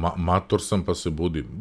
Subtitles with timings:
[0.00, 1.46] ma mator sam pa se budim.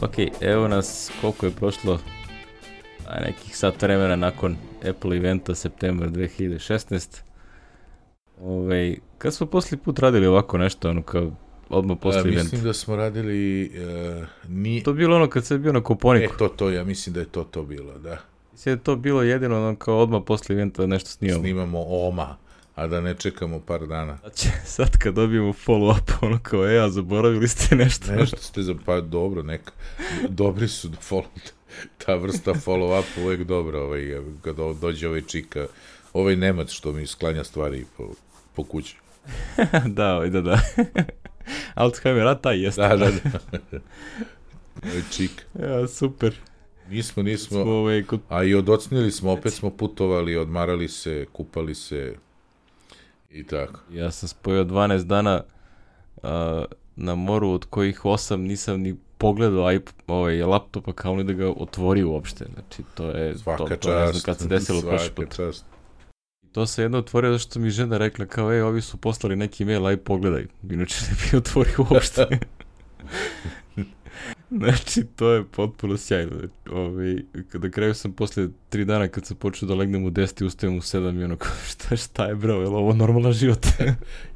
[0.00, 1.98] Ok, evo nas koliko je prošlo
[3.08, 4.56] a nekih sat vremena nakon
[4.90, 7.20] Apple eventa septembar 2016.
[8.40, 11.30] Ove, kad smo posli put radili ovako nešto, ono kao
[11.68, 12.42] odmah posle eventa?
[12.42, 13.70] Mislim da smo radili...
[14.20, 14.82] Uh, ni...
[14.82, 16.34] To bilo ono kad se bio na kuponiku.
[16.34, 18.18] E, to, to, ja mislim da je to to bilo, da.
[18.52, 21.40] Mislim da je to bilo jedino ono kao odmah posle eventa da nešto snimamo.
[21.40, 22.36] Snimamo oma
[22.78, 24.18] a da ne čekamo par dana.
[24.22, 28.12] Znači, sad kad dobijemo follow-up, ono kao, e, a zaboravili ste nešto.
[28.20, 29.72] Nešto ste za, pa dobro, neka,
[30.28, 31.24] dobri su follow,
[31.98, 35.66] ta vrsta follow-up uvek dobra, ovaj, kad dođe ovaj čika,
[36.12, 38.08] ovaj Nemac što mi sklanja stvari po,
[38.54, 38.96] po kući.
[39.96, 40.60] da, ovaj, da, da.
[41.74, 42.80] Alzheimer, a taj jeste.
[42.82, 43.78] Da, da, da.
[45.16, 45.46] čik.
[45.60, 46.34] Ja, super.
[46.90, 48.20] Nismo, nismo, smo, ovaj, kod...
[48.28, 52.14] a i odocnili smo, opet smo putovali, odmarali se, kupali se,
[53.30, 53.80] I tako.
[53.92, 55.42] Ja sam spojio 12 dana
[56.16, 56.30] uh,
[56.96, 61.48] na moru, od kojih 8 nisam ni pogledao iP, ovaj, laptopa kao ni da ga
[61.48, 62.46] otvori uopšte.
[62.54, 63.38] Znači, to je...
[63.38, 64.06] Svaka to, to čast.
[64.06, 65.36] ne znam kad se desilo prošli put.
[65.36, 65.64] čast.
[66.58, 69.64] To se jedno otvorio zato što mi žena rekla kao, ej, ovi su poslali neki
[69.64, 70.46] mail, aj pogledaj.
[70.70, 72.26] Inače ne bi otvorio uopšte.
[74.50, 76.32] Znači, to je potpuno sjajno.
[76.70, 77.16] Ove, ovaj,
[77.48, 80.76] kada kraju sam posle tri dana kad sam počeo da legnem u 10 i ustajem
[80.76, 81.36] u 7 i ono
[81.70, 83.66] šta, šta je bro, je li ovo normalan život?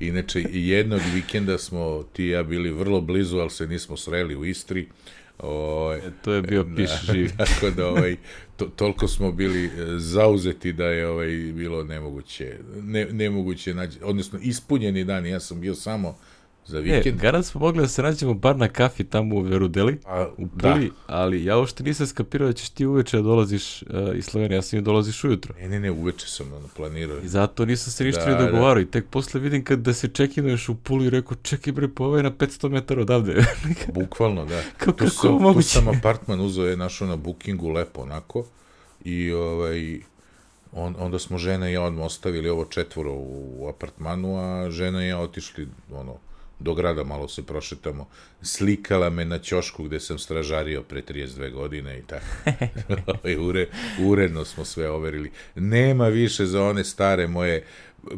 [0.01, 4.45] Inače, jednog vikenda smo ti i ja bili vrlo blizu, ali se nismo sreli u
[4.45, 4.89] Istri.
[4.89, 7.31] O, ovaj, e, to je bio piš da, živ.
[7.39, 8.17] Tako da, ovaj,
[8.57, 14.39] to, toliko smo bili e, zauzeti da je ovaj, bilo nemoguće, ne, nemoguće naći, odnosno
[14.43, 16.19] ispunjeni dan, ja sam bio samo
[16.67, 17.07] za vikend.
[17.07, 20.49] E, garant smo mogli da se nađemo bar na kafi tamo u Verudeli, A, u
[20.49, 20.95] Puli, da.
[21.07, 24.63] ali ja uopšte nisam skapirao da ćeš ti uveče da dolaziš uh, iz Slovenije, ja
[24.63, 25.55] sam i dolaziš ujutro.
[25.61, 27.19] Ne, ne, ne, uveče sam ono, planirao.
[27.19, 28.81] I zato nisam se ništa da, ni dogovarao da.
[28.81, 32.05] i tek posle vidim kad da se čekinuješ u Puli i rekao, čekaj bre, pa
[32.05, 33.45] ovo je na 500 metara odavde.
[33.95, 34.63] Bukvalno, da.
[34.79, 35.69] Kako, tu sam, moguće?
[35.69, 38.45] Tu sam apartman uzao je našo na bookingu lepo onako
[39.05, 40.01] i ovaj,
[40.73, 45.09] on, onda smo žena i ja odmah ostavili ovo četvoro u apartmanu, a žena i
[45.09, 46.17] ja otišli ono,
[46.63, 48.09] do grada malo se prošetamo.
[48.43, 52.27] Slikala me na ćošku gde sam stražario pre 32 godine i tako.
[53.49, 53.69] Ure,
[54.01, 55.31] uredno smo sve overili.
[55.55, 57.67] Nema više za one stare moje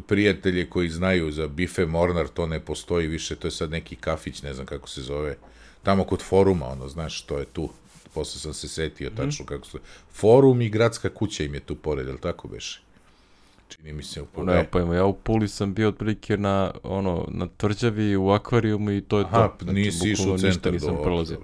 [0.07, 4.41] prijatelje koji znaju za Bife Mornar, to ne postoji više, to je sad neki kafić,
[4.41, 5.37] ne znam kako se zove,
[5.83, 7.69] tamo kod foruma, ono, znaš, to je tu.
[8.13, 9.15] Posle sam se setio mm.
[9.15, 9.77] tačno kako se...
[10.11, 12.84] Forum i gradska kuća im je tu pored, ali tako beše?
[13.67, 14.47] Čini mi se u Puli.
[14.47, 19.01] Ne, pa ja u Puli sam bio otprilike na, ono, na tvrđavi u akvarijumu i
[19.01, 19.65] to je Aha, to.
[19.65, 21.39] Znači, nisi išao u centar nisam do prolazio.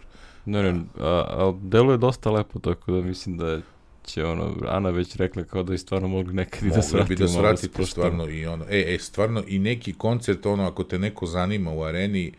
[0.46, 3.60] Ne, ne, a, a delo je dosta lepo, tako da mislim da
[4.06, 7.08] će ono, Ana već rekla kao da je stvarno mogli nekad i da svratimo.
[7.08, 11.00] bi da svratite stvarno i ono, e, e, stvarno i neki koncert, ono, ako te
[11.00, 12.34] neko zanima u areni,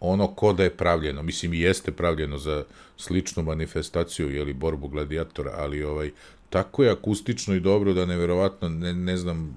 [0.00, 2.64] ono ko da je pravljeno, mislim i jeste pravljeno za
[2.96, 6.10] sličnu manifestaciju, jeli, borbu gladijatora, ali ovaj,
[6.50, 9.54] tako je akustično i dobro da neverovatno, ne, ne znam,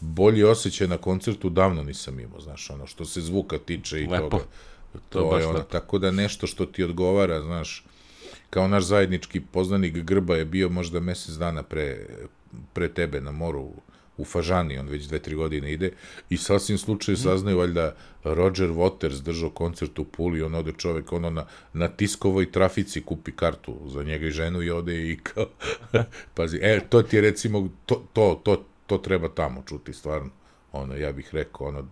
[0.00, 4.28] bolji osjećaj na koncertu davno nisam imao, znaš, ono što se zvuka tiče i lepo.
[4.28, 4.44] toga.
[4.92, 5.70] To, to je ono, lepo.
[5.70, 7.84] tako da nešto što ti odgovara, znaš,
[8.50, 12.06] kao naš zajednički poznanik Grba je bio možda mesec dana pre,
[12.72, 13.72] pre tebe na moru
[14.16, 15.90] u Fažani, on već dve, tri godine ide,
[16.30, 17.94] i sasvim slučaju saznaju, valjda,
[18.24, 23.32] Roger Waters držao koncert u Puli, on ode čovek, ono, na, na tiskovoj trafici kupi
[23.32, 25.46] kartu za njega i ženu i ode i kao,
[26.34, 30.30] pazi, e, to ti je recimo, to, to, to, to treba tamo čuti, stvarno,
[30.72, 31.88] ono, ja bih rekao, ono,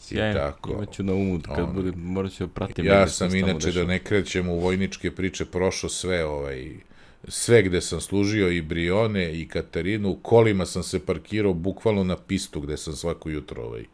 [0.00, 2.86] Sjajno, tako, imaću na umu, kad ono, bude, morat ću da pratim.
[2.86, 6.87] Ja sam inače, da ne krećem u vojničke priče, prošao sve, ovaj,
[7.28, 12.60] sve gde sam služio i Brione i Katarinu, kolima sam se parkirao bukvalno na pistu
[12.60, 13.84] gde sam svako jutro ovaj,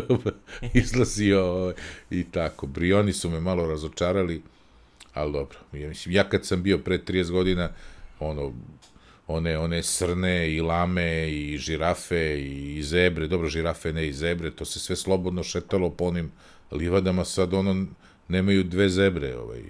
[0.74, 1.74] izlazio ovaj,
[2.10, 2.66] i tako.
[2.66, 4.42] Brioni su me malo razočarali,
[5.14, 5.58] ali dobro.
[5.72, 7.70] Ja, mislim, ja kad sam bio pre 30 godina,
[8.20, 8.52] ono,
[9.26, 14.64] one, one srne i lame i žirafe i zebre, dobro žirafe ne i zebre, to
[14.64, 16.32] se sve slobodno šetalo po onim
[16.72, 17.86] livadama, sad ono
[18.28, 19.62] nemaju dve zebre, ovaj,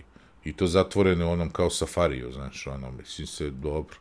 [0.50, 3.96] I to zatvoreno onom kao safariju, znaš, ono, mislim se dobro.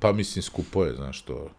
[0.00, 1.50] Pa mislim skupo je, znaš, to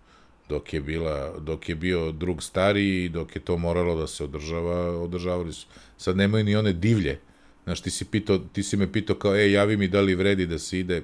[0.50, 5.00] dok je bila, dok je bio drug stariji, dok je to moralo da se održava,
[5.00, 5.68] održavali su.
[5.98, 7.20] Sad nemaju ni one divlje.
[7.64, 10.46] Znaš, ti si, pitao, ti si me pitao kao, e, javi mi da li vredi
[10.46, 11.04] da se ide.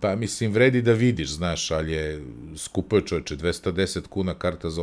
[0.00, 2.24] Pa mislim, vredi da vidiš, znaš, ali je
[2.56, 4.82] skupo je čoveče, 210 kuna karta za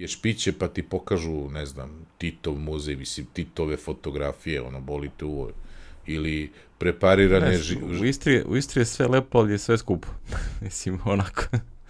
[0.00, 5.24] Piješ piće pa ti pokažu, ne znam, Titov muzej, mislim, Titove fotografije, ono, boli te
[5.24, 5.50] uvo.
[6.06, 7.48] Ili preparirane...
[7.48, 7.76] Ne, ži...
[7.82, 10.08] u, Istri, u Istri je sve lepo, ali je sve skupo.
[10.64, 11.42] Mislim, onako...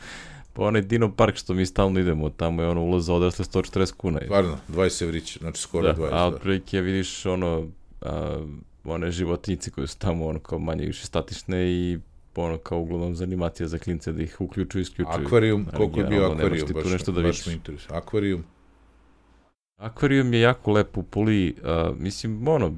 [0.53, 3.93] Pa onaj Dino Park što mi stalno idemo, tamo je ono ulaz za odrasle 140
[3.93, 4.21] kuna.
[4.25, 6.07] Stvarno, 20 evrića, znači skoro da, 20.
[6.07, 6.27] A da.
[6.27, 7.69] otprilike vidiš ono,
[8.01, 8.45] a,
[8.85, 11.99] one životinjice koje su tamo ono kao manje više statične i
[12.37, 15.27] ono kao uglavnom zanimatija za klince da ih uključuju i isključuju.
[15.27, 17.99] Akvarijum, koliko je bio nemaš akvarijum, ti tu baš, nešto da baš me interesuje.
[17.99, 18.44] Akvarijum,
[19.77, 22.75] Akvarijum je jako lep u Puli, a, mislim, ono,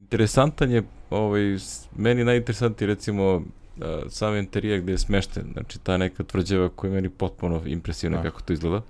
[0.00, 1.56] interesantan je, ovaj,
[1.96, 3.42] meni najinteresantniji recimo
[3.80, 8.16] a, sam interijer gde je smešten, znači ta neka tvrđava koja je meni potpuno impresivna
[8.16, 8.22] Da.
[8.22, 8.82] kako to izgleda.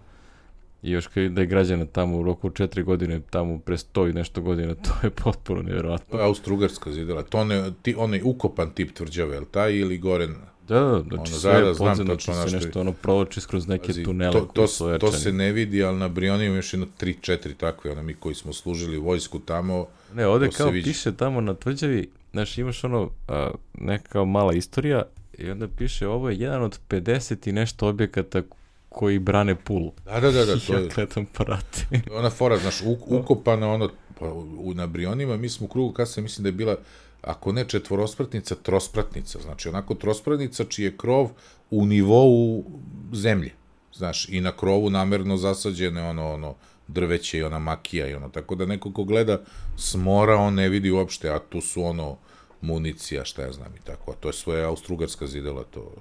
[0.82, 4.12] I još kad da je građana tamo u roku četiri godine, tamo pre sto i
[4.12, 6.18] nešto godina, to je potpuno to nevjerovatno.
[6.18, 7.22] je Austro-Ugarska zidela.
[7.22, 10.34] To ne, ti, onaj ukopan tip tvrđave, je li taj ili goren?
[10.68, 13.86] Da, da, znači Ono, sve da, da, podzemno, znači se nešto ono provlači skroz neke
[13.86, 15.12] Pazi, tunele to, to, to ojačani.
[15.12, 18.52] se ne vidi, ali na Brioni ima još jedno 3-4 takve, ono mi koji smo
[18.52, 20.84] služili vojsku tamo, Ne, ovde To kao vidi.
[20.84, 25.02] piše tamo na tvrđavi, znaš, imaš ono, a, neka mala istorija
[25.38, 28.42] i onda piše ovo je jedan od 50 i nešto objekata
[28.90, 29.92] koji brane pulu.
[30.04, 31.86] da, da, da, da, to ja je, gledam parati.
[31.90, 35.68] to je ona fora, znaš, uk, ukopana ono, pa, u, na Brionima, mi smo u
[35.68, 36.76] krugu kasne, mislim da je bila,
[37.22, 41.30] ako ne četvorospratnica, trospratnica, znači onako trospratnica čiji je krov
[41.70, 42.64] u nivou
[43.12, 43.52] zemlje,
[43.94, 46.54] znaš, i na krovu namerno zasađene ono, ono,
[46.88, 49.40] drveće i ona makija i ono, tako da neko ko gleda
[49.76, 52.16] smora, on ne vidi uopšte, a tu su ono,
[52.60, 55.94] municija, šta ja znam i tako, a to je svoje austrugarska zidela, to,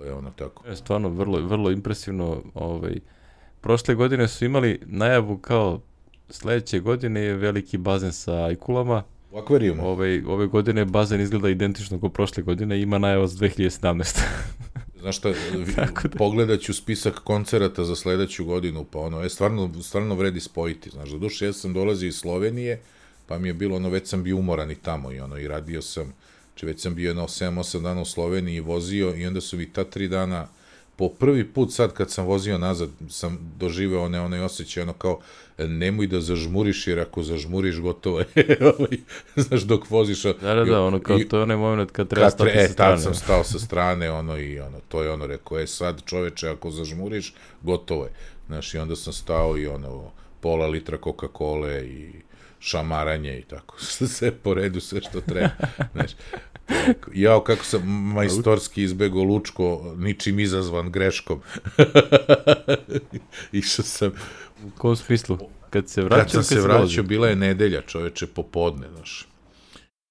[0.00, 0.68] to je ono tako.
[0.68, 2.42] Je stvarno vrlo, vrlo impresivno.
[2.54, 3.00] Ovaj,
[3.60, 5.80] prošle godine su imali najavu kao
[6.28, 9.02] sledeće godine je veliki bazen sa ajkulama.
[9.32, 9.88] U akvarijumu.
[9.88, 14.20] Ove, ove godine bazen izgleda identično kao prošle godine ima najava za 2017.
[15.00, 15.28] Znaš šta,
[15.76, 20.90] da- pogledat ću spisak koncerata za sledeću godinu, pa ono, e, stvarno, stvarno vredi spojiti,
[20.90, 22.80] znaš, do duše, ja sam dolazi iz Slovenije,
[23.26, 25.82] pa mi je bilo, ono, već sam bio umoran i tamo, i ono, i radio
[25.82, 26.12] sam,
[26.54, 29.66] či već sam bio jedno 7-8 dana u Sloveniji i vozio, i onda su mi
[29.66, 30.46] ta tri dana,
[30.96, 35.20] po prvi put sad kad sam vozio nazad, sam doživeo one, onaj osjećaj, ono kao,
[35.58, 38.26] e, nemoj da zažmuriš, jer ako zažmuriš, gotovo je,
[38.68, 38.98] ovaj,
[39.36, 42.26] znaš, dok voziš, da, da, da, ono kao i- to je onaj moment kad treba
[42.26, 42.98] Kad stati tre, sa e, tad strane.
[42.98, 46.70] sam stao sa strane, ono, i ono, to je ono, rekao, e, sad čoveče, ako
[46.70, 48.10] zažmuriš, gotovo je.
[48.46, 50.10] Znaš, i onda sam stao i ono,
[50.40, 52.12] pola litra Coca-Cola i
[52.60, 53.80] šamaranje i tako,
[54.16, 55.50] sve po redu, sve što treba.
[55.92, 56.10] Znaš,
[57.14, 61.40] jao, kako sam majstorski izbego Lučko, ničim izazvan greškom.
[63.52, 64.12] Išao sam,
[64.64, 65.38] U kom smislu?
[65.70, 66.68] Kad se vraćam, kad sam se dolazi?
[66.68, 69.26] vraćao, bila je nedelja, čoveče, popodne, znaš.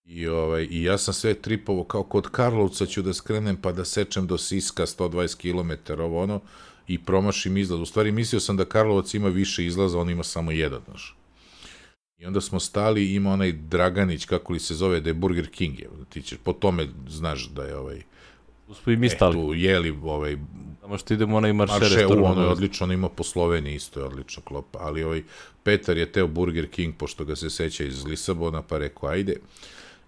[0.05, 3.85] I, ovaj, I ja sam sve tripovo, kao kod Karlovca ću da skrenem pa da
[3.85, 6.41] sečem do Siska 120 km, ovo ono,
[6.87, 7.79] i promašim izlaz.
[7.79, 11.18] U stvari mislio sam da Karlovac ima više izlaza, on ima samo jedan, znaš.
[12.19, 15.49] I onda smo stali, i ima onaj Draganić, kako li se zove, da je Burger
[15.49, 18.01] King, je, ti ćeš, po tome znaš da je ovaj,
[18.81, 19.33] smo i mi e, stali.
[19.33, 20.37] tu jeli ovaj
[20.89, 23.75] Samo što idemo onaj marše, Marše, u, ono je ono, odlično, on ima po Sloveniji
[23.75, 25.23] isto je odlično klopa, ali ovaj
[25.63, 29.35] Petar je teo Burger King, pošto ga se seća iz Lisabona, pa rekao, ajde,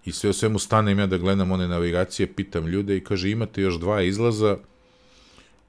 [0.04, 3.62] i sve o svemu stanem ja da gledam one navigacije, pitam ljude i kaže, imate
[3.62, 4.56] još dva izlaza,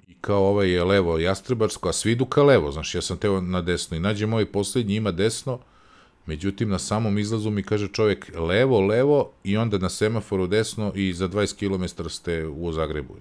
[0.07, 3.41] i kao ovaj je levo Jastrebarsko, a svi idu ka levo, znaš, ja sam teo
[3.41, 5.59] na desno, i nađem ovaj poslednji, ima desno,
[6.25, 11.13] međutim, na samom izlazu mi kaže čovjek levo, levo, i onda na semaforu desno, i
[11.13, 13.15] za 20 km ste u Zagrebu.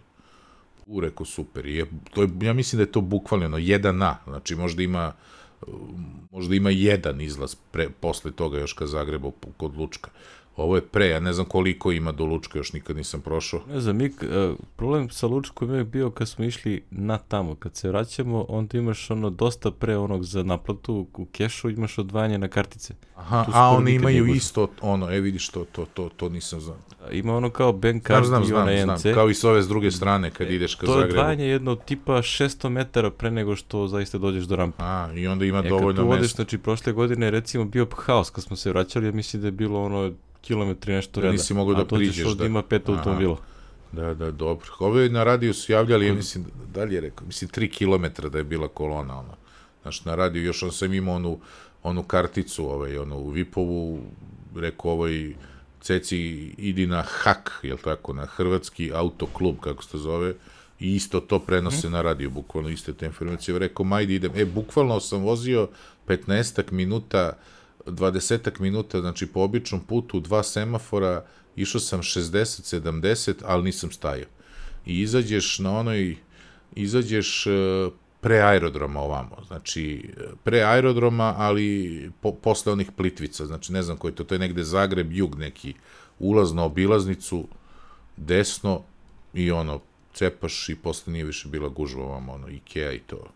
[0.87, 1.67] U, rekao, super.
[1.67, 4.19] Je, to je, ja mislim da je to bukvalno jedan na.
[4.27, 5.13] Znači, možda ima
[6.31, 10.11] možda ima jedan izlaz pre, posle toga još ka Zagrebu kod Lučka.
[10.57, 13.61] Ovo je pre, ja ne znam koliko ima do Lučka, još nikad nisam prošao.
[13.69, 14.13] Ne znam, mi, uh,
[14.77, 17.55] problem sa Lučkom je bio kad smo išli na tamo.
[17.55, 22.39] Kad se vraćamo, onda imaš ono dosta pre onog za naplatu u kešu, imaš odvajanje
[22.39, 22.95] na kartice.
[23.17, 24.37] Aha, a oni nikad imaju gužva.
[24.37, 26.77] isto ono, e vidiš to, to, to, to nisam znao.
[27.13, 29.63] Ima ono kao bank Znam, card znam, i znam, onaj znam, kao i s ove
[29.63, 31.15] s druge strane kad ideš ka to je Zagrebu.
[31.15, 34.77] odvajanje jedno tipa 600 metara pre nego što zaista dođeš do rampe.
[34.81, 36.37] A, i onda ima E, kad dovoljno tu odeš, mesta.
[36.37, 39.83] znači prošle godine recimo bio haos kad smo se vraćali, ja mislim da je bilo
[39.85, 41.33] ono kilometri nešto Da reda.
[41.33, 42.47] nisi mogao da A dođeš priđeš, ovde da.
[42.47, 42.99] ima pet Aha.
[42.99, 43.37] automobila.
[43.93, 44.67] Da, da, dobro.
[44.79, 46.45] Ove na radiju su javljali, ja mislim,
[46.75, 47.69] da li je rekao, mislim, 3
[48.19, 49.35] km da je bila kolona, ono.
[49.83, 51.39] Znaš, na radiju još on sam imao onu,
[51.83, 54.01] onu karticu, ovaj, onu, u Vipovu,
[54.57, 55.35] rekao ovaj,
[55.81, 56.19] ceci,
[56.59, 60.35] idi na HAK, jel tako, na Hrvatski autoklub, kako se to zove,
[60.81, 63.59] i isto to prenose na radiju, bukvalno iste te informacije.
[63.59, 64.33] Rekao, majdi idem.
[64.35, 65.69] E, bukvalno sam vozio
[66.09, 67.33] 15 minuta,
[67.87, 71.25] 20 minuta, znači po običnom putu, dva semafora,
[71.57, 74.29] išao sam 60, 70, ali nisam stajao.
[74.87, 76.17] I izađeš na onoj,
[76.75, 77.51] izađeš e,
[78.21, 80.11] pre aerodroma ovamo, znači
[80.45, 84.65] pre aerodroma, ali po, posle onih plitvica, znači ne znam koji to, to je negde
[84.65, 85.75] Zagreb, jug neki,
[86.19, 87.49] ulaz na obilaznicu,
[88.17, 88.83] desno
[89.35, 89.81] i ono,
[90.15, 93.27] cepaš i posle nije više bila gužva ovamo, ono, Ikea i to.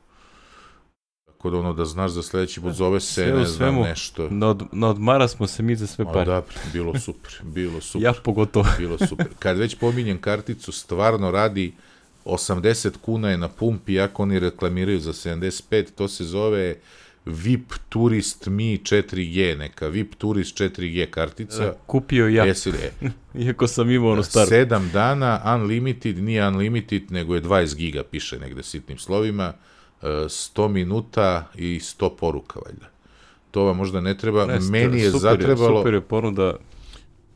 [1.36, 4.28] Tako da ono, da znaš za sledeći put zove se, Sve ne znam, svemu, nešto.
[4.30, 6.24] Na, od, na odmara smo se mi za sve pare.
[6.24, 8.04] da, bilo super, bilo super.
[8.04, 8.66] Ja pogotovo.
[8.78, 9.26] bilo super.
[9.38, 11.72] Kad već pominjem karticu, stvarno radi
[12.24, 16.76] 80 kuna je na pumpi, iako oni reklamiraju za 75, to se zove
[17.26, 21.74] VIP Turist Mi 4G, neka VIP Turist 4G kartica.
[21.86, 22.78] Kupio ja, Jesi li?
[22.78, 23.10] E,
[23.44, 24.50] iako sam imao ono staro.
[24.50, 29.75] 7 dana, unlimited, nije unlimited, nego je 20 giga, piše negde sitnim slovima, e,
[30.28, 32.86] 100 minuta i 100 poruka, valjda.
[33.50, 34.46] To vam možda ne treba.
[34.46, 35.80] Ne, Meni je super zatrebalo...
[35.80, 36.56] super je ponuda.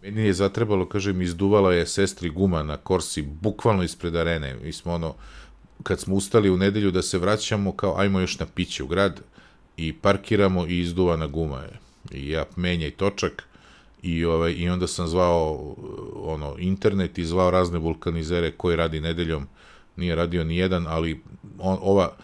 [0.02, 4.56] Meni je zatrebalo, kažem, izduvala je sestri guma na Korsi, bukvalno ispred arene.
[4.64, 5.14] Mi smo ono,
[5.82, 9.20] kad smo ustali u nedelju da se vraćamo, kao ajmo još na piće u grad
[9.76, 11.78] i parkiramo i izduvana guma je.
[12.12, 13.44] I ja menjaj točak
[14.02, 15.74] i, ovaj, i onda sam zvao
[16.14, 19.46] ono, internet i zvao razne vulkanizere koji radi nedeljom.
[19.96, 21.22] Nije radio ni jedan, ali
[21.58, 22.16] on, ova,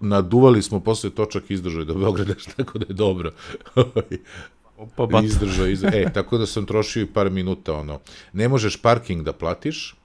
[0.00, 3.30] naduvali smo posle točak izdržao je do Beograda, tako da je dobro.
[4.78, 5.24] Opa, bat.
[5.24, 6.00] Izdržao, izdržao.
[6.00, 8.00] E, tako da sam trošio i par minuta, ono.
[8.32, 9.96] Ne možeš parking da platiš,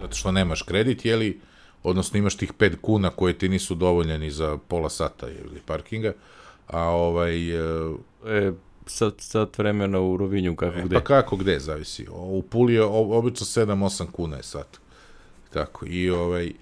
[0.00, 1.40] zato što nemaš kredit, jeli,
[1.82, 6.12] odnosno imaš tih 5 kuna koje ti nisu dovoljne ni za pola sata ili parkinga,
[6.66, 7.94] a ovaj, e,
[8.26, 8.52] E,
[8.86, 10.96] sat, sat vremena u Rovinju, kako gde.
[10.96, 12.06] pa kako gde, zavisi.
[12.10, 14.80] U Puli je obično 7-8 kuna je sat.
[15.50, 16.52] Tako, i ovaj,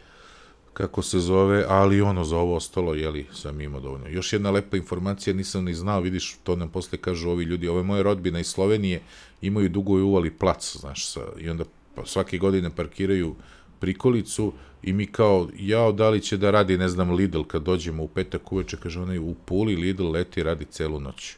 [0.72, 4.08] kako se zove, ali ono za ovo ostalo, jeli, sam imao dovoljno.
[4.08, 7.82] Još jedna lepa informacija, nisam ni znao, vidiš, to nam posle kažu ovi ljudi, ove
[7.82, 9.00] moje rodbine iz Slovenije
[9.42, 11.64] imaju dugo i uvali plac, znaš, sa, i onda
[11.94, 13.34] pa, svake godine parkiraju
[13.80, 14.52] prikolicu
[14.82, 18.08] i mi kao, jao, da li će da radi, ne znam, Lidl kad dođemo u
[18.08, 21.36] petak uveče, kaže onaj, u Puli Lidl leti radi celu noć.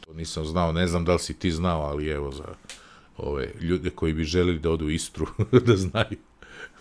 [0.00, 2.54] To nisam znao, ne znam da li si ti znao, ali evo za
[3.16, 5.26] ove ljude koji bi želeli da odu u Istru,
[5.66, 6.16] da znaju.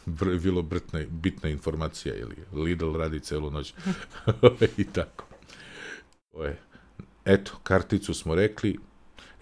[0.10, 3.74] Br bilo brtna, bitna informacija, ili Lidl radi celu noć.
[4.78, 5.25] I tako.
[6.32, 6.60] To je.
[7.25, 8.78] Eto, karticu smo rekli.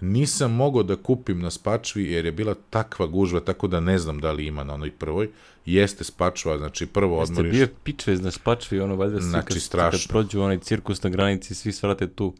[0.01, 4.19] Nisam mogao da kupim na Spačvi jer je bila takva gužva, tako da ne znam
[4.19, 5.29] da li ima na onoj prvoj.
[5.65, 7.51] Jeste Spačva, znači prvo Jeste odmoriš.
[7.51, 9.99] bio pičve na spačvi, ono, valjda svi Znači, kad, strašno.
[9.99, 12.33] kad prođu onaj cirkus na granici, svi svrate tu.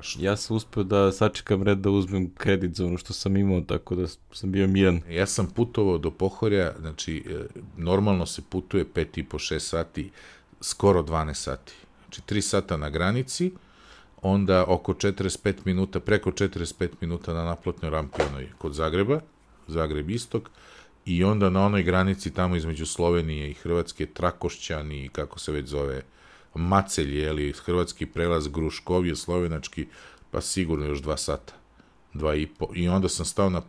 [0.00, 0.24] Strašno.
[0.24, 3.94] Ja sam uspeo da sačekam red da uzmem kredit za ono što sam imao, tako
[3.94, 5.00] da sam bio miran.
[5.08, 10.10] Ja sam putovao do Pohorja, znači e, normalno se putuje 5 i po 6 sati,
[10.60, 11.72] skoro 12 sati.
[12.04, 13.52] Znači 3 sata na granici,
[14.22, 19.20] onda oko 45 minuta, preko 45 minuta na naplatnoj rampi onoj kod Zagreba,
[19.68, 20.50] Zagreb istok,
[21.04, 25.66] i onda na onoj granici tamo između Slovenije i Hrvatske, Trakošćan i kako se već
[25.66, 26.02] zove,
[26.54, 29.86] Macelj, jeli, hrvatski prelaz, Gruškovje, slovenački,
[30.30, 31.52] pa sigurno još dva sata,
[32.14, 32.68] dva i po.
[32.74, 33.62] I onda sam stao na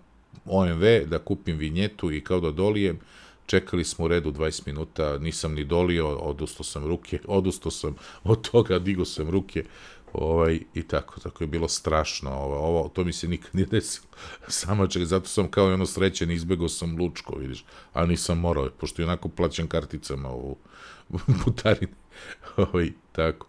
[0.46, 3.00] OMV da kupim vinjetu i kao da dolijem,
[3.46, 8.50] čekali smo u redu 20 minuta, nisam ni dolio, odustao sam ruke, odustao sam od
[8.52, 9.66] toga, digo sam ruke,
[10.14, 14.08] ovaj, i tako, tako je bilo strašno, ovo, ovo to mi se nikad nije desilo,
[14.48, 18.70] samo čekaj, zato sam kao i ono srećen, izbegao sam Lučko, vidiš, a nisam morao,
[18.70, 20.58] pošto i onako plaćam karticama u
[21.44, 21.88] putarini,
[22.58, 23.48] ovaj, tako.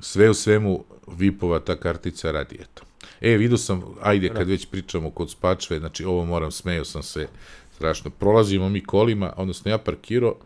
[0.00, 0.84] Sve u svemu,
[1.16, 2.82] Vipova ta kartica radi, eto.
[3.20, 7.28] E, vidio sam, ajde, kad već pričamo kod Spačve, znači ovo moram, smeo sam se
[7.74, 8.10] strašno.
[8.10, 10.36] Prolazimo mi kolima, odnosno ja parkirao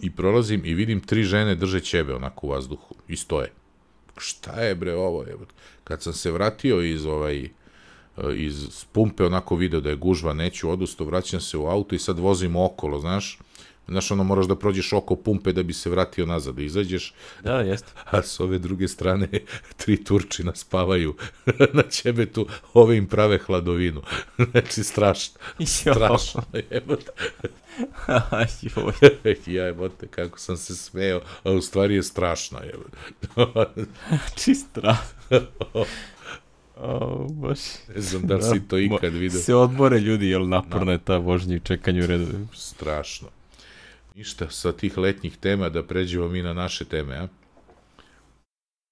[0.00, 3.52] i prolazim i vidim tri žene drže ćebe onako u vazduhu i stoje.
[4.16, 5.22] Šta je bre ovo?
[5.22, 5.36] Je?
[5.84, 7.48] Kad sam se vratio iz ovaj
[8.36, 12.18] iz pumpe onako video da je gužva, neću odusto, vraćam se u auto i sad
[12.18, 13.38] vozim okolo, znaš,
[13.88, 17.60] Znaš, ono, moraš da prođeš oko pumpe da bi se vratio nazad, da izađeš, Da,
[17.60, 17.92] jeste.
[18.10, 19.28] a s ove druge strane
[19.84, 21.14] tri Turčina spavaju
[21.76, 24.02] na ćebetu, ove im prave hladovinu.
[24.50, 27.12] Znači, strašno, strašno, jebote.
[29.46, 33.84] Ja jebote, kako sam se smeo, a u stvari je strašno, jebote.
[34.36, 34.96] Čistra.
[36.76, 37.58] O, baš.
[37.94, 39.40] ne znam da li si to ikad vidio.
[39.40, 42.26] Se odmore ljudi, jel naporna je ta vožnja i čekanje u redu.
[42.54, 43.28] Strašno.
[44.16, 47.28] Ništa, sa tih letnjih tema da pređemo mi na naše teme, a?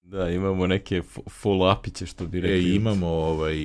[0.03, 1.01] Da, imamo neke
[1.43, 2.71] follow-upiće što bi rekli.
[2.71, 3.57] E, imamo, ovaj,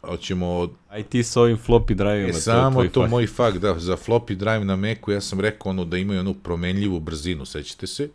[0.00, 3.10] hoćemo od, Aj ti s ovim floppy drive-ima, E, to samo to fah.
[3.10, 6.34] moj fakt, da, za floppy drive na Macu ja sam rekao ono da imaju onu
[6.34, 8.08] promenljivu brzinu, sećate se?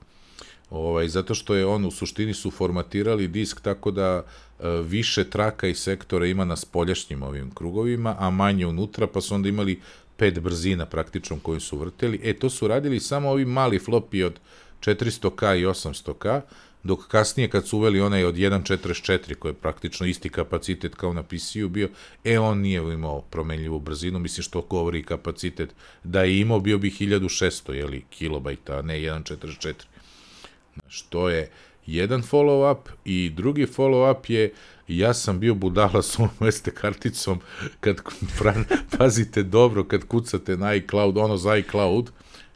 [0.69, 4.23] Ovaj, zato što je on u suštini su formatirali disk tako da
[4.59, 9.35] e, više traka i sektora ima na spoljašnjim ovim krugovima, a manje unutra, pa su
[9.35, 9.79] onda imali
[10.23, 12.19] pet brzina praktično koju su vrteli.
[12.23, 14.39] E, to su radili samo ovi mali flopi od
[14.79, 16.41] 400k i 800k,
[16.83, 21.23] dok kasnije kad su uveli onaj od 1.44 koji je praktično isti kapacitet kao na
[21.23, 21.89] PC-u bio,
[22.23, 26.91] e on nije imao promenljivu brzinu, mislim što govori kapacitet, da je imao bio bi
[26.91, 29.73] 1600 jeli, kilobajta, a ne 1.44.
[30.87, 31.49] Što je
[31.85, 34.53] jedan follow-up i drugi follow-up je
[34.87, 37.39] ja sam bio budala s onom SD karticom
[37.79, 38.01] kad
[38.97, 42.11] pazite dobro kad kucate na iCloud, ono za iCloud,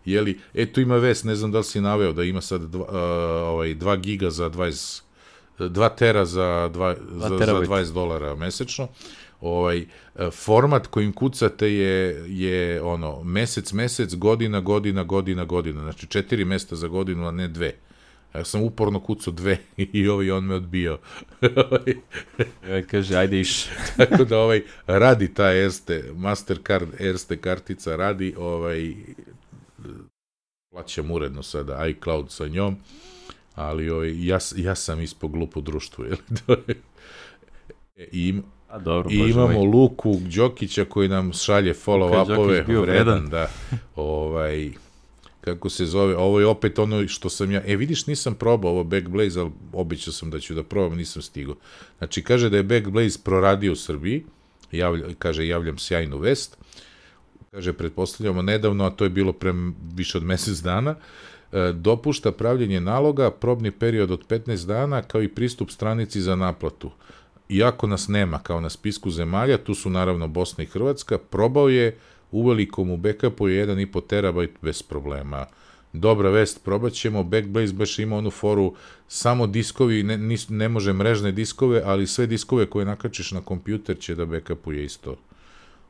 [0.05, 2.93] jeli, eto ima ves, ne znam da li si naveo da ima sad dva, uh,
[3.53, 5.01] ovaj, 2 giga za 20
[5.59, 8.87] 2 tera za, 2, za, za 20 dolara mesečno.
[9.41, 9.85] Ovaj,
[10.31, 15.81] format kojim kucate je, je ono, mesec, mesec, godina, godina, godina, godina.
[15.81, 17.73] Znači četiri mesta za godinu, a ne dve.
[18.35, 19.57] Ja sam uporno kucao dve
[19.93, 20.97] i ovaj on me odbio.
[22.69, 23.65] ja kaže, ajde iš.
[23.97, 28.93] Tako da ovaj, radi ta Erste, Mastercard Erste kartica, radi ovaj,
[30.71, 32.75] plaćam uredno sada iCloud sa njom,
[33.55, 36.05] ali ovaj, ja, ja sam ispod glupo društvo.
[36.05, 36.17] Jel?
[37.95, 39.67] E, I, im, A dobro, I imamo ovaj.
[39.67, 42.65] Luku Đokića koji nam šalje follow-upove.
[42.65, 43.29] bio vredan.
[43.29, 43.49] Da,
[43.95, 44.71] ovaj,
[45.53, 48.83] kako se zove, ovo je opet ono što sam ja, e vidiš nisam probao ovo
[48.83, 51.55] Backblaze, ali običao sam da ću da probam, nisam stigao.
[51.97, 54.23] Znači kaže da je Backblaze proradio u Srbiji,
[54.71, 56.57] javlja, kaže javljam sjajnu vest,
[57.51, 59.53] kaže, pretpostavljamo nedavno, a to je bilo pre
[59.95, 60.95] više od mesec dana,
[61.51, 66.91] e, dopušta pravljenje naloga, probni period od 15 dana, kao i pristup stranici za naplatu.
[67.49, 71.97] Iako nas nema kao na spisku zemalja, tu su naravno Bosna i Hrvatska, probao je
[72.31, 75.45] uvelikom u backupu je 1,5 terabajt bez problema.
[75.93, 78.73] Dobra vest, probat ćemo, Backblaze baš ima onu foru,
[79.07, 83.99] samo diskovi, ne, nis, ne može mrežne diskove, ali sve diskove koje nakačiš na kompjuter
[83.99, 85.15] će da backupuje isto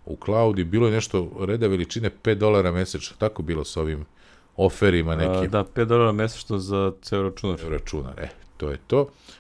[0.08, 4.06] u cloud i bilo je nešto reda veličine 5 dolara mesečno, tako bilo sa ovim
[4.58, 5.44] oferima nekim.
[5.44, 7.60] A, da, 5 dolara mesečno za ceo računar.
[7.60, 9.01] Ceo računar, e, to je to.
[9.01, 9.37] A,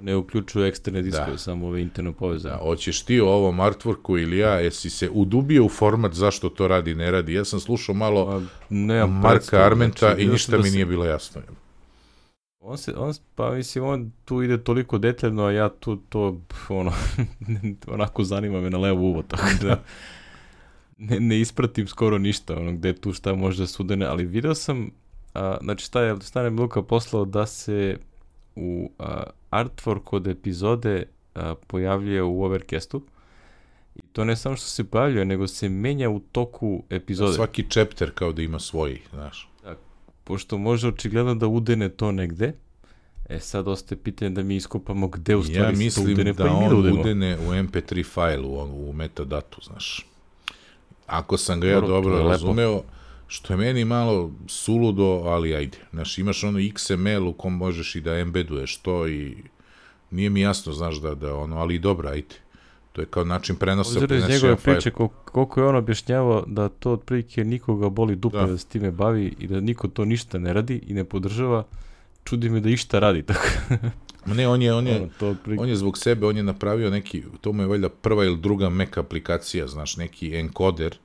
[0.00, 1.38] ne uključuju eksterne diskove, da.
[1.38, 2.54] samo ove interno povezane.
[2.54, 6.68] Da, hoćeš ti o ovom artworku ili ja, jesi se udubio u format zašto to
[6.68, 7.34] radi, ne radi?
[7.34, 10.74] Ja sam slušao malo A, ne, Marka Armenta znači, i ništa da mi se...
[10.74, 11.40] nije bilo jasno.
[12.60, 16.92] On se, on, pa mislim, on tu ide toliko detaljno, a ja tu to, ono,
[17.94, 19.82] onako zanima me na levo uvo, tako da
[21.08, 24.90] ne, ne ispratim skoro ništa, ono, gde tu šta može da sudene, ali video sam,
[25.34, 27.98] a, znači šta je, šta je Luka poslao da se
[28.56, 29.22] u a,
[29.54, 33.02] artwork od epizode a, pojavljuje u Overcastu,
[33.96, 37.32] I to ne samo što se pojavljuje, nego se menja u toku epizode.
[37.32, 39.48] Svaki chapter kao da ima svoj, znaš
[40.24, 42.52] pošto može očigledno da udene to negde,
[43.28, 46.50] e sad ostaje pitanje da mi iskopamo gde u stvari ja mislim udene, da pa
[46.50, 47.00] on da udene.
[47.00, 50.06] udene u mp3 fajlu, u, u metadatu, znaš.
[51.06, 52.82] Ako sam ga ja dobro, dobro razumeo,
[53.34, 55.78] što je meni malo suludo, ali ajde.
[55.92, 59.36] Znaš, imaš ono XML u kom možeš i da embeduješ to i
[60.10, 62.34] nije mi jasno, znaš, da, da ono, ali dobro, ajde.
[62.92, 63.98] To je kao način prenosa.
[63.98, 68.36] Uzir iz njegove priče koliko, koliko je on objašnjavao da to otprilike nikoga boli dupe
[68.36, 68.46] da.
[68.46, 71.64] da se time bavi i da niko to ništa ne radi i ne podržava,
[72.24, 73.48] čudi me da išta radi tako.
[74.26, 75.62] Ma ne, on je, on je, ono, to otprilike...
[75.62, 78.68] on je zbog sebe, on je napravio neki, to mu je valjda prva ili druga
[78.68, 81.03] Mac aplikacija, znaš, neki encoder, uh,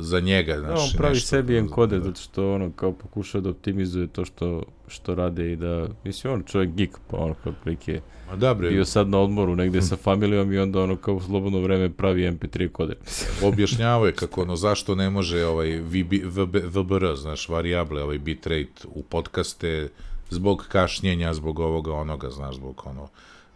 [0.00, 0.78] za njega, znaš.
[0.78, 2.04] Da, on pravi nešto, sebi encoder, da.
[2.04, 6.42] zato što ono kao pokušao da optimizuje to što, što rade i da, mislim, on
[6.42, 8.70] čovjek geek, pa ono kao prilike Ma da, bre.
[8.70, 12.22] bio sad na odmoru negde sa familijom i onda ono kao u slobodno vreme pravi
[12.22, 12.94] MP3 kode.
[13.48, 18.88] Objašnjavao je kako ono, zašto ne može ovaj VB, VB, VBR, znaš, variable, ovaj bitrate
[18.88, 19.88] u podcaste,
[20.30, 23.08] zbog kašnjenja, zbog ovoga, onoga, znaš, zbog ono,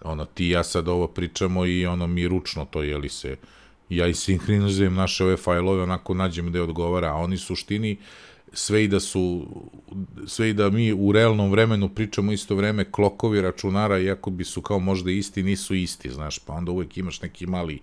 [0.05, 3.37] ono, ti ja sad ovo pričamo i ono mi ručno to, jeli se,
[3.97, 7.97] ja i sinhronizujem naše ove fajlove, onako nađem gde odgovara, a oni suštini
[8.53, 9.47] sve i da su
[10.27, 14.63] sve i da mi u realnom vremenu pričamo isto vreme klokovi računara iako bi su
[14.63, 17.81] kao možda isti nisu isti znaš pa onda uvek imaš neki mali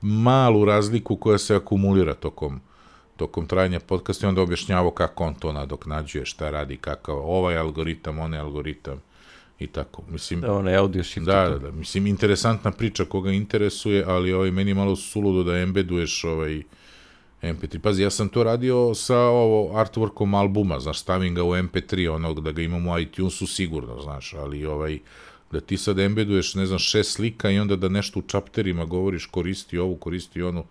[0.00, 2.60] malu razliku koja se akumulira tokom
[3.16, 8.18] tokom trajanja podcasta i onda objašnjavao kako on to nadoknađuje, šta radi, kakav ovaj algoritam,
[8.18, 9.00] onaj algoritam
[9.58, 10.02] i tako.
[10.10, 11.26] Mislim, da, onaj audio shift.
[11.26, 16.24] Da, da, da, mislim, interesantna priča koga interesuje, ali ovaj, meni malo suludo da embeduješ
[16.24, 16.62] ovaj,
[17.42, 17.78] MP3.
[17.78, 22.40] Pazi, ja sam to radio sa ovo artworkom albuma, znaš, stavim ga u MP3, onog
[22.40, 24.98] da ga imam u iTunesu sigurno, znaš, ali ovaj,
[25.52, 29.26] da ti sad embeduješ, ne znam, šest slika i onda da nešto u čapterima govoriš,
[29.26, 30.64] koristi ovu, koristi onu,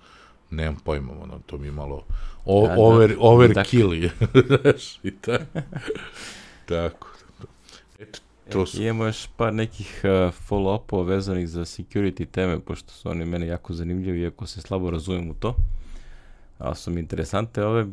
[0.49, 2.03] nemam pojma, ono, to mi malo
[2.45, 2.81] o, da, da.
[2.81, 4.11] over, da, overkill je,
[4.47, 5.59] znaš, i tako.
[6.65, 7.16] tako.
[8.47, 8.81] Eto, to su.
[8.81, 10.09] Imamo još par nekih uh,
[10.49, 15.29] follow-upova vezanih za security teme, pošto su oni mene jako zanimljivi, iako se slabo razumem
[15.29, 15.55] u to.
[16.57, 17.87] ali su mi interesante ove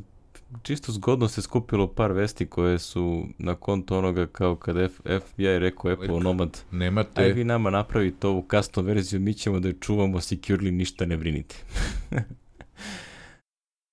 [0.63, 5.59] čisto zgodno se skupilo par vesti koje su na konto onoga kao kad F, FBI
[5.59, 7.23] rekao Apple Nomad Nemate...
[7.23, 11.17] aj vi nama napravite ovu custom verziju mi ćemo da je čuvamo securely ništa ne
[11.17, 11.57] brinite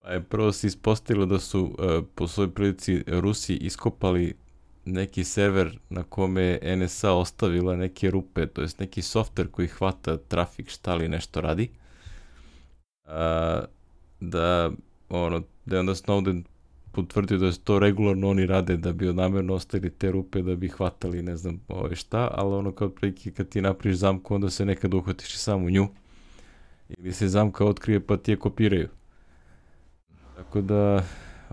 [0.01, 4.33] pa je prvo se ispostavilo da su uh, po svojoj prilici Rusi iskopali
[4.85, 10.17] neki server na kome je NSA ostavila neke rupe, to jest neki softver koji hvata
[10.17, 11.69] trafik, šta li nešto radi.
[13.05, 13.61] A,
[14.19, 14.71] da,
[15.09, 16.43] ono, da je onda Snowden
[16.91, 21.21] potvrdio da to regularno oni rade da bi namerno ostavili te rupe da bi hvatali
[21.21, 24.93] ne znam ove šta, ali ono kao prilike kad ti napriš zamku onda se nekad
[24.93, 25.87] uhvatiš i samo nju
[26.89, 28.89] ili se zamka otkrije pa ti je kopiraju.
[30.35, 31.03] Tako da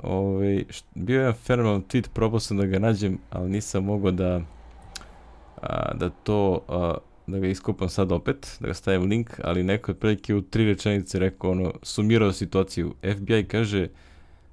[0.02, 4.40] ovaj, bio je fenomenalan tweet, probao sam da ga nađem, ali nisam mogao da
[5.62, 6.94] a, da to a,
[7.26, 10.64] da ga iskopam sad opet, da ga stavim link, ali neko je prilike u tri
[10.64, 12.94] rečenice rekao, ono, sumirao situaciju.
[13.16, 13.88] FBI kaže,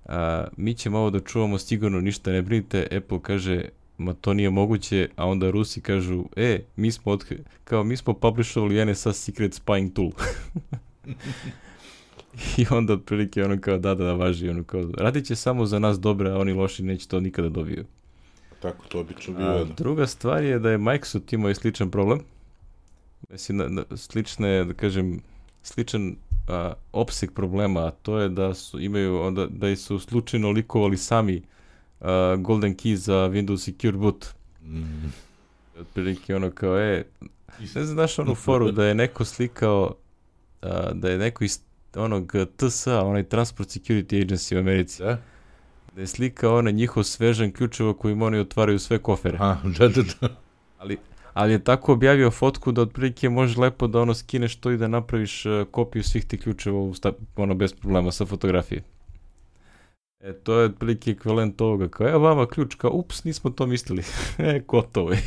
[0.05, 2.87] a, mi ćemo ovo da čuvamo sigurno, ništa ne brinite.
[2.97, 3.65] Apple kaže,
[3.97, 7.25] ma to nije moguće, a onda Rusi kažu, e, mi smo, od,
[7.63, 10.11] kao, mi smo publishovali NSA Secret Spying Tool.
[12.57, 15.79] I onda otprilike ono kao da, da, da, važi, ono kao, radit će samo za
[15.79, 17.85] nas dobre, a oni loši neće to nikada dobiju.
[18.59, 19.47] Tako to obično bio.
[19.47, 22.19] A, druga stvar je da je Microsoft imao i sličan problem.
[23.29, 25.21] Mislim, na, na, slične, da kažem,
[25.63, 26.15] sličan
[26.47, 31.41] a, opseg problema, a to je da su, imaju, onda, da su slučajno likovali sami
[32.01, 34.25] a, Golden Key za Windows Secure Boot.
[34.63, 35.07] Mm.
[35.79, 37.03] Otprilike ono kao, e,
[37.75, 39.95] ne znaš onu foru da je neko slikao,
[40.61, 41.64] a, da je neko iz
[41.97, 45.03] onog TSA, onaj Transport Security Agency u Americi.
[45.03, 45.17] Da?
[45.95, 49.37] Da je slika onaj njihov svežan ključeva kojim oni otvaraju sve kofere.
[49.41, 50.29] A, da, da, da.
[50.77, 50.97] Ali,
[51.33, 54.87] ali je tako objavio fotku da otprilike možeš lepo da ono skineš to i da
[54.87, 58.83] napraviš uh, kopiju svih tih ključeva u sta, ono bez problema sa fotografije.
[60.19, 64.03] E, to je otprilike ekvivalent ovoga, kao, evo vama ključ, kao, ups, nismo to mislili.
[64.37, 65.21] e, gotovo je.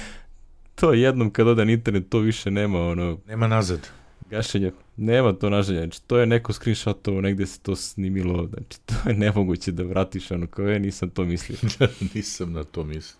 [0.80, 3.18] to jednom kad ode na internet, to više nema, ono...
[3.26, 3.88] Nema nazad.
[4.30, 4.72] Gašenje.
[4.96, 9.14] Nema to nažalje, znači to je neko screenshotovo, negde se to snimilo, znači to je
[9.14, 11.58] nemoguće da vratiš ono kao je, nisam to mislio.
[11.78, 13.18] Da, nisam na to mislio.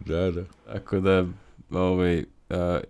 [0.00, 0.44] Da, da.
[0.72, 1.26] Tako da,
[1.70, 2.80] ovaj, a,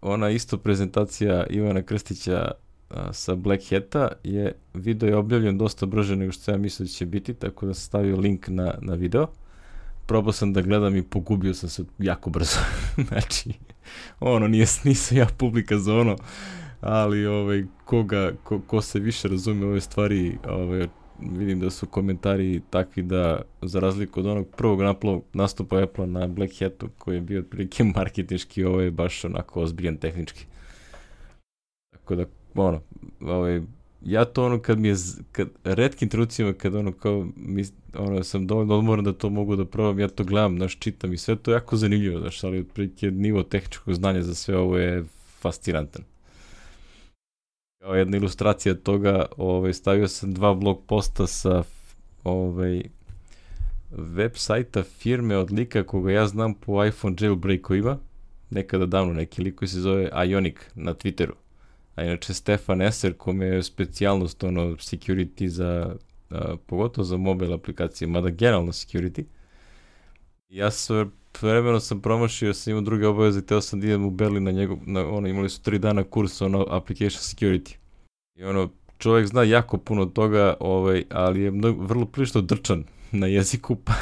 [0.00, 2.50] ona isto prezentacija Ivana Krstića
[2.90, 6.92] a, sa Black Hata je, video je objavljen dosta brže nego što ja mislio da
[6.92, 9.26] će biti, tako da sam stavio link na, na video.
[10.06, 12.58] Probao sam da gledam i pogubio sam se jako brzo.
[13.08, 13.52] znači,
[14.20, 16.16] ono, nije, nisam ja publika za ono
[16.84, 20.86] ali ovaj, koga, ko, ko se više razume ove stvari, ovaj,
[21.18, 26.26] vidim da su komentari takvi da, za razliku od onog prvog naplo, nastupa Apple na
[26.26, 30.46] Black Hatu, koji je bio otprilike marketinški, ovo je baš onako ozbiljan tehnički.
[31.90, 32.80] Tako da, ono,
[33.20, 33.60] ovaj,
[34.04, 34.94] ja to ono kad mi je,
[35.32, 39.64] kad, redkim trenucima kad ono kao, mi, ono, sam dovoljno odmoran da to mogu da
[39.64, 43.10] probam, ja to gledam, znaš, čitam i sve to je jako zanimljivo, znaš, ali otprilike
[43.10, 45.04] nivo tehničkog znanja za sve ovo je
[45.40, 46.13] fascinantan
[47.84, 51.62] kao jedna ilustracija toga, ovaj, stavio sam dva blog posta sa
[52.24, 52.82] ovaj,
[53.90, 57.98] web sajta firme od lika koga ja znam po iPhone jailbreakovima,
[58.50, 61.32] nekada davno neki lik koji se zove Ionic na Twitteru.
[61.94, 65.96] A inače Stefan Eser, kome je specijalnost ono security za,
[66.30, 69.24] a, pogotovo za mobile aplikacije, mada generalno security.
[70.54, 71.12] Ja sam
[71.42, 74.78] vremeno sam promašio, sam imao druge obaveze, teo sam da idem u Berlin na njegov,
[74.86, 77.76] na, ono, imali su tri dana kurs, ono, application security.
[78.34, 83.26] I ono, čovjek zna jako puno toga, ovaj, ali je mnogo, vrlo prilično drčan na
[83.26, 83.92] jeziku, pa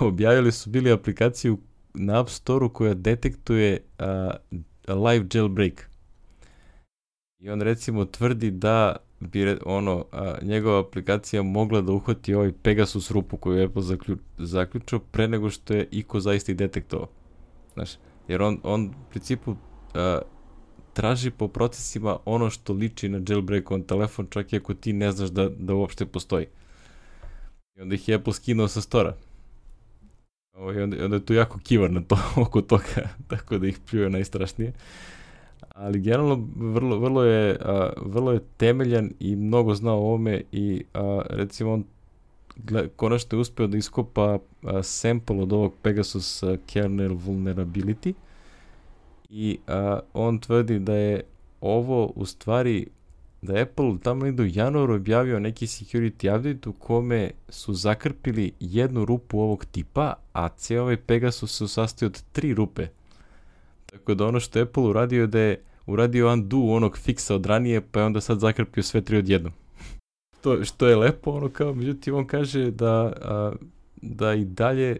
[0.08, 1.58] objavili su bili aplikaciju
[1.94, 4.30] na App Store-u koja detektuje a,
[4.88, 5.90] live jailbreak.
[7.38, 13.10] I on recimo tvrdi da bi ono, a, njegova aplikacija mogla da uhvati ovaj Pegasus
[13.10, 17.08] rupu koju je Apple zaklju, zaključio pre nego što je Iko zaista i detektovao.
[17.74, 17.90] Znaš,
[18.28, 19.54] jer on, on u principu
[19.94, 20.18] a,
[20.92, 25.30] traži po procesima ono što liči na jailbreakovan telefon, čak i ako ti ne znaš
[25.30, 26.46] da, da uopšte postoji.
[27.76, 29.16] I onda ih je Apple skinuo sa stora.
[30.56, 33.78] Ovo, I onda, onda je tu jako kivar na to, oko toga, tako da ih
[33.90, 34.72] pljuje najstrašnije.
[35.78, 40.84] Ali generalno vrlo, vrlo, je, a, vrlo je temeljan i mnogo zna o ovome i
[40.94, 41.84] a, recimo on
[42.96, 48.12] konačno je uspeo da iskopa a, sample od ovog Pegasus kernel vulnerability–
[49.30, 51.22] i a, on tvrdi da je
[51.60, 52.86] ovo u stvari
[53.42, 58.52] da je Apple tamo idu u januaru objavio neki security update u kome su zakrpili
[58.60, 62.86] jednu rupu ovog tipa, a cijel ovaj Pegasus se sastoji od tri rupe.
[63.86, 67.46] Tako da ono što je Apple uradio je da je uradio undo onog fiksa od
[67.46, 69.52] ranije, pa je onda sad zakrpio sve tri odjednom.
[70.38, 73.52] što, što je lepo, ono kao, međutim on kaže da, a,
[74.02, 74.96] da i dalje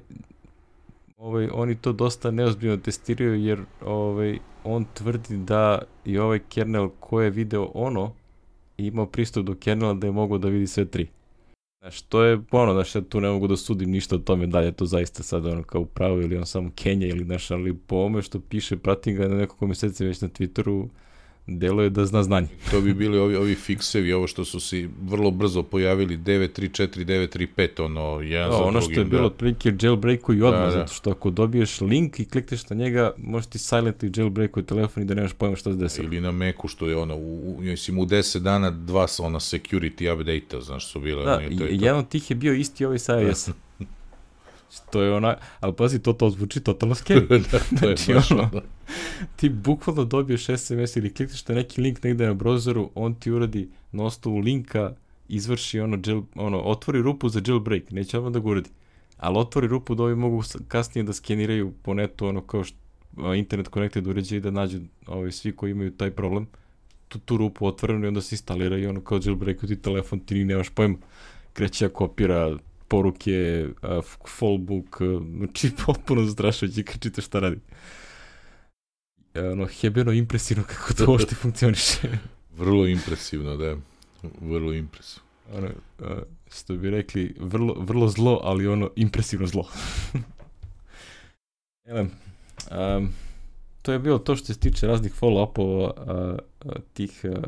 [1.16, 7.20] ovaj, oni to dosta neozbiljno testiraju jer ovaj, on tvrdi da i ovaj kernel ko
[7.20, 8.12] je video ono
[8.76, 11.08] imao pristup do kernela da je mogao da vidi sve tri.
[11.80, 14.60] Znaš, to je ono, znaš, ja tu ne mogu da sudim ništa o tome da
[14.60, 17.96] je to zaista sad ono kao pravo ili on samo Kenja ili znaš, ali po
[17.96, 20.88] ome što piše, pratim ga na nekoliko meseci već na Twitteru,
[21.48, 22.46] delo je da zna znanje.
[22.70, 27.82] To bi bili ovi, ovi fiksevi, ovo što su se vrlo brzo pojavili, 934, 935,
[27.82, 28.92] ono, jedan da, za ono drugim.
[28.92, 29.26] što je bilo da.
[29.26, 29.68] otprilike
[30.30, 30.70] i odmah, Da, da.
[30.70, 35.06] zato što ako dobiješ link i klikneš na njega, možeš ti silently jailbreaku telefon i
[35.06, 36.06] da nemaš pojma šta se desilo.
[36.06, 39.40] Ili na Meku, što je ono, u, u, mislim, u 10 dana dva sa ona
[39.40, 41.24] security update-a, znaš, su bile.
[41.24, 41.84] Da, ono, i to je i- to.
[41.84, 43.48] jedan od tih je bio isti ovaj sa iOS.
[44.90, 47.28] To je ona, ali pazi, to to zvuči totalno scary.
[47.52, 48.62] da, to je Znači, baš ono, ono.
[49.36, 53.68] ti bukvalno dobiješ SMS ili klikneš na neki link negde na browseru, on ti uradi
[53.92, 54.92] na osnovu linka
[55.28, 58.70] izvrši ono, jail, ono otvori rupu za jailbreak, neće odmah da ga uradi.
[59.16, 62.76] Ali otvori rupu da ovi mogu kasnije da skeniraju po netu ono kao što
[63.36, 66.46] internet connected uređaj da nađu ovi svi koji imaju taj problem
[67.08, 70.34] tu, tu rupu otvorenu i onda se instalira i ono kao jailbreak ti telefon ti
[70.34, 70.96] ni nemaš pojma
[71.52, 72.56] kreće da kopira
[72.88, 73.66] poruke,
[74.38, 74.98] fallbook,
[75.36, 77.60] znači potpuno zastrašujuće kad čitaš šta radi.
[79.34, 82.08] E, ono, hebeno impresivno kako to uopšte funkcioniše.
[82.58, 83.76] Vrlo impresivno, da.
[84.40, 85.28] Vrlo impresivno.
[85.54, 85.68] ono,
[86.50, 89.68] što bi rekli, vrlo, vrlo zlo, ali ono, impresivno zlo.
[91.90, 93.08] Evo, um,
[93.82, 96.38] to je bilo to što se tiče raznih follow-upova
[96.92, 97.42] tih a,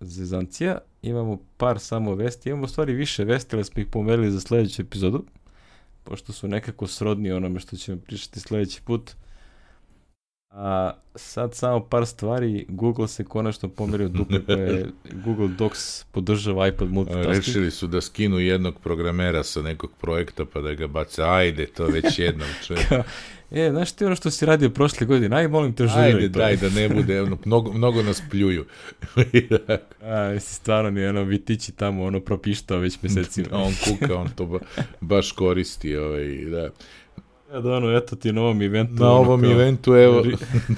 [0.00, 0.78] zezancija.
[1.02, 5.24] Imamo par samo vesti, imamo stvari više vesti, ali smo ih pomerili za sledeću epizodu,
[6.04, 9.10] pošto su nekako srodni onome što ćemo pričati sledeći put.
[10.50, 14.86] A sad samo par stvari, Google se konačno pomerio dupe koje
[15.24, 17.36] Google Docs podržava iPad multitasking.
[17.36, 21.22] Rešili su da skinu jednog programera sa nekog projekta pa da ga bace.
[21.22, 22.86] Ajde, to već jednom čovjek.
[23.50, 26.38] E, znaš ti ono što si radio prošle godine, aj molim te žuri Ajde, to.
[26.38, 28.64] daj da ne bude, ono, mnogo, mnogo nas pljuju.
[30.02, 33.48] A, mislim, stvarno nije ono vitići tamo, ono propištao već mesecima.
[33.64, 34.58] On kuka, on to ba,
[35.00, 35.96] baš koristi.
[35.96, 36.68] Ovaj, da.
[37.52, 38.92] Ja, da ono, eto ti na ovom eventu.
[38.94, 40.24] Na ono, ovom kao- eventu, evo,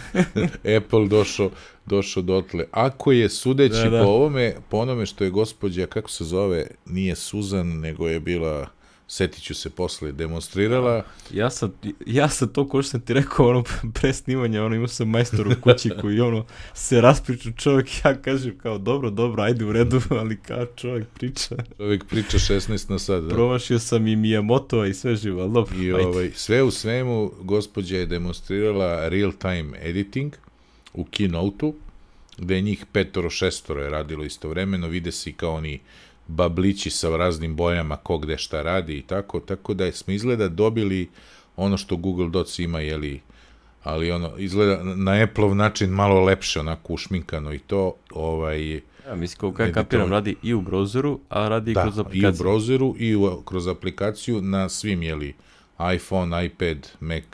[0.77, 1.51] Apple došao
[1.87, 2.65] došao dotle.
[2.71, 4.03] Ako je sudeći Da, da.
[4.03, 8.69] po ovome, po onome što je gospođa, kako se zove, nije Suzan, nego je bila,
[9.11, 11.05] setit ću se posle, demonstrirala.
[11.33, 11.73] Ja sam,
[12.07, 15.49] ja sam to ko što sam ti rekao, ono, pre snimanja, ono, imao sam majstor
[15.49, 20.01] u kući koji, ono, se raspriču čovjek, ja kažem kao, dobro, dobro, ajde u redu,
[20.21, 21.57] ali kao čovjek priča.
[21.77, 23.23] Čovjek priča 16 na sat.
[23.23, 23.35] Da.
[23.35, 26.07] Promašio sam i Miyamoto i sve živo, ali dobro, I ajde.
[26.07, 30.33] ovaj, sve u svemu, gospođa je demonstrirala real-time editing
[30.95, 31.75] u Keynote-u,
[32.39, 35.81] gde je njih petoro, šestoro je radilo istovremeno, vide se i kao oni
[36.31, 41.09] bablići sa raznim bojama ko gde šta radi i tako, tako da smo izgleda dobili
[41.57, 43.21] ono što Google Docs ima, jeli,
[43.83, 49.39] ali ono, izgleda na Apple-ov način malo lepše, onako ušminkano i to, ovaj, Ja, mislim,
[49.53, 52.47] kako ja kapiram, radi i u browseru, a radi i da, kroz i u aplikaciju.
[52.47, 55.35] browseru i u, kroz aplikaciju na svim, jeli,
[55.95, 57.25] iPhone, iPad, Mac,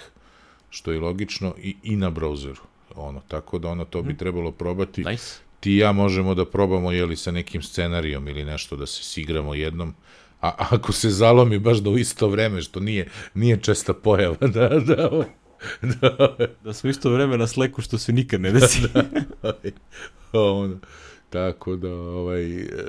[0.70, 2.61] što je logično, i, i na browseru.
[2.94, 5.04] Ono, tako da ono, to bi trebalo probati.
[5.04, 5.45] Nice.
[5.60, 9.54] Ti i ja možemo da probamo, jeli, sa nekim scenarijom ili nešto, da se sigramo
[9.54, 9.94] jednom,
[10.40, 14.68] a ako se zalomi baš da u isto vreme, što nije, nije česta pojava, da,
[14.68, 15.28] da, ovaj,
[15.82, 18.82] da, Da smo isto vreme na sleku što se nikad ne desi.
[19.42, 19.72] ovaj,
[20.62, 20.78] ono,
[21.30, 22.42] tako da, ovaj,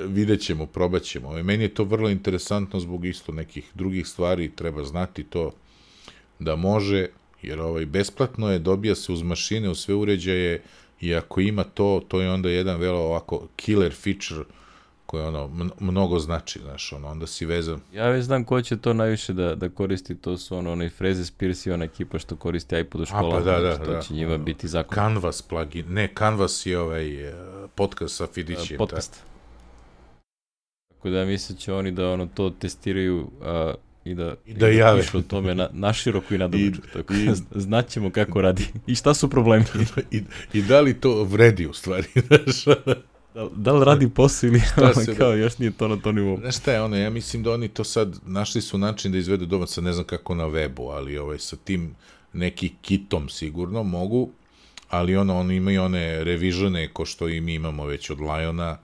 [0.06, 1.28] vidjet ćemo, probat ćemo.
[1.28, 5.52] Ovaj, meni je to vrlo interesantno zbog isto nekih drugih stvari, treba znati to
[6.38, 7.06] da može,
[7.42, 10.62] jer ovaj, besplatno je, dobija se uz mašine, uz sve uređaje,
[11.00, 14.44] i ako ima to, to je onda jedan velo ovako killer feature
[15.06, 17.80] koji ono, mn- mnogo znači, znaš, ono, onda si vezan.
[17.94, 21.24] Ja već znam ko će to najviše da, da koristi, to su ono, onaj Freze
[21.24, 23.30] Spears i ona ekipa što koristi iPod u školama.
[23.30, 24.00] pa da, da, znači, to da.
[24.00, 24.94] će njima biti zakon.
[24.94, 27.34] Canvas plugin, ne, Canvas je ovaj eh,
[27.74, 28.80] podcast sa Fidićijem.
[28.80, 29.22] uh, podcast.
[30.88, 33.74] Tako da mislim da će oni da ono to testiraju a,
[34.08, 35.00] i da, I da jave.
[35.00, 36.80] pišu o tome na, naširoko i nadobuđu.
[36.92, 39.64] Tako i- da zn- znaćemo kako radi i šta su problemi.
[40.10, 42.64] I, I da li to vredi u stvari, znaš,
[43.34, 44.60] Da, da li radi posao ili
[44.96, 46.38] se kao još nije to na to nivou.
[46.38, 49.46] Znaš šta je ono, ja mislim da oni to sad našli su način da izvedu
[49.46, 51.94] domać, sad ne znam kako na webu, ali ovaj, sa tim
[52.32, 54.30] neki kitom sigurno mogu,
[54.88, 58.78] ali ono, oni imaju one revižene ko što i mi imamo već od Liona,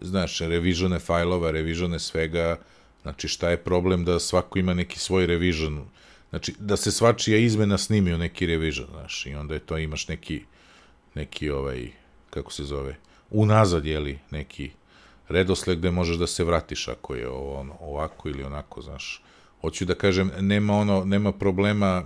[0.00, 2.56] znaš, revižene fajlova, revižene svega,
[3.04, 5.84] znači šta je problem da svako ima neki svoj revision,
[6.30, 10.08] znači da se svačija izmena snimi u neki revision, znaš, i onda je to imaš
[10.08, 10.42] neki,
[11.14, 11.88] neki ovaj,
[12.30, 12.96] kako se zove,
[13.30, 14.70] unazad, jeli, neki
[15.28, 19.22] redosled gde možeš da se vratiš ako je ovo, ono, ovako ili onako, znaš.
[19.60, 22.04] Hoću da kažem, nema ono, nema problema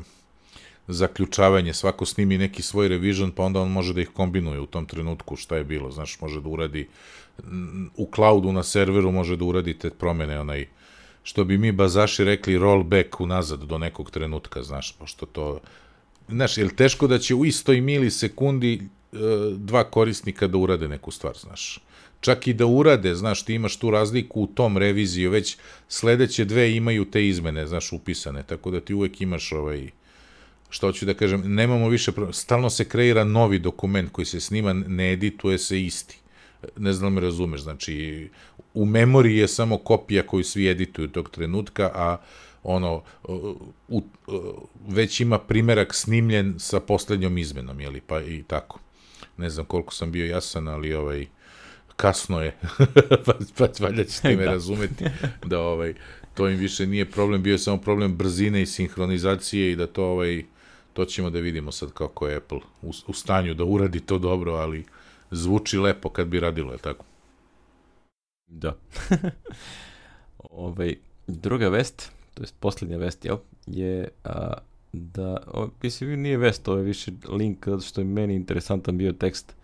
[0.88, 4.86] zaključavanje, svako snimi neki svoj revision, pa onda on može da ih kombinuje u tom
[4.86, 6.88] trenutku šta je bilo, znaš, može da uradi
[7.96, 10.66] u cloudu na serveru može da uradi te promene, onaj,
[11.28, 15.60] što bi mi bazaši rekli rollback unazad do nekog trenutka, znaš, pošto to,
[16.28, 19.16] znaš, je li teško da će u istoj milisekundi e,
[19.56, 21.80] dva korisnika da urade neku stvar, znaš.
[22.20, 25.56] Čak i da urade, znaš, ti imaš tu razliku u tom reviziju, već
[25.88, 29.90] sledeće dve imaju te izmene, znaš, upisane, tako da ti uvek imaš ovaj,
[30.70, 35.12] što hoću da kažem, nemamo više, stalno se kreira novi dokument koji se snima, ne
[35.12, 36.18] edituje se isti.
[36.76, 38.28] Ne znam me razumeš, znači,
[38.74, 42.16] u memoriji je samo kopija koju svi edituju tog trenutka, a
[42.62, 43.02] ono,
[43.88, 44.02] u,
[44.88, 48.80] već ima primerak snimljen sa poslednjom izmenom, jeli, pa i tako.
[49.36, 51.26] Ne znam koliko sam bio jasan, ali ovaj,
[51.96, 52.56] kasno je,
[53.24, 54.50] pa, pa valjda ćete me da.
[54.50, 55.04] razumeti
[55.44, 55.94] da ovaj,
[56.34, 60.04] to im više nije problem, bio je samo problem brzine i sinhronizacije i da to
[60.04, 60.44] ovaj,
[60.92, 64.52] to ćemo da vidimo sad kako je Apple u, u stanju da uradi to dobro,
[64.52, 64.84] ali
[65.30, 67.04] zvuči lepo kad bi radilo, je tako?
[68.46, 68.76] Da.
[70.38, 73.36] ovaj, druga vest, to je poslednja vest, jel,
[73.66, 74.52] je a,
[74.92, 79.12] da, o, mislim, nije vest, ovo je više link, zato što je meni interesantan bio
[79.12, 79.54] tekst.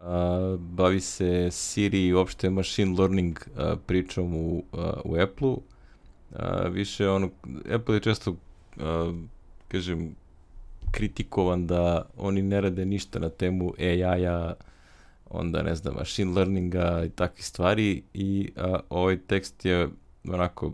[0.00, 5.62] A, bavi se Siri i uopšte machine learning a, pričom u, a, u Apple-u.
[6.70, 7.30] više ono,
[7.74, 8.36] Apple je često,
[8.76, 9.14] a,
[9.68, 10.14] kažem,
[10.92, 14.54] kritikovan da oni ne rade ništa na temu AI-a,
[15.30, 18.02] onda ne znam, machine learninga i takve stvari.
[18.14, 19.88] I a, ovaj tekst je
[20.28, 20.72] onako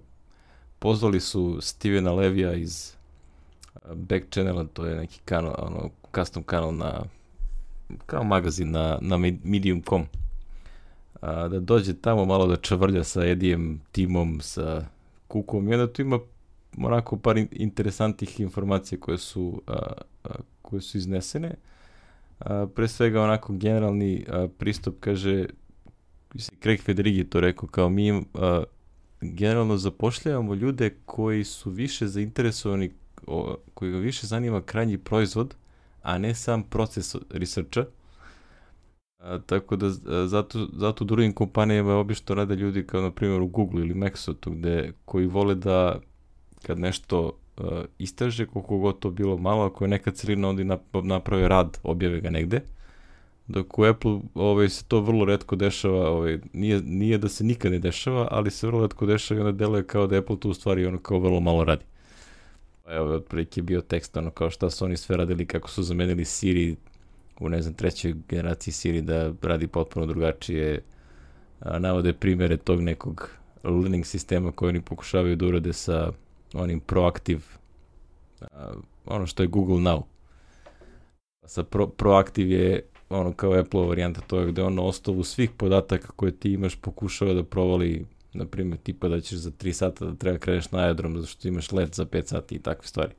[0.79, 2.93] pozvali su Stevena Levija iz
[3.95, 7.03] Back Channela, to je neki kanal, ono, custom kanal na
[8.07, 10.07] kao magazin na, na Medium.com
[11.23, 14.85] da dođe tamo malo da čavrlja sa Edijem, timom, sa
[15.29, 16.19] Kukom i onda tu ima
[16.77, 19.93] onako par interesantnih informacija koje su, a,
[20.25, 20.29] a,
[20.63, 21.55] koje su iznesene.
[22.39, 25.47] A, pre svega onako generalni a, pristup kaže,
[26.63, 28.63] Craig Federighi to rekao, kao mi a,
[29.21, 32.91] generalno zapošljavamo ljude koji su više zainteresovani,
[33.27, 35.55] o, koji ga više zanima krajnji proizvod,
[36.03, 37.85] a ne sam proces researcha.
[39.19, 43.41] A, tako da a, zato, zato u drugim kompanijama obično rade ljudi kao na primjer
[43.41, 46.01] u Google ili Microsoftu gde, koji vole da
[46.63, 47.67] kad nešto uh,
[47.99, 52.31] istraže, koliko god to bilo malo, ako je neka celina, onda naprave rad, objave ga
[52.31, 52.61] negde.
[53.47, 57.73] Dok u Apple ovaj, se to vrlo redko dešava, ovaj, nije, nije da se nikad
[57.73, 60.55] ne dešava, ali se vrlo redko dešava i onda deluje kao da Apple tu u
[60.55, 61.85] stvari ono kao vrlo malo radi.
[62.85, 66.25] Pa evo, otprilike bio tekst ono kao šta su oni sve radili, kako su zamenili
[66.25, 66.77] Siri
[67.41, 70.83] u ne znam trećoj generaciji Siri da radi potpuno drugačije.
[71.79, 73.31] Navode primere tog nekog
[73.65, 76.13] learning sistema koji oni pokušavaju da urade sa
[76.55, 77.45] onim proaktiv,
[78.41, 78.47] uh,
[79.07, 80.03] ono što je Google Now.
[81.47, 85.51] Sa pro, proaktiv je ono kao Apple varijanta to je gde on na osnovu svih
[85.51, 90.05] podataka koje ti imaš pokušava da provali na primjer tipa da ćeš za 3 sata
[90.05, 93.13] da treba kreneš na aerodrom zato što imaš let za 5 sati i takve stvari.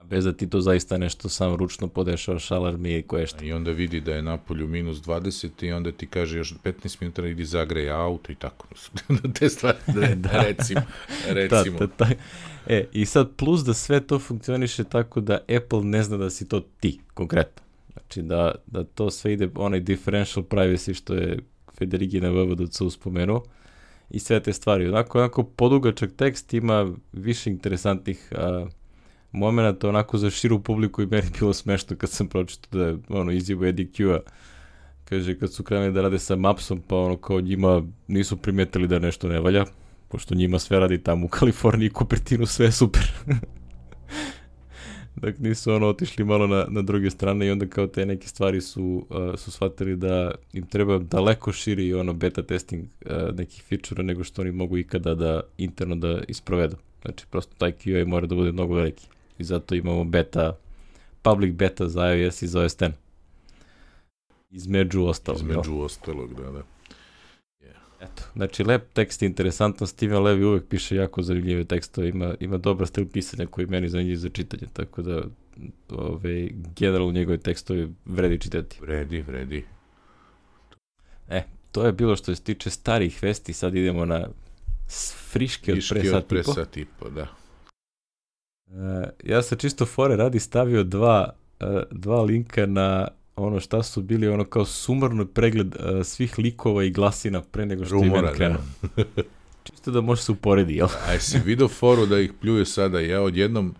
[0.00, 3.44] A bez da ti to zaista nešto sam ručno podešavaš alarmi i koje šta.
[3.44, 6.96] I onda vidi da je na polju minus 20 i onda ti kaže još 15
[7.00, 8.66] minuta idi zagreje auto i tako.
[9.38, 10.42] Te stvari, da, da.
[10.42, 10.80] recimo.
[11.28, 11.78] recimo.
[11.78, 12.14] Da, da, da.
[12.66, 16.48] E, i sad plus da sve to funkcioniše tako da Apple ne zna da si
[16.48, 17.62] to ti, konkretno.
[17.92, 21.38] Znači da, da to sve ide, onaj differential privacy što je
[21.78, 23.42] Federigi na VVDC uspomenuo
[24.10, 24.88] i sve te stvari.
[24.88, 28.68] Onako, onako podugačak tekst ima više interesantnih uh,
[29.32, 33.32] momenta onako za širu publiku i meni bilo smešno kad sam pročito da je ono
[33.32, 34.18] izjevo Eddie Q-a
[35.04, 38.98] kaže kad su krenuli da rade sa Mapsom pa ono kao njima nisu primetili da
[38.98, 39.64] nešto ne valja
[40.08, 43.12] pošto njima sve radi tamo u Kaliforniji Kupertinu sve je super
[45.22, 48.60] dakle nisu ono otišli malo na, na druge strane i onda kao te neke stvari
[48.60, 54.02] su, uh, su shvatili da im treba daleko širi ono beta testing uh, nekih feature
[54.02, 56.76] nego što oni mogu ikada da interno da isprovedu.
[57.02, 59.08] Znači prosto taj QA mora da bude mnogo veliki
[59.40, 60.56] i zato imamo beta,
[61.22, 62.94] public beta za iOS i za OS X.
[64.50, 65.40] Između ostalog.
[65.40, 65.80] Između no?
[65.80, 66.62] ostalog, da, da.
[67.60, 67.74] Yeah.
[68.00, 72.86] Eto, znači lep tekst, interesantno, Steven Levy uvek piše jako zanimljive tekstove, ima, ima dobar
[72.86, 75.22] stil pisanja koji meni zanimljiv za čitanje, tako da
[75.88, 78.78] ove, generalno njegove tekstove vredi čitati.
[78.80, 79.64] Vredi, vredi.
[81.28, 84.28] E, to je bilo što se tiče starih vesti, sad idemo na
[85.30, 87.10] friške, od pre sat i po.
[87.10, 87.39] Da.
[89.24, 94.28] Ja sam čisto fore radi stavio dva, uh, dva linka na ono šta su bili
[94.28, 98.60] ono kao sumarno pregled uh, svih likova i glasina pre nego što Rumora, event krenuo.
[99.64, 100.88] Čisto da može se uporedi, jel?
[101.06, 103.00] A si video foru da ih pljuje sada?
[103.00, 103.74] Ja odjednom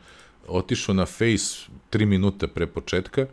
[0.48, 3.26] otišao na Face 3 minuta pre početka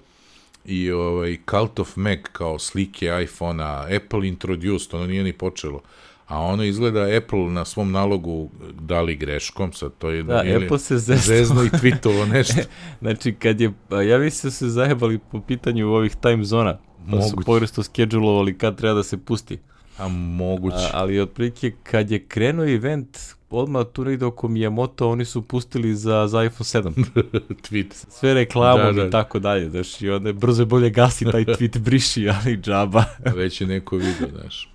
[0.66, 5.82] i ovaj Cult of Mac kao slike iPhone-a, Apple introduced, ono nije ni počelo.
[6.28, 8.49] A ono izgleda Apple na svom nalogu
[8.80, 10.23] dali greškom, sad to je...
[10.23, 11.36] Da, ili, Apple se zezno.
[11.36, 12.61] zezno i tweetovo nešto.
[13.01, 13.73] znači, kad je,
[14.09, 16.78] ja vi se se zajebali po pitanju ovih time zona,
[17.11, 19.57] pa su pogresto skedulovali kad treba da se pusti.
[19.97, 20.75] A moguće.
[20.78, 23.17] A, ali otprilike kad je krenuo event,
[23.49, 27.05] odmah tu negde oko Miyamoto, oni su pustili za, za iPhone 7.
[27.69, 28.05] tweet.
[28.09, 29.07] Sve reklamom da, da.
[29.07, 32.57] i tako dalje, znaš, i onda je brzo je bolje gasi taj tweet briši, ali
[32.57, 33.03] džaba.
[33.36, 34.69] Već je neko video, znaš.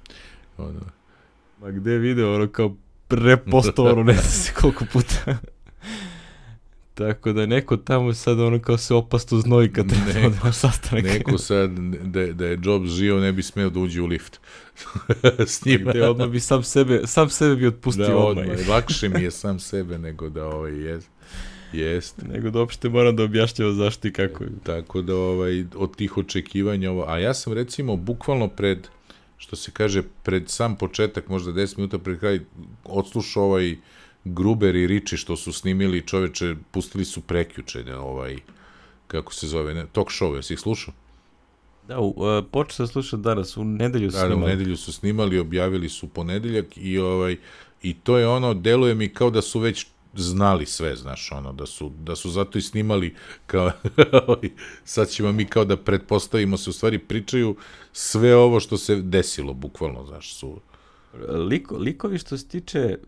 [0.58, 1.01] Ono.
[1.62, 2.76] Ma gde je video, ono kao
[3.08, 5.16] prepostovano, ne znam se koliko puta.
[6.94, 11.04] Tako da neko tamo sad ono kao se opasno znoji kad treba da imaš sastanak.
[11.04, 11.70] Neko sad,
[12.04, 14.40] da, da je Jobs živo, ne bi smeo da uđe u lift.
[15.46, 15.90] S njima.
[15.90, 18.44] Gde odmah bi sam sebe, sam sebe bi otpustio da, odmah.
[18.50, 18.68] odmah.
[18.68, 21.08] Lakše mi je sam sebe nego da ovaj jest.
[21.72, 22.22] Jest.
[22.32, 24.44] Nego da uopšte moram da objašnjava zašto i kako.
[24.62, 27.04] Tako da ovaj, od tih očekivanja ovo.
[27.08, 28.88] A ja sam recimo bukvalno pred,
[29.42, 32.40] što se kaže, pred sam početak, možda 10 minuta pred kraj,
[32.84, 33.76] odslušao ovaj
[34.24, 38.36] Gruber i Riči što su snimili, čoveče, pustili su prekjuče, ne, ovaj,
[39.06, 40.94] kako se zove, ne, talk show, jesi ih slušao?
[41.88, 42.14] Da, uh,
[42.52, 44.40] počeo sam slušati danas, u nedelju su da, snimali.
[44.40, 47.36] Da, u nedelju su snimali, objavili su ponedeljak i ovaj,
[47.82, 51.66] i to je ono, deluje mi kao da su već znali sve, znaš, ono, da
[51.66, 53.14] su, da su zato i snimali
[53.46, 53.72] kao,
[54.26, 54.50] ovaj,
[54.84, 57.56] sad ćemo mi kao da pretpostavimo se, u stvari pričaju
[57.92, 60.60] sve ovo što se desilo, bukvalno, znaš, su
[61.28, 62.98] Liko, likovi što se tiče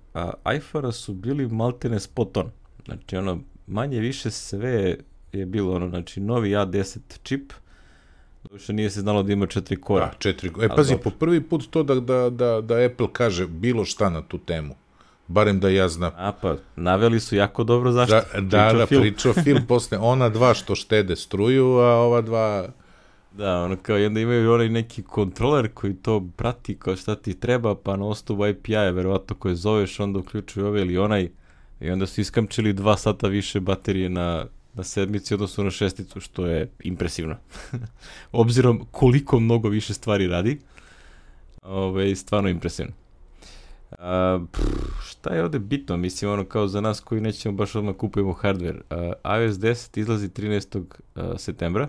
[0.56, 2.50] iPhone-a su bili maltene spot on.
[2.84, 4.96] Znači, ono, manje više sve
[5.32, 7.52] je bilo, ono, znači, novi A10 čip,
[8.50, 10.06] Došto nije se znalo da ima četiri kora.
[10.06, 10.66] Da, četiri kora.
[10.66, 14.22] E, pazi, po prvi put to da, da, da, da Apple kaže bilo šta na
[14.22, 14.74] tu temu.
[15.28, 16.12] Barem da ja znam.
[16.16, 18.14] A pa, naveli su jako dobro zašto.
[18.14, 19.98] Da, da, da pričao film posle.
[19.98, 22.68] Ona dva što štede struju, a ova dva
[23.36, 27.40] Da, ono kao, i onda imaju onaj neki kontroler koji to prati kao šta ti
[27.40, 31.30] treba, pa na osnovu API-a, verovatno koje zoveš, onda uključuju ovaj ili onaj,
[31.80, 36.46] i onda su iskamčili dva sata više baterije na, na sedmici, odnosno na šesticu, što
[36.46, 37.36] je impresivno.
[38.32, 40.58] Obzirom koliko mnogo više stvari radi,
[41.62, 42.92] ove, ovaj, stvarno impresivno.
[43.98, 44.64] A, pff,
[45.08, 45.96] šta je ovde bitno?
[45.96, 48.80] Mislim, ono kao za nas koji nećemo baš odmah kupujemo hardware.
[49.22, 50.84] A, iOS 10 izlazi 13.
[51.14, 51.88] A, septembra,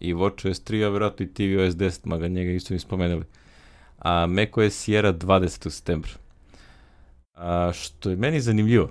[0.00, 3.24] i WatchOS 3, a vjerojatno i tvOS 10, maga njega isto mi spomenuli.
[3.98, 5.70] A macOS Sierra 20.
[5.70, 6.10] septembra.
[7.34, 8.90] A, što je meni zanimljivo,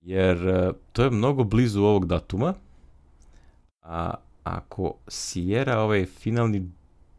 [0.00, 2.54] jer e, to je mnogo blizu ovog datuma,
[3.82, 6.70] a ako Sierra, ovaj finalni,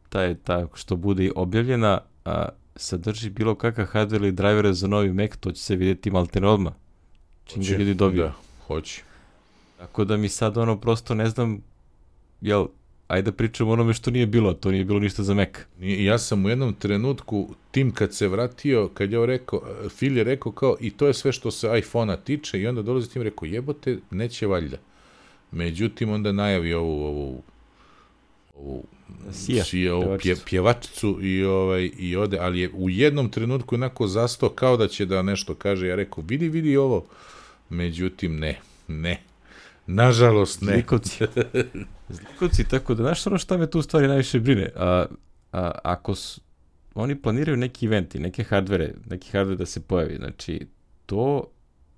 [0.09, 5.31] taj, taj što bude objavljena, a, sadrži bilo kakav hardware ili drivere za novi Mac,
[5.39, 6.73] to će se vidjeti maltene odmah.
[7.45, 8.23] Čim ga ljudi dobiju.
[8.23, 8.33] Da,
[8.67, 9.03] hoće.
[9.77, 11.61] Tako da mi sad ono prosto ne znam
[12.45, 12.67] jel,
[13.07, 15.49] ajde da pričamo onome što nije bilo, to nije bilo ništa za Mac.
[15.79, 19.61] Ja sam u jednom trenutku, tim kad se vratio, kad je rekao,
[19.97, 23.09] Phil je rekao kao, i to je sve što se iPhone-a tiče, i onda dolazi
[23.09, 24.77] tim rekao, jebote, neće valjda.
[25.51, 27.43] Međutim, onda najavi ovu, ovu,
[28.57, 28.83] ovu
[29.31, 34.07] Sija, Sija ovu pje, pjevačicu i, ovaj, i ode, ali je u jednom trenutku onako
[34.07, 37.05] zastao kao da će da nešto kaže, ja rekao, vidi, vidi ovo,
[37.69, 39.21] međutim, ne, ne,
[39.87, 40.73] Nažalost, ne.
[40.73, 41.23] Zlikovci.
[42.09, 44.69] Zlikovci, tako da, znaš ono šta me tu stvari najviše brine?
[44.75, 45.05] A,
[45.51, 46.41] a, ako su,
[46.95, 50.67] oni planiraju neki eventi, neke hardvere, neki hardware da se pojavi, znači,
[51.05, 51.47] to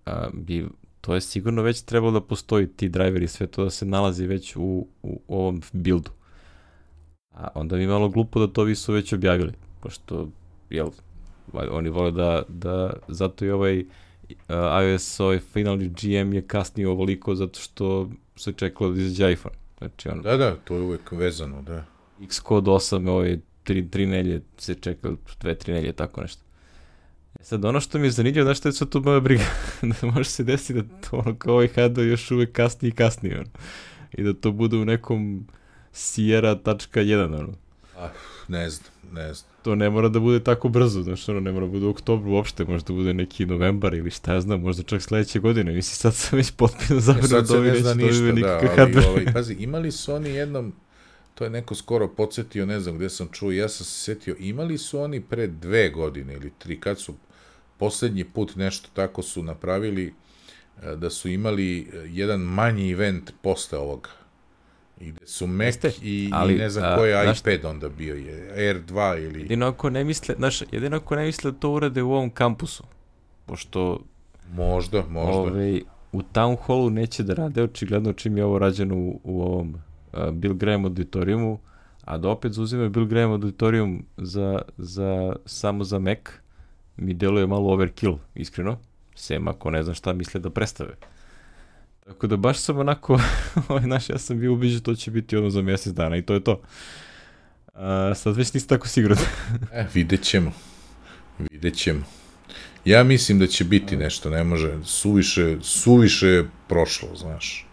[0.05, 0.67] a, bi,
[1.01, 4.27] to je sigurno već trebalo da postoji ti driveri i sve to da se nalazi
[4.27, 6.11] već u, u ovom buildu.
[7.31, 10.29] A onda mi malo glupo da to vi su već objavili, pošto,
[10.69, 10.89] jel,
[11.53, 13.85] oni vole da, da zato i ovaj uh,
[14.83, 19.55] iOS ovaj finalni GM je kasnije ovoliko zato što se čekalo da izađe iPhone.
[19.77, 21.85] Znači, ono, da, da, to je uvek vezano, da.
[22.27, 25.09] Xcode 8 ovaj, tri, tri nelje se čeka,
[25.41, 26.41] dve, tri nelje, tako nešto.
[27.39, 29.43] E sad, ono što mi je zanimljivo, znaš što je sad tu moja briga?
[30.01, 33.39] da može se desiti da to ono kao ovaj hardware još uvek kasnije i kasnije,
[33.39, 33.49] ono.
[34.13, 35.47] I da to bude u nekom
[35.91, 37.53] Sierra.1, ono.
[37.97, 38.09] Ah,
[38.47, 39.51] ne znam, ne znam.
[39.67, 42.31] To ne mora da bude tako brzo, znaš, ono, ne mora da bude u oktobru
[42.31, 45.73] uopšte, može da bude neki novembar ili šta ja znam, možda čak sledeće godine.
[45.73, 49.91] Mislim, sad sam već potpuno zavrano e, da ovi neće da, ali, ovaj, pazi, imali
[49.91, 50.73] su oni jednom,
[51.35, 54.77] to je neko skoro podsjetio, ne znam gde sam čuo, ja sam se setio, imali
[54.77, 57.15] su oni pre dve godine ili tri, kad su
[57.77, 60.13] poslednji put nešto tako su napravili,
[60.83, 64.09] e, da su imali e, jedan manji event posle ovoga
[65.01, 67.65] I gde su Mac Jeste, i, ali, i ne znam a, koji je znaš- iPad
[67.65, 69.39] onda bio, je Air 2 ili...
[69.41, 72.83] Jedino ako ne misle, znaš, jedino ako ne misle da to urade u ovom kampusu.
[73.45, 73.99] Pošto
[74.53, 75.31] Možda, možda.
[75.41, 75.81] ovaj,
[76.11, 79.75] u Town Hallu neće da rade, očigledno čim je ovo rađeno u, u ovom
[80.13, 81.59] uh, Bill Graham auditoriumu,
[82.05, 86.17] a da opet zauzimaju Bill Graham auditorium za, za, samo za Mac,
[86.97, 88.77] mi deluje malo overkill, iskreno,
[89.15, 90.95] sem ako ne znam šta misle da predstave.
[92.07, 93.19] Tako da baš sam onako,
[93.69, 96.33] ovaj, znaš, ja sam bio ubiđen to će biti ono za mjesec dana i to
[96.33, 96.61] je to.
[97.73, 99.17] A, sad već nisi tako siguran.
[99.73, 100.51] E, vidjet ćemo.
[101.51, 102.03] Vidjet ćemo.
[102.85, 107.67] Ja mislim da će biti nešto, ne može, suviše, suviše je prošlo, znaš.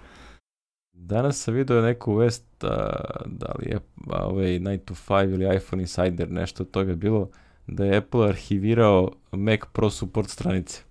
[0.93, 2.91] Danas sam vidio neku vest, a,
[3.27, 3.79] da li je
[4.11, 7.31] a, ovaj 9 to 5 ili iPhone Insider, nešto od toga bilo,
[7.67, 10.83] da je Apple arhivirao Mac Pro support stranice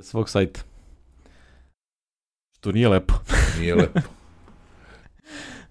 [0.00, 0.73] svog sajta.
[2.64, 3.14] Što nije lepo.
[3.60, 4.00] Nije lepo.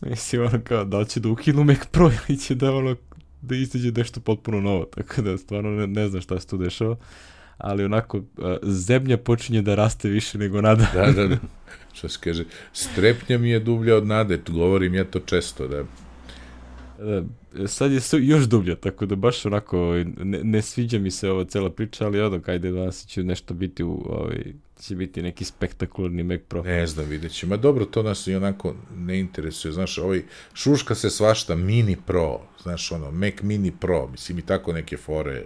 [0.10, 2.96] Mislim, ono kao, da će da ukinu Mac Pro ili će da ono,
[3.42, 6.96] da izađe nešto potpuno novo, tako da stvarno ne, ne znam šta se tu dešava,
[7.58, 8.22] ali onako,
[8.64, 10.88] zemlja počinje da raste više nego nada.
[10.94, 11.38] Da, da, da.
[11.94, 15.84] Što se kaže, strepnja mi je dublja od nade, govorim ja to često, da.
[17.04, 21.30] Da, sad je još dublje, tako da baš onako ovaj, ne, ne sviđa mi se
[21.30, 24.44] ova cela priča, ali ono, kajde danas će nešto biti u, ovaj,
[24.80, 26.64] će biti neki spektakularni Mac Pro.
[26.64, 27.58] Ne znam, vidjet ćemo.
[27.58, 29.72] Dobro, to nas i onako ne interesuje.
[29.72, 30.22] Znaš, ovaj,
[30.54, 35.46] šuška se svašta, Mini Pro, znaš, ono, Mac Mini Pro, mislim i tako neke fore,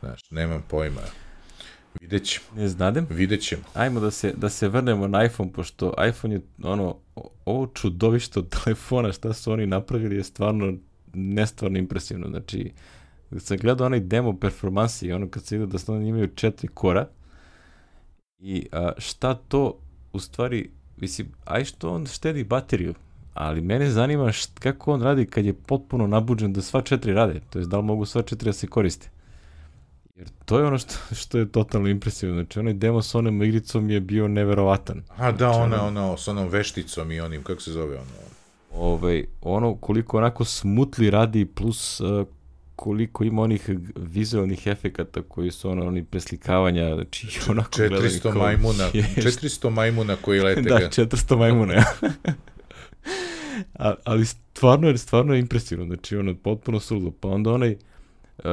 [0.00, 1.00] znaš, nemam pojma.
[2.00, 3.06] Vidjet ćemo, Ne znadem.
[3.10, 3.62] vidjet ćemo.
[3.74, 6.96] Ajmo da se, da se vrnemo na iPhone, pošto iPhone je ono,
[7.44, 10.74] ovo čudovište od telefona, šta su oni napravili je stvarno
[11.14, 12.28] nestvarno impresivno.
[12.28, 12.72] Znači,
[13.30, 17.06] kad sam gledao onaj demo performansi, ono kad se vidio da stvarno imaju četiri kora,
[18.38, 19.78] i a, šta to
[20.12, 22.94] u stvari, mislim, aj što on štedi bateriju,
[23.34, 27.40] ali mene zanima št, kako on radi kad je potpuno nabuđen da sva četiri rade,
[27.50, 29.10] to je da li mogu sva četiri da se koriste.
[30.20, 32.34] Jer to je ono što, što je totalno impresivno.
[32.34, 35.02] Znači, onaj demo s onom igricom je bio neverovatan.
[35.16, 38.10] A da, Znači, ona, ona, s onom vešticom i onim, kako se zove ono?
[38.74, 42.26] Ovaj, ono koliko onako smutli radi plus uh,
[42.76, 48.32] koliko ima onih vizualnih efekata koji su ono, oni preslikavanja, znači onako gledaju 400 kao,
[48.32, 50.88] majmuna, je, 400 majmuna koji lete da, ga.
[50.88, 51.74] 400 majmuna.
[51.74, 51.84] ja.
[53.74, 57.10] A, ali stvarno je, stvarno je impresivno, znači ono, potpuno suludo.
[57.10, 57.78] Pa onda onaj, uh,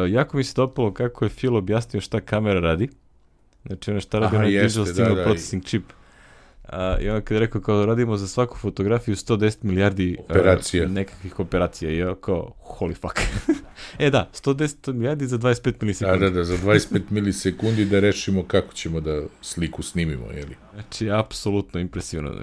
[0.08, 2.90] jako mi se dopalo kako je Phil objasnio šta kamera radi.
[3.66, 5.84] Znači ono šta radi Aha, onaj jeste, Digital da, Signal da, i- Processing Chip.
[6.64, 10.88] A, I onda kad je rekao kao radimo za svaku fotografiju 110 milijardi a, Operacija.
[10.88, 13.20] nekakvih operacija i ja kao holy fuck.
[14.00, 16.20] e da, 110 milijardi za 25 Da, milisekundi.
[16.20, 20.56] da, da, za 25 milisekundi da rešimo kako ćemo da sliku snimimo, jeli?
[20.74, 22.42] Znači, apsolutno impresivno.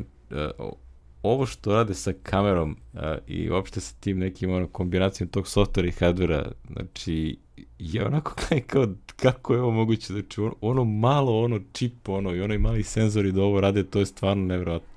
[0.59, 0.77] O-
[1.25, 5.89] Ovo što rade sa kamerom a, i uopšte sa tim nekim ono, kombinacijom tog softvera
[5.89, 7.37] i hardvera, znači,
[7.79, 8.35] je onako
[8.67, 12.83] kao kako je ovo moguće, znači ono, ono malo ono čip ono i onaj mali
[12.83, 14.89] senzori da ovo rade, to je stvarno nevjerojatno.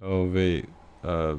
[0.00, 0.62] Ove,
[1.02, 1.36] a,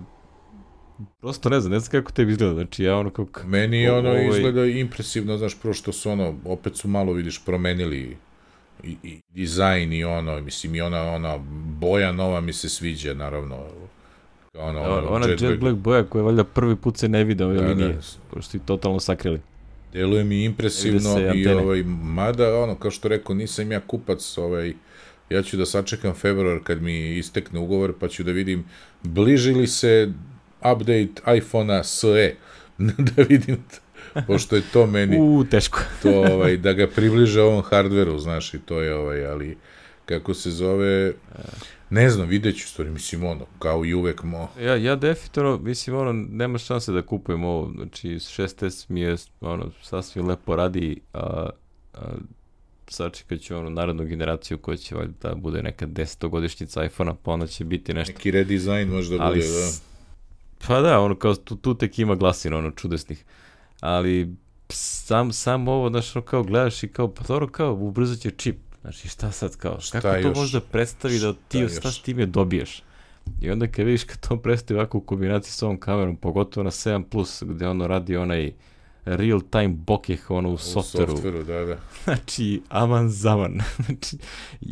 [1.19, 3.47] prosto ne znam, ne znam kako tebi izgleda, znači ja ono kako...
[3.47, 8.17] Meni ono Ovaj- izgleda impresivno, znaš, prvo što su ono, opet su malo, vidiš, promenili
[8.83, 11.37] i, i dizajn i ono, mislim, i ona, ona
[11.79, 13.65] boja nova mi se sviđa, naravno,
[14.57, 17.55] ono, ono ona Jet, Black- Black boja koja valjda prvi put se ne vide ove
[17.55, 17.67] Da, da.
[17.67, 17.97] linije,
[18.33, 19.41] pošto totalno sakrili.
[19.93, 24.73] Deluje mi impresivno se i ovaj, mada, ono, kao što rekao, nisam ja kupac, ovaj,
[25.29, 28.65] ja ću da sačekam februar kad mi istekne ugovor, pa ću da vidim
[29.03, 30.11] bliži li se
[30.59, 32.35] update iPhone-a SE,
[33.15, 33.57] da vidim,
[34.27, 35.79] pošto je to meni, U, teško.
[36.03, 39.57] to, ovaj, da ga približe ovom hardveru, znaš, i to je, ovaj, ali,
[40.05, 41.13] kako se zove,
[41.89, 45.95] ne znam, vidjet ću, stvari, mislim, ono, kao i uvek, mo, Ja, ja definitivno, mislim,
[45.95, 51.49] ono, nema šanse da kupujem ovo, znači 6S mi je, ono, sasvim lepo radi, a,
[51.93, 51.99] a
[52.87, 57.47] sačekat ću ono narednu generaciju koja će valjda da bude neka desetogodišnjica iPhone-a, pa onda
[57.47, 58.13] će biti nešto.
[58.13, 59.67] neki redizajn možda Ali, bude, da.
[60.67, 63.25] pa da, ono, kao tu, tu tek ima glasina, ono, čudesnih.
[63.79, 64.35] Ali,
[64.69, 68.57] sam, sam ovo, znaš, ono, kao gledaš i kao, pa dobro, kao, ubrzat će čip.
[68.81, 71.99] Znači, šta sad, kao, Šta kako to možda predstavi da Šta ti, šta još?
[71.99, 72.83] s time dobiješ?
[73.41, 76.71] I onda kad vidiš kad to predstavi ovako u kombinaciji s ovom kamerom, pogotovo na
[76.71, 78.53] 7+, Plus, gde ono radi onaj
[79.07, 81.11] real time bokeh ono u U softveru.
[81.11, 81.77] softveru, da, da.
[82.03, 83.59] Znači, aman zaman.
[83.85, 84.17] znači,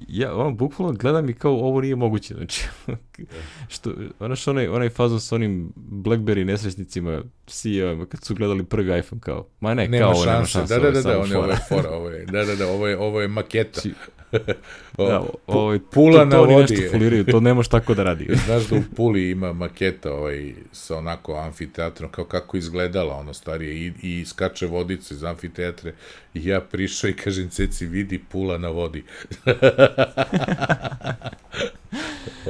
[0.07, 2.33] ja ono, bukvalno gledam i kao ovo nije moguće.
[2.33, 2.65] Znači,
[3.67, 8.99] što, ono što onaj, onaj fazon sa onim Blackberry nesrećnicima, CEO-ima, kad su gledali prvi
[8.99, 11.29] iPhone, kao, ma ne, Nema kao ovo nema šanse, da, da, ovo da, da, on
[11.31, 11.53] je, ovo fora.
[11.53, 13.81] je fora, ovo je, da, da, da, ovo je, ovo je maketa.
[13.81, 13.95] Znači,
[14.97, 17.93] O, Da, ovaj, Pula to, na to oni vodi nešto foliraju, to ne može tako
[17.93, 18.27] da radi.
[18.45, 23.75] Znaš da u Puli ima maketa ovaj, sa onako amfiteatrom, kao kako izgledala ono starije
[23.75, 25.93] i, i skače vodice iz amfiteatre
[26.33, 29.03] i ja prišao i kažem ceci vidi Pula na vodi.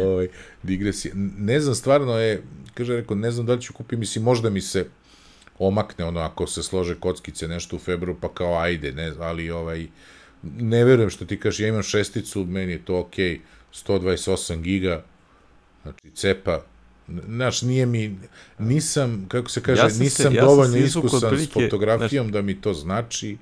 [0.05, 0.27] ovaj,
[0.63, 1.13] digresija.
[1.37, 4.61] Ne znam, stvarno je, kaže, rekao, ne znam da li ću kupiti, mislim, možda mi
[4.61, 4.85] se
[5.59, 9.87] omakne ono ako se slože kockice nešto u februaru, pa kao ajde, ne, ali ovaj,
[10.57, 13.39] ne verujem što ti kažeš, ja imam šesticu, meni je to okej,
[13.73, 15.03] okay, 128 giga,
[15.83, 16.61] znači cepa,
[17.07, 18.19] znaš, nije mi,
[18.59, 22.73] nisam, kako se kaže, Ja se- nisam ja dovoljno iskusan s fotografijom da mi to
[22.73, 23.37] znači,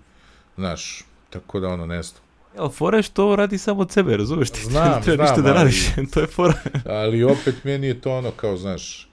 [0.56, 2.22] znaš, tako da ono, ne znam.
[2.56, 4.62] Jel, fora je što radi samo od sebe, razumeš ti?
[4.64, 6.54] Znam, ne treba ništa znam, da ali- radiš, to je fora.
[6.86, 9.10] ali opet meni je to ono kao, znaš,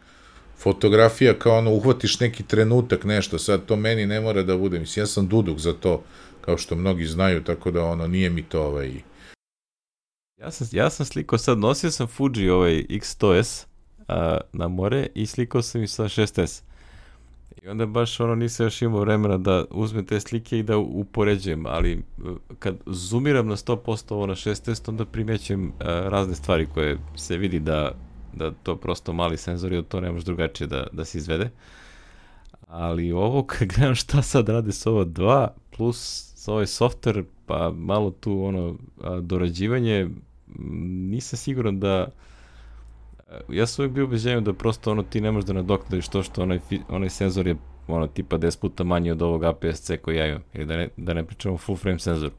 [0.58, 5.02] fotografija kao ono, uhvatiš neki trenutak, nešto, sad to meni ne mora da bude, mislim,
[5.02, 6.02] ja sam duduk za to,
[6.40, 8.92] kao što mnogi znaju, tako da ono, nije mi to ovaj,
[10.40, 13.66] Ja sam, ja sam slikao sad, nosio sam Fuji ovaj X100S
[14.08, 16.62] a, na more i slikao sam i sa 6S.
[17.62, 21.66] I onda baš ono nisam još imao vremena da uzmem te slike i da upoređujem,
[21.66, 21.98] ali e,
[22.58, 27.60] kad zoomiram na 100% ovo na 6S, onda primećujem e, razne stvari koje se vidi
[27.60, 27.92] da,
[28.32, 31.50] da to prosto mali senzor i od to ne može drugačije da, da se izvede.
[32.68, 38.10] Ali ovo kad gledam šta sad rade s ova dva, plus ovaj software, pa malo
[38.10, 40.08] tu ono a, dorađivanje,
[41.10, 42.08] nisam siguran da
[43.28, 46.22] a, ja sam uvijek bio ubeđenju da prosto ono ti ne možeš da nadoknadiš to
[46.22, 47.56] što onaj, onaj senzor je
[47.88, 51.14] ono tipa 10 puta manji od ovog APS-C koji ja imam, ili da ne, da
[51.14, 52.34] ne pričamo full frame senzoru.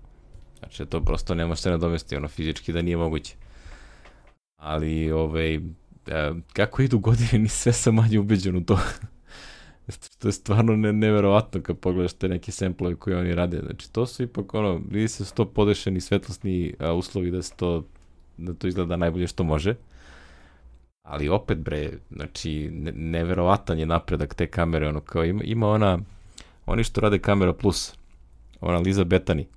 [0.60, 3.36] Znači to prosto ne može se nadomesti, ono fizički da nije moguće.
[4.58, 5.60] Ali ovaj, e,
[6.54, 8.80] kako idu godine, ni sve sam manje ubeđen u to.
[9.92, 13.62] Što je stvarno ne, neverovatno kad pogledaš te neke semplove koje oni rade.
[13.66, 17.42] Znači, to su ipak ono, vidi se da su to podešeni svetlosni a, uslovi da
[17.42, 17.86] se to,
[18.38, 19.76] da to izgleda najbolje što može.
[21.04, 26.00] Ali opet bre, znači, ne, neverovatan je napredak te kamere, ono kao ima, ima ona,
[26.66, 27.94] oni što rade kamera plus,
[28.62, 29.48] ona Liza Betani,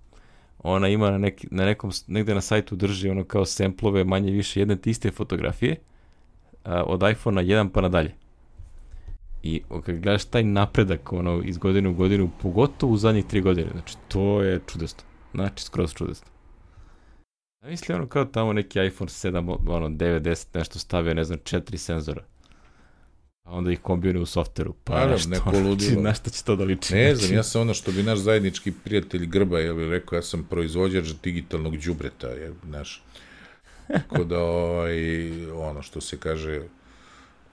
[0.58, 4.60] ona ima na, neki, na nekom, negde na sajtu drži ono kao semplove manje više
[4.60, 5.76] jedne te iste fotografije
[6.64, 8.23] a, od iPhone-a 1 pa nadalje.
[9.46, 13.68] I kad gledaš taj napredak ono, iz godine u godinu, pogotovo u zadnjih tri godine,
[13.72, 15.02] znači to je čudesno.
[15.34, 16.26] Znači, skroz čudesno.
[17.62, 21.38] Ja mislim ono kao tamo neki iPhone 7, ono 9, 10, nešto stavio, ne znam,
[21.44, 22.22] četiri senzora.
[23.42, 24.74] A onda ih kombinuje u softveru.
[24.84, 26.02] Pa Naravno, nešto, neko znači, ludilo.
[26.02, 26.94] na šta će to da liči?
[26.94, 30.16] Ne Znači, znam, ja sam ono što bi naš zajednički prijatelj Grba, je li rekao,
[30.16, 33.02] ja sam proizvođač digitalnog đubreta, je, znaš.
[33.88, 36.62] Tako da, ovaj, ono što se kaže,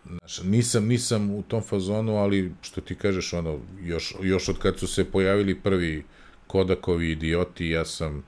[0.06, 4.80] znaš, nisam, nisam u tom fazonu, ali što ti kažeš, ono, još, još od kad
[4.80, 6.04] su se pojavili prvi
[6.47, 8.24] Kodakovi idioti, ja sam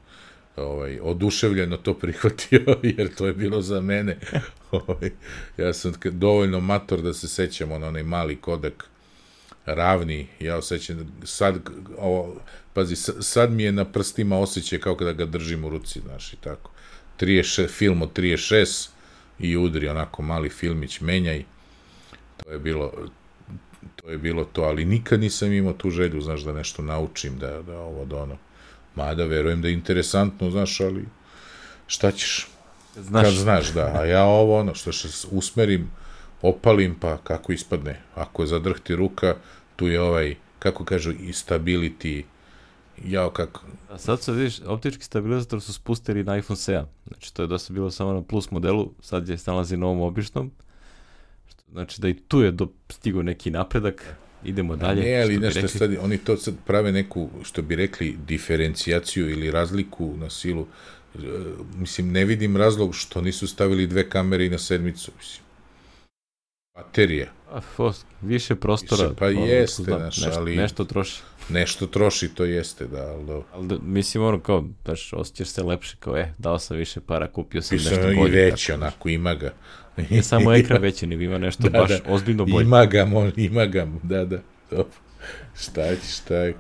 [0.55, 4.17] ovaj, oduševljeno to prihvatio, jer to je bilo za mene.
[4.71, 5.11] Ovaj,
[5.57, 8.89] ja sam dovoljno mator da se sećam, ono, onaj mali Kodak,
[9.65, 11.59] ravni, ja osjećam, sad,
[11.97, 12.41] ovo,
[12.74, 16.38] pazi, sad mi je na prstima osjećaj kao kada ga držim u ruci, znaš, i
[16.38, 16.71] tako.
[17.19, 18.89] 36, film od 36
[19.39, 21.43] i udri onako mali filmić, menjaj,
[22.43, 22.91] to je bilo,
[23.95, 27.61] to je bilo to, ali nikad nisam imao tu želju, znaš, da nešto naučim, da,
[27.61, 28.37] da ovo, da ono,
[28.95, 31.05] mada verujem da je interesantno, znaš, ali
[31.87, 32.47] šta ćeš,
[32.95, 35.91] znaš, kad znaš, da, a ja ovo, ono, što se usmerim,
[36.41, 39.35] opalim, pa kako ispadne, ako zadrhti ruka,
[39.75, 42.23] tu je ovaj, kako kažu, i stability,
[43.05, 46.85] jao kako, A sad se vidiš, optički stabilizator su spustili na iPhone 7.
[47.07, 50.51] Znači to je dosta bilo samo na plus modelu, sad je nalazi na ovom običnom.
[51.74, 55.01] Znači da i tu je do, stigao neki napredak, idemo dalje.
[55.01, 55.80] Ne, ali nešto rekli.
[55.80, 60.67] sad, oni to sad prave neku, što bi rekli, diferencijaciju ili razliku na silu.
[61.15, 61.19] E,
[61.78, 65.43] mislim, ne vidim razlog što nisu stavili dve kamere i na sedmicu, mislim.
[66.76, 67.32] Baterija.
[67.51, 69.03] A, fos, više prostora.
[69.03, 71.21] Više, pa ono, jeste, znam, znaš, nešto, ali- nešto troši.
[71.49, 73.47] Nešto troši, to jeste, da, ali dobro.
[73.53, 77.28] Ali da, mislim ono kao, baš osjećaš se lepše, kao e, dao sam više para,
[77.32, 78.32] kupio sam Pisao nešto i bolje.
[78.45, 78.82] veći, tako.
[78.82, 79.53] onako, ima ga.
[79.97, 82.13] Ne samo ekran veći, nego ima nešto Da, baš da.
[82.13, 82.63] ozbiljno bolje.
[82.65, 84.39] Ima ga, mo, ima ga, da, da.
[84.71, 84.93] Dobro.
[85.55, 86.55] Šta će, šta je?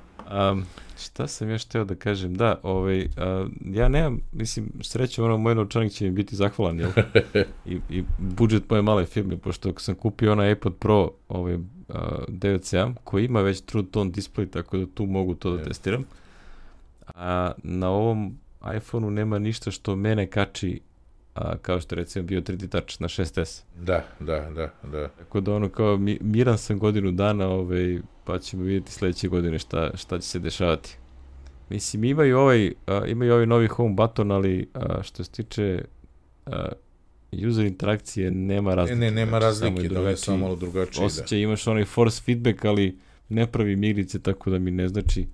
[0.51, 0.65] Um,
[1.03, 2.35] šta sam još teo da kažem?
[2.35, 6.91] Da, ovaj, a, ja nemam, mislim, srećem, ono, moj novčanik će mi biti zahvalan, jel?
[7.65, 11.59] I, I budžet moje male firme, pošto sam kupio onaj iPod Pro ovaj, a,
[12.27, 16.05] 9.7, koji ima već True Tone display, tako da tu mogu to da testiram.
[17.15, 18.37] A na ovom
[18.77, 20.79] iPhoneu nema ništa što mene kači
[21.33, 23.61] a, kao što recimo bio 3D Touch na 6S.
[23.75, 25.07] Da, da, da, da.
[25.07, 29.59] Tako da ono kao mi, miran sam godinu dana, ovaj, pa ćemo vidjeti sledeće godine
[29.59, 30.97] šta, šta će se dešavati.
[31.69, 32.73] mislim, imaju ovaj, uh,
[33.07, 35.85] imaju ovaj novi home button, ali uh, što se tiče
[36.45, 36.53] uh,
[37.47, 38.99] user interakcije nema razlike.
[38.99, 41.05] Ne, ne, nema Znači, razlike, je da je samo malo drugačije.
[41.05, 42.97] Osjećaj, imaš onaj force feedback, ali
[43.29, 45.27] ne pravi igrice, tako da mi ne znači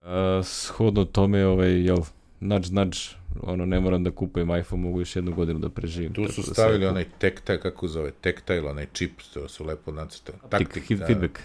[0.00, 0.08] uh,
[0.42, 1.98] shodno tome, ovaj, jel,
[2.40, 2.98] nudge, nudge,
[3.42, 6.12] ono, ne moram da kupujem iPhone, mogu još jednu godinu da preživim.
[6.12, 10.38] Tu su da stavili onaj tactile, kako zove, tactile, onaj čip, to su lepo nacrtali.
[10.48, 11.40] Taktik, da, feedback.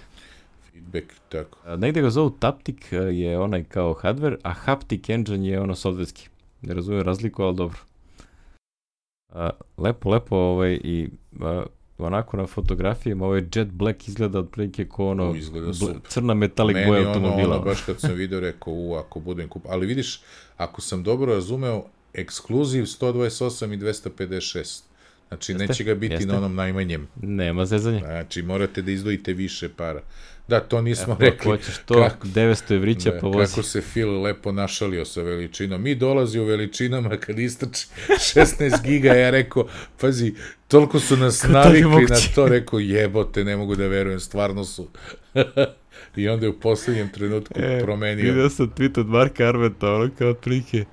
[0.71, 1.59] feedback, tako.
[1.65, 5.75] A, negde ga zovu Taptic a, je onaj kao hardware, a Haptic Engine je ono
[5.75, 6.29] softverski.
[6.61, 7.77] Ne razumijem razliku, ali dobro.
[9.29, 11.09] A, lepo, lepo ovaj, i
[11.41, 11.65] a,
[11.98, 15.96] onako na fotografijama ovaj Jet Black izgleda otprilike kao ono U, izgleda super.
[16.08, 17.56] crna metalik Meni boja ono, automobila.
[17.56, 19.64] ono, baš kad sam video, rekao, u, ako budem kup...
[19.70, 20.22] Ali vidiš,
[20.58, 21.84] ako sam dobro razumeo,
[22.14, 24.82] ekskluziv 128 i 256.
[25.28, 26.28] Znači, Jeste, neće ga biti jeste.
[26.28, 27.07] na onom najmanjem.
[27.15, 27.99] Nema zezanja.
[27.99, 30.01] Znači, morate da izdvojite više para.
[30.47, 31.51] Da, to nismo Ako rekli.
[31.51, 33.47] hoćeš to, Kako- 900 evrića Da, pa vozi.
[33.47, 35.82] kako se Phil lepo našalio sa veličinom.
[35.82, 37.88] Mi dolazi u veličinama kad istrči
[38.36, 39.67] 16 giga, ja rekao,
[40.01, 40.34] pazi,
[40.67, 44.88] toliko su nas Kako navikli na to, rekao, jebote, ne mogu da verujem, stvarno su.
[46.15, 48.26] I onda je u poslednjem trenutku E, promenio.
[48.26, 50.86] Vidio sam tweet od Marka Arveta, ono kao otprilike,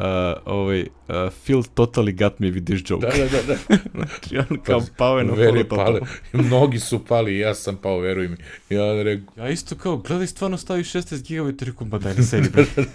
[0.00, 3.06] uh, ovaj, uh, Phil totally got me with this joke.
[3.06, 3.76] Da, da, da, da.
[3.94, 6.00] Znači, on kao pao je na Veri pale.
[6.32, 8.36] Mnogi su pali ja sam pao, veruj mi.
[8.78, 12.48] Onda rekao, Ja isto kao, gledaj, stvarno stavi 16 GB, rekao, ba daj ne sedi.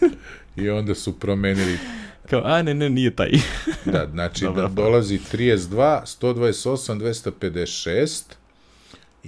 [0.64, 1.78] i onda su promenili
[2.30, 3.32] kao, a ne, ne, nije taj.
[3.94, 8.22] Da, znači Dobra da dolazi 32, 128, 256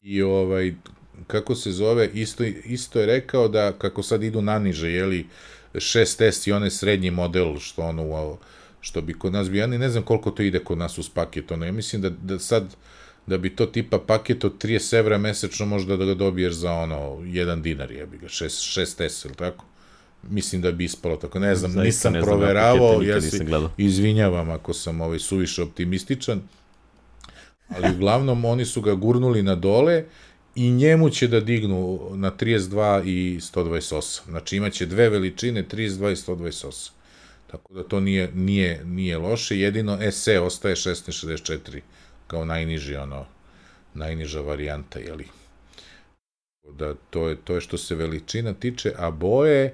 [0.04, 0.74] i ovaj,
[1.28, 5.26] kako se zove, isto, isto je rekao da kako sad idu naniže, jeli,
[5.80, 8.38] 6S i onaj srednji model, što ono,
[8.82, 11.10] što bi kod nas bi, ja ni ne znam koliko to ide kod nas uz
[11.10, 12.76] paket, ono, ja mislim da, da sad,
[13.28, 16.96] da bi to tipa paket od 30 evra mesečno možda da ga dobiješ za ono,
[16.96, 19.66] 1 dinar, jebi ga, 6, 6S, ili tako?
[20.30, 23.46] Mislim da bi ispalo tako, ne znam, Zaista nisam ne proveravao, ja se
[23.78, 26.42] izvinjavam ako sam ovaj suviše optimističan,
[27.70, 30.04] ali uglavnom oni su ga gurnuli na dole
[30.58, 32.70] i njemu će da dignu na 32
[33.06, 34.02] i 128.
[34.26, 36.90] Znači imaće dve veličine, 32 i 128.
[37.48, 41.80] Tako da to nije, nije, nije loše, jedino SE ostaje 1664
[42.28, 43.26] kao najniži ono,
[43.94, 45.26] najniža varijanta, jeli.
[46.70, 49.74] Da to je, to je što se veličina tiče, a boje,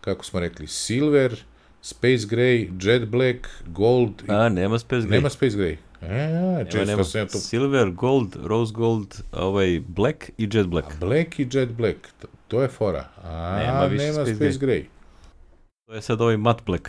[0.00, 1.42] kako smo rekli, silver,
[1.82, 5.10] space gray, jet black, gold, i- A, nema Space Gray.
[5.10, 5.76] nema space gray.
[6.02, 7.04] E, nema, često nema.
[7.04, 7.38] sam ja to...
[7.38, 10.88] Silver, Gold, Rose Gold, ovaj, Black i Jet Black.
[11.00, 13.08] Black i jet black, to, to je fora.
[13.22, 14.84] A, Nema više nema space space, gray.
[15.86, 16.88] To je sad ovaj Matte Black.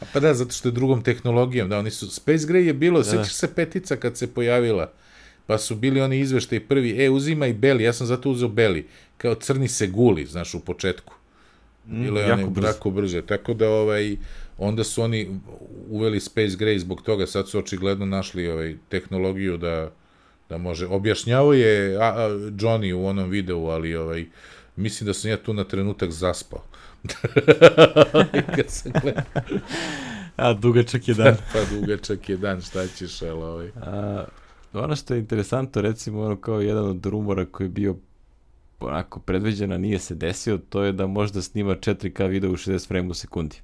[0.00, 3.02] A pa da, zato što je drugom tehnologijom, da, oni su, Space Gray je bilo,
[3.02, 3.10] da, da.
[3.10, 4.92] sećaš se petica kad se pojavila,
[5.46, 9.34] pa su bili oni izveštaj prvi, e, uzimaj beli, ja sam zato uzeo beli, kao
[9.34, 11.14] crni se guli, znaš, u početku.
[11.84, 12.90] Bilo je jako jako, brzo.
[12.90, 14.16] brzo, tako da, ovaj,
[14.58, 15.40] onda su oni
[15.90, 19.90] uveli Space Gray zbog toga, sad su očigledno našli ovaj, tehnologiju da,
[20.48, 20.86] da može.
[20.86, 24.26] Objašnjavao je a, a, Johnny u onom videu, ali ovaj,
[24.76, 26.62] mislim da sam ja tu na trenutak zaspao.
[28.56, 29.22] kad sam gledao.
[30.36, 31.36] A, dugačak je dan.
[31.52, 33.70] pa dugačak je dan, šta ćeš, ali ovaj.
[33.76, 34.24] A,
[34.72, 37.96] ono što je interesantno, recimo, ono kao jedan od rumora koji je bio
[38.80, 42.88] onako predviđen, a nije se desio, to je da možda snima 4K video u 60
[42.88, 43.56] frame u sekundi.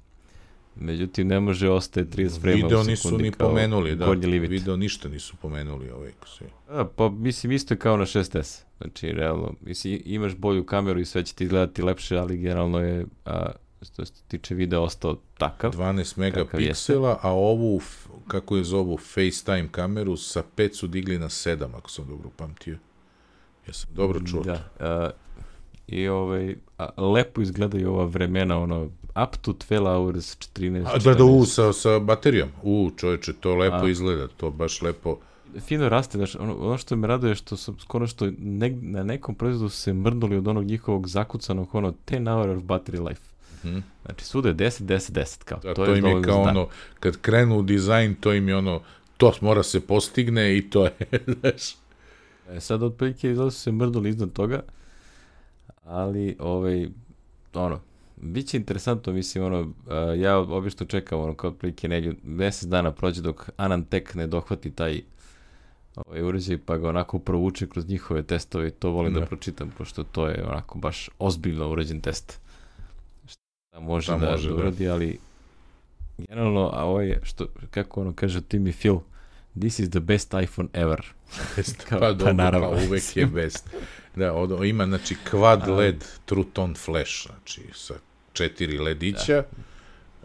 [0.81, 4.11] Međutim, ne može, ostaje 30 frame Video nisu ni pomenuli, da.
[4.11, 6.11] Video ništa nisu pomenuli ovaj.
[6.37, 8.61] se- A, pa mislim isto je kao na 6S.
[8.77, 13.05] Znači, realno, mislim, imaš bolju kameru i sve će ti izgledati lepše, ali generalno je,
[13.25, 13.51] a,
[13.81, 15.71] što se tiče videa, ostao takav.
[15.71, 17.81] 12 Kakav megapiksela, a ovu,
[18.27, 22.77] kako je zovu, FaceTime kameru sa 5 su digli na 7, ako sam dobro pamtio.
[23.67, 24.43] Ja sam dobro čuo.
[24.43, 24.69] Da.
[24.79, 25.09] a,
[25.87, 28.89] I ovaj, a, lepo izgledaju ova vremena, ono,
[29.23, 31.45] up to 12 hours, 14, A da, da, u, 14.
[31.45, 32.49] sa, sa baterijom.
[32.63, 33.89] U, čoveče, to lepo A.
[33.89, 35.17] izgleda, to baš lepo.
[35.59, 39.03] Fino raste, znaš, ono, ono što me raduje je što sam skoro što neg, na
[39.03, 43.21] nekom proizvodu se mrnuli od onog njihovog zakucanog, ono, 10 hour of battery life.
[43.65, 43.79] Mhm.
[44.05, 46.67] Znači, svuda je 10, 10, 10, kao, Da, to, to, im je kao ono,
[46.99, 48.81] kad krenu u dizajn, to im je ono,
[49.17, 50.93] to mora se postigne i to je,
[51.39, 51.75] znaš.
[52.49, 54.61] E, sad otprilike su se mrduli iznad toga,
[55.83, 56.87] ali ovaj,
[57.53, 57.79] ono,
[58.21, 59.73] bit će interesantno, mislim, ono,
[60.17, 65.01] ja obično čekam, ono, kao otprilike negdje mesec dana prođe dok Anantek ne dohvati taj
[65.95, 69.25] ovaj uređaj pa ga onako provuče kroz njihove testove i to volim da, Da.
[69.25, 72.39] pročitam, pošto to je onako baš ozbiljno urađen test.
[73.27, 74.61] Šta može Šta da, može, da da.
[74.61, 75.19] uradi, ali
[76.17, 78.97] generalno, a ovo je, što, kako ono kaže Timmy Phil,
[79.59, 81.01] this is the best iPhone ever.
[81.55, 82.69] Best, Kao, pa, pa dobro, naravno.
[82.71, 83.69] pa uvek je best.
[84.15, 87.93] Da, od, ima, znači, quad LED True Tone Flash, znači, sa
[88.33, 89.43] četiri ledića,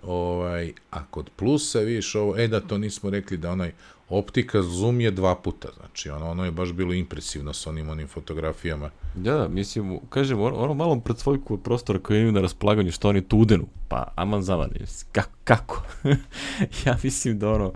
[0.03, 3.73] ovaj, a kod plusa, vidiš ovo, e da to nismo rekli da onaj
[4.09, 8.09] optika zoom je dva puta, znači, ono, ono je baš bilo impresivno sa onim, onim
[8.09, 8.91] fotografijama.
[9.15, 13.23] Da, da, mislim, kažem, ono, ono malom predsvojku prostora koji imaju na raspolaganju, što oni
[13.23, 14.71] tu udenu, pa aman zaman,
[15.13, 15.31] kako?
[15.45, 15.83] kako?
[16.87, 17.73] ja mislim da ono,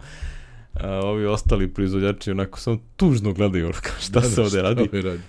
[0.74, 4.88] a, ovi ostali proizvođači onako samo tužno gledaju kao šta se ovde radi.
[4.92, 5.20] Radi?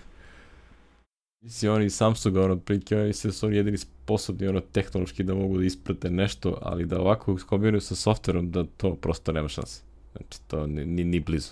[1.42, 5.58] Mislim, oni Samsung, ono, prilike, oni se su oni jedini sposobni, ono, tehnološki da mogu
[5.58, 9.82] da isprate nešto, ali da ovako kombinuju sa softverom, da to prosto nema šanse.
[10.12, 11.52] Znači, to ni, ni, ni blizu.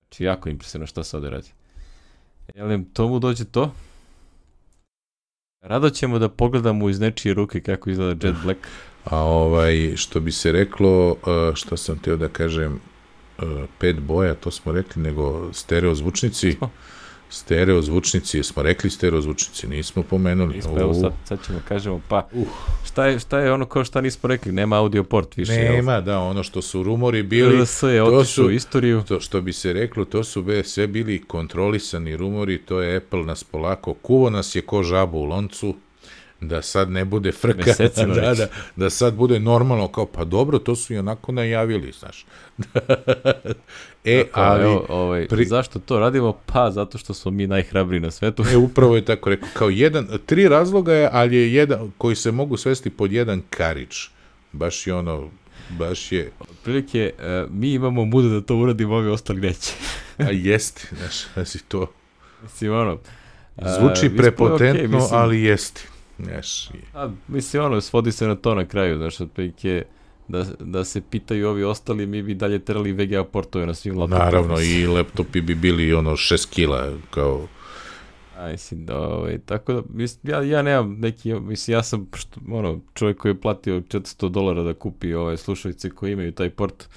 [0.00, 1.48] Znači, jako impresivno šta se ovde radi.
[2.54, 3.72] Jel, tomu dođe to?
[5.60, 8.60] Rado ćemo da pogledamo iz nečije ruke kako izgleda Jet Black.
[9.04, 11.16] A ovaj, što bi se reklo, uh,
[11.54, 12.80] što sam teo da kažem,
[13.38, 16.52] uh, pet boja, to smo rekli, nego stereo zvučnici.
[16.52, 16.70] Smo.
[17.30, 20.54] Stereo zvučnici, smo rekli stereo zvučnici, nismo pomenuli.
[20.54, 22.46] Nismo, evo sad, sad ćemo kažemo, pa Uh.
[22.84, 25.52] šta, je, šta je ono kao šta nismo rekli, nema audio port više.
[25.52, 25.74] jel?
[25.74, 29.02] Nema, da, ono što su rumori bili, RLS je to otišao su- u istoriju.
[29.02, 33.22] to što bi se reklo, to su be, sve bili kontrolisani rumori, to je Apple
[33.22, 35.74] nas polako, kuvo nas je ko žabu u loncu,
[36.40, 38.38] da sad ne bude frka, Mesecima da, već.
[38.38, 42.26] da, da sad bude normalno, kao pa dobro, to su i onako najavili, znaš.
[44.04, 46.32] e, Kao, ali, evo, ovaj, pri- zašto to radimo?
[46.46, 48.44] Pa zato što smo mi najhrabriji na svetu.
[48.52, 52.32] e, upravo je tako rekao, kao jedan, tri razloga je, ali je jedan, koji se
[52.32, 54.08] mogu svesti pod jedan karič.
[54.52, 55.28] Baš je ono,
[55.78, 59.72] baš je, Otprilike, e, mi imamo muda da to uradimo, ovi ostali neće.
[60.18, 61.86] a jeste, znaš, znači to
[62.42, 62.98] Mislim, ono...
[63.56, 65.82] a, zvuči je prepotentno, okej, mislim, ali jeste.
[66.18, 66.80] Znaš, je.
[66.94, 69.84] A, mislim, ono, svodi se na to na kraju, znaš, otprilike,
[70.30, 74.24] da, da se pitaju ovi ostali, mi bi dalje terali VGA portove na svim laptopima.
[74.24, 77.46] Naravno, i laptopi bi bili ono 6 kila, kao,
[78.40, 82.40] A, mislim, da, ovaj, tako da, mislim, ja, ja nemam neki, mislim, ja sam, što,
[82.50, 86.88] ono, čovjek koji je platio 400 dolara da kupi ove slušalice koji imaju taj port,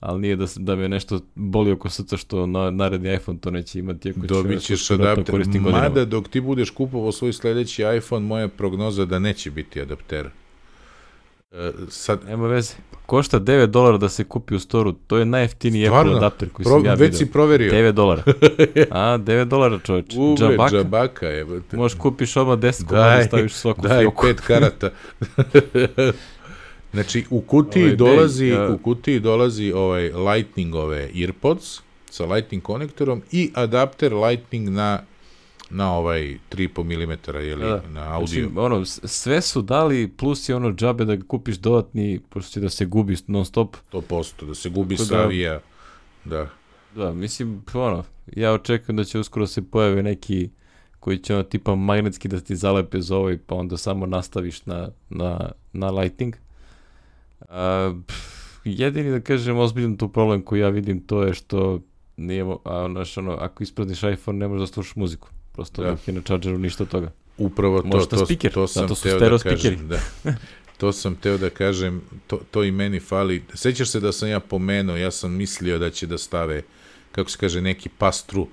[0.00, 3.78] ali nije da, da me nešto boli oko srca što na, naredni iPhone to neće
[3.78, 5.44] imati, ako dobit ćeš adapter.
[5.60, 10.30] Mada dok ti budeš kupovao svoj sledeći iPhone, moja prognoza da neće biti adaptera.
[11.52, 12.74] E, sad, Nema veze.
[13.06, 14.92] Košta 9 dolara da se kupi u storu.
[14.92, 16.12] To je najjeftiniji Stvarno?
[16.12, 17.18] Apple adapter koji pro, sam ja već vidio.
[17.18, 17.72] si proverio.
[17.72, 18.22] 9 dolara.
[18.90, 20.14] A, 9 dolara čoveč.
[20.16, 20.70] Uve, Džabaka.
[20.70, 21.46] džabaka je.
[21.72, 24.22] Možeš kupiš odmah 10 Daj, komada staviš svaku Daj, fioku.
[24.22, 24.90] pet karata.
[26.92, 31.80] znači, u kutiji Ovaj, dolazi, dej, ja- u kutiji dolazi ovaj Lightningove earpods
[32.10, 35.02] sa Lightning konektorom i adapter Lightning na
[35.70, 36.90] na ovaj 3,5 mm,
[37.40, 37.88] jeli, Da, da.
[37.88, 38.26] na audio.
[38.26, 42.60] Znači, ono, sve su dali, plus je ono džabe da ga kupiš dodatni, pošto će
[42.60, 43.76] da se gubi non stop.
[43.92, 45.60] 100%, da se gubi Tako da- avija.
[46.24, 46.48] Da.
[46.94, 48.04] Da, mislim, ono,
[48.36, 50.50] ja očekujem da će uskoro se pojave neki
[51.00, 54.88] koji će ono tipa magnetski da ti zalepe za ovaj, pa onda samo nastaviš na,
[55.10, 56.34] na, na lighting.
[57.48, 58.16] A, pff,
[58.64, 61.80] jedini da kažem ozbiljan tu problem koji ja vidim to je što
[62.16, 65.28] nije, a, znaš, ono, ako isprazniš iPhone ne možeš da slušaš muziku.
[65.58, 65.90] Prosto Da.
[65.90, 67.10] dok je na chargeru ništa od toga.
[67.38, 69.88] Upravo to, Možda to, speaker, to sam su teo da kažem.
[69.88, 69.98] Da.
[70.78, 73.44] To sam teo da kažem, to, to i meni fali.
[73.54, 76.62] Sećaš se da sam ja pomenuo, ja sam mislio da će da stave,
[77.12, 78.46] kako se kaže, neki pass-through,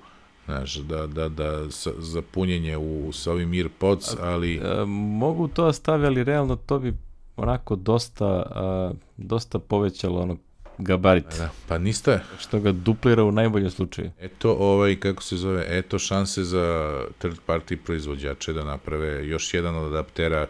[0.44, 5.64] znaš, da, da, da, sa, za punjenje u, sa ovim earpods, ali E, mogu to
[5.64, 6.94] da stave, ali realno to bi
[7.36, 10.36] onako dosta, a, dosta povećalo ono
[10.78, 11.24] gabarit.
[11.38, 14.10] da, pa niste, Što ga duplira u najboljem slučaju.
[14.20, 19.76] eto, ovaj, kako se zove, eto šanse za third party proizvođače da naprave još jedan
[19.76, 20.46] od adaptera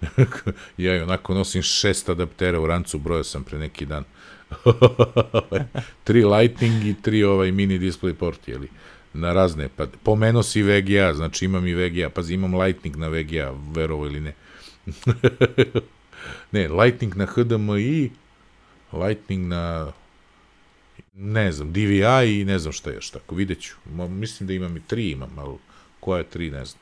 [0.78, 4.04] ja i onako nosim šest adaptera u rancu, brojao sam pre neki dan.
[6.04, 8.68] tri Lightning i tri ovaj mini display port, jeli?
[9.12, 13.54] Na razne, pa pomenuo si VGA, znači imam i VGA, pazi, imam Lightning na VGA,
[13.74, 14.34] verovo ili ne.
[16.52, 18.10] ne, Lightning na HDMI,
[18.92, 19.92] Lightning na
[21.14, 22.02] ne znam, DVI
[22.40, 23.74] i ne znam šta još tako, vidjet ću.
[23.86, 25.54] Mo- Mislim da imam i tri imam, ali
[26.00, 26.80] koja tri, ne znam.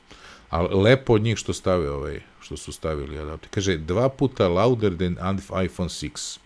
[0.50, 3.48] Ali lepo od njih što stave ovaj, što su stavili adapter.
[3.50, 6.38] Kaže, dva puta louder than an- iPhone 6.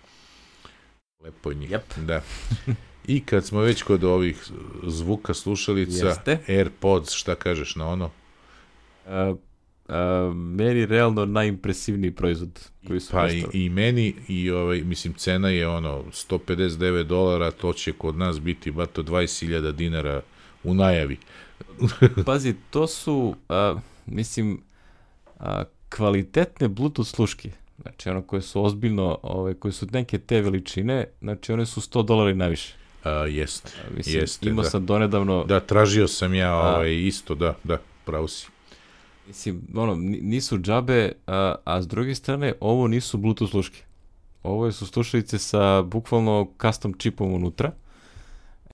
[1.21, 1.71] Lepo od njih.
[1.71, 2.05] Yep.
[2.07, 2.23] Da.
[3.07, 4.45] I kad smo već kod ovih
[4.87, 6.39] zvuka slušalica, Jeste.
[6.49, 8.11] AirPods, šta kažeš na ono?
[9.07, 9.35] A,
[9.93, 15.49] a, meni realno najimpresivniji proizvod koji su Pa i, i meni, i ovaj, mislim, cena
[15.49, 20.23] je ono 159 dolara, to će kod nas biti bato 20.000 dinara
[20.65, 21.17] u najavi.
[22.27, 23.77] Pazi, to su, a,
[24.07, 24.63] mislim,
[25.39, 25.65] a,
[25.97, 27.51] kvalitetne Bluetooth sluške.
[27.83, 32.05] Znači ono koje su ozbiljno, ove, koje su neke te veličine, znači one su 100
[32.05, 32.75] dolara i najviše.
[33.05, 34.49] A, jeste, Mislim, jeste.
[34.49, 34.71] imao da.
[34.71, 38.52] sam donedavno, Da, tražio sam ja ovaj, isto, da, da, pravo si.
[39.27, 43.83] Mislim, ono, ni- nisu džabe, a, a s druge strane, ovo nisu Bluetooth sluške.
[44.43, 47.73] Ovo su slušalice sa bukvalno custom čipom unutra.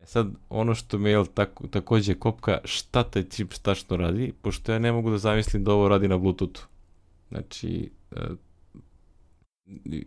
[0.02, 4.72] E sad, ono što me je tako, takođe kopka, šta taj čip tačno radi, pošto
[4.72, 6.66] ja ne mogu da zamislim da ovo radi na Bluetoothu.
[7.28, 8.20] Znači, e,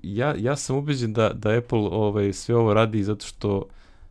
[0.04, 3.66] ja, ja sam ubeđen da, da Apple ovaj, sve ovo radi zato što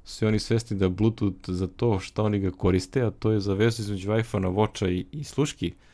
[0.05, 3.55] su oni svesni da Bluetooth za to što oni ga koriste, a to je za
[3.55, 5.90] vezu između iPhone-a, Watcha i, i sluški, a,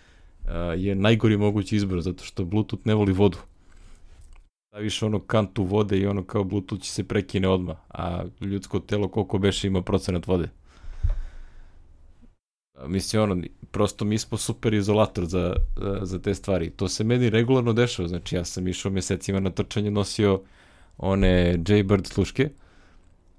[0.76, 3.38] je najgori mogući izbor, zato što Bluetooth ne voli vodu.
[4.68, 9.08] Staviš ono kantu vode i ono kao Bluetooth će se prekine odmah, a ljudsko telo
[9.08, 10.48] koliko beše ima procenat vode.
[12.86, 16.70] Mislim, ono, prosto mi smo super izolator za, za, za te stvari.
[16.70, 20.42] To se meni regularno dešava, znači ja sam išao mesecima na trčanje, nosio
[20.98, 22.50] one Jaybird sluške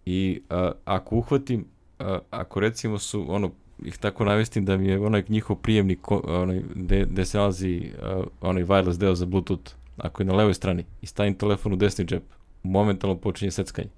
[0.06, 1.66] i a, ako uhvatim,
[2.00, 3.52] a, ako recimo su, ono,
[3.86, 8.24] ih tako navestim da mi je onaj njihov prijemnik, onaj, gde, gde se nalazi a,
[8.42, 12.06] onaj wireless deo za Bluetooth, ako je na levoj strani i stavim telefon u desni
[12.06, 12.24] džep,
[12.64, 13.90] momentalno počinje seckanje.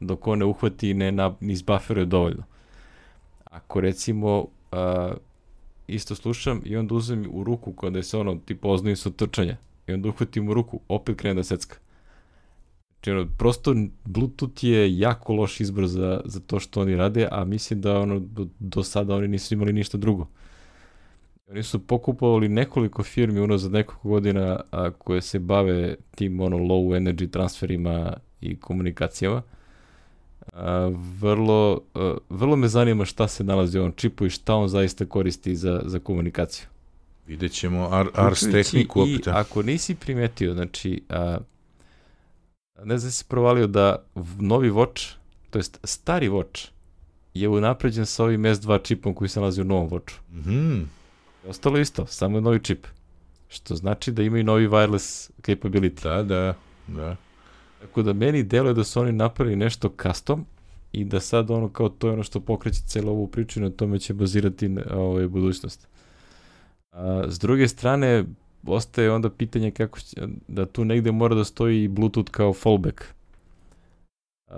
[0.00, 2.42] Dok on ne uhvati i ne, na, ne dovoljno.
[3.44, 5.12] Ako recimo a,
[5.86, 9.56] isto slušam i onda uzem u ruku kada se ono tipa oznaju su trčanja
[9.86, 11.76] i onda uhvatim u ruku, opet krene da secka.
[13.04, 13.74] Znači, prosto
[14.04, 18.18] Bluetooth je jako loš izbor za, za to što oni rade, a mislim da ono,
[18.18, 20.26] do, do sada oni nisu imali ništa drugo.
[21.50, 26.96] Oni su pokupovali nekoliko firmi unazad nekoliko godina a, koje se bave tim ono low
[27.00, 29.42] energy transferima i komunikacijama.
[30.52, 34.68] A, vrlo, a, vrlo me zanima šta se nalazi u ovom čipu i šta on
[34.68, 36.66] zaista koristi za, za komunikaciju.
[37.26, 39.28] Vidjet ćemo Ar, Ars tehniku I opet.
[39.28, 41.38] ako nisi primetio, znači, a,
[42.84, 43.96] ne znam si provalio da
[44.38, 45.14] novi Watch,
[45.50, 46.68] to jest stari Watch,
[47.34, 50.18] je unapređen sa ovim S2 čipom koji se nalazi u novom Watchu.
[50.32, 50.82] Mhm.
[51.48, 52.86] Ostalo isto, samo je novi čip.
[53.48, 56.02] Što znači da imaju novi wireless capability.
[56.02, 56.54] Da, da,
[56.86, 57.16] da.
[57.80, 60.46] Tako da meni deluje da su oni napravili nešto custom
[60.92, 63.70] i da sad ono kao to je ono što pokreće celu ovu priču i na
[63.70, 65.88] tome će bazirati ovaj, budućnost.
[66.92, 68.24] A, s druge strane,
[68.66, 70.16] ostaje onda pitanje kako će,
[70.48, 73.04] da tu negde mora da stoji i Bluetooth kao fallback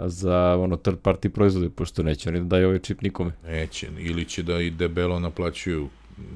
[0.06, 3.32] za ono third party proizvode, pošto neće oni da daju ovaj čip nikome.
[3.44, 5.88] Neće, ili će da i debelo naplaćuju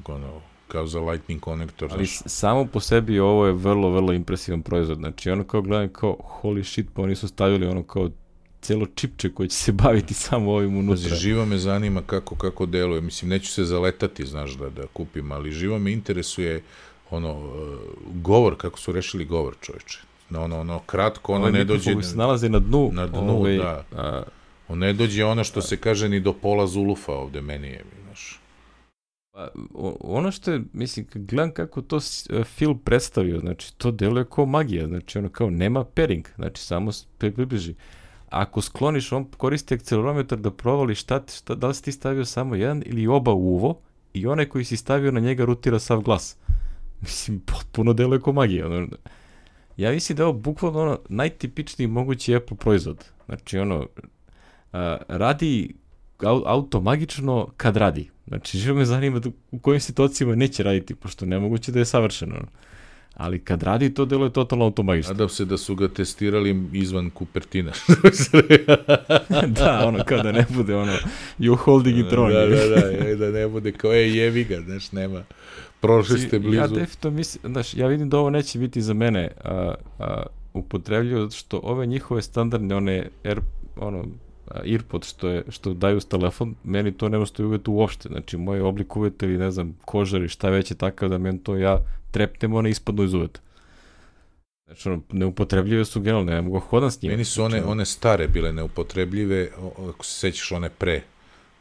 [0.05, 2.19] ono, kao za lightning konektor, Ali znaš.
[2.25, 4.97] samo po sebi ovo je vrlo, vrlo impresivan proizvod.
[4.97, 8.09] Znači ono kao gledam kao holy shit, pa oni su stavili ono kao
[8.61, 11.15] celo čipče koje će se baviti samo ovim unutra.
[11.15, 13.01] živo me zanima kako, kako deluje.
[13.01, 16.61] Mislim, neću se zaletati, znaš, da, da kupim, ali živo me interesuje
[17.11, 17.79] ono, uh,
[18.13, 19.99] govor, kako su rešili govor, čoveče.
[20.29, 22.89] Na ono, ono, kratko, ono Ovaj ne dođe, koji se nalazi na dnu.
[22.93, 23.83] na dnu, ovaj, da.
[23.93, 24.23] A,
[24.67, 28.39] on ne dođe ono što se kaže ni do pola zulufa ovde meni je, znaš.
[29.31, 29.47] pa,
[30.01, 34.45] ono što je, mislim, gledam kako to s- e, Phil predstavio, znači to deluje kao
[34.45, 37.75] magija, znači ono kao nema pairing, znači samo približi.
[38.29, 42.55] Ako skloniš, on koristi akcelerometar da provali šta, šta, da li si ti stavio samo
[42.55, 43.79] jedan ili oba uvo
[44.13, 46.37] i onaj koji si stavio na njega rutira sav glas.
[47.01, 48.65] Mislim, potpuno deluje kao magija.
[48.65, 48.87] Ono.
[49.77, 53.05] Ja mislim da je ovo bukvalno ono najtipičniji mogući Apple proizvod.
[53.25, 53.87] Znači ono,
[54.73, 55.75] a, radi
[56.19, 58.09] au, auto magično kad radi.
[58.27, 62.35] Znači, živo me zanima da, u kojim situacijama neće raditi, pošto nemoguće da je savršeno.
[62.35, 62.47] ono.
[63.17, 65.13] Ali kad radi, to deluje totalno automagično.
[65.13, 67.71] Nadam se da su ga testirali izvan Kupertina.
[69.59, 70.93] da, ono, kao da ne bude ono,
[71.39, 72.33] you holding it wrong.
[72.33, 75.23] da, da, da, da ne bude kao, ej, jevi ga, znaš, nema.
[75.79, 76.55] Prošli ste blizu.
[76.55, 81.21] Ja definitivno mislim, znaš, ja vidim da ovo neće biti za mene a, a, upotrebljivo,
[81.21, 83.41] zato što ove njihove standardne, one Air,
[83.77, 84.05] ono,
[84.65, 88.09] Earpod što, je, što daju s telefon, meni to ne stoji uvjet uopšte.
[88.09, 91.39] Znači, moj oblik uvjeta ili ne znam, kožar i šta već je takav da meni
[91.39, 91.79] to ja
[92.11, 93.39] trepnem, one ispadnu iz uvjeta.
[94.65, 97.13] Znači, ono, neupotrebljive su generalno, ne mogu hodam s njima.
[97.13, 99.49] Meni su one, Znači, one stare bile neupotrebljive,
[99.89, 101.01] ako se sećaš one pre.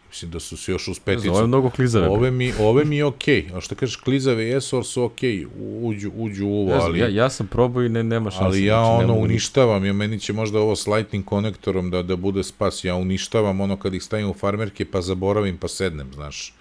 [0.08, 1.30] Mislim da su se još uz znam, peticu.
[1.30, 2.08] Ovo je mnogo klizave.
[2.08, 3.50] Ove mi, ove mi je okej.
[3.54, 5.46] A što kažeš, klizave jesu, ali su okej.
[5.82, 6.98] Uđu, uđu u ovo, znam, ali...
[6.98, 8.44] ja, ja sam probao i ne, nema šanse.
[8.44, 12.16] Ali ja znači, ono uništavam, ja meni će možda ovo s lightning konektorom da, da
[12.16, 16.54] bude spas, ja uništavam ono kad ih stavim u farmerke pa zaboravim pa sednem, znaš,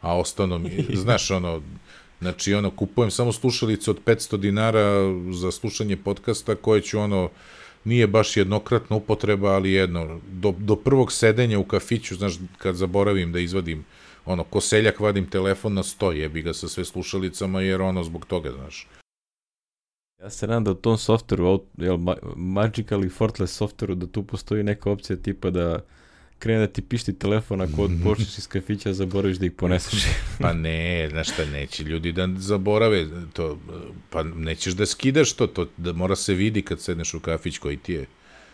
[0.00, 1.62] a ostano mi, znaš ono,
[2.22, 4.84] znači ono, kupujem samo slušalice od 500 dinara
[5.32, 7.30] za slušanje podcasta koje ću ono,
[7.84, 13.32] nije baš jednokratna upotreba, ali jedno, do, do prvog sedenja u kafiću, znaš, kad zaboravim
[13.32, 13.84] da izvadim
[14.24, 18.26] ono, ko seljak vadim telefon na sto, jebi ga sa sve slušalicama, jer ono, zbog
[18.26, 18.88] toga, znaš.
[20.22, 21.98] Ja se nadam da u tom softveru, jel,
[22.36, 25.80] Magical i Fortless softveru, da tu postoji neka opcija tipa da
[26.42, 30.04] krene da ti pišti telefon ako počneš iz kafića, zaboraviš da ih poneseš.
[30.40, 33.58] pa ne, znaš šta, neće ljudi da zaborave to,
[34.10, 37.76] pa nećeš da skidaš to, to da mora se vidi kad sedneš u kafić koji
[37.76, 38.06] ti je.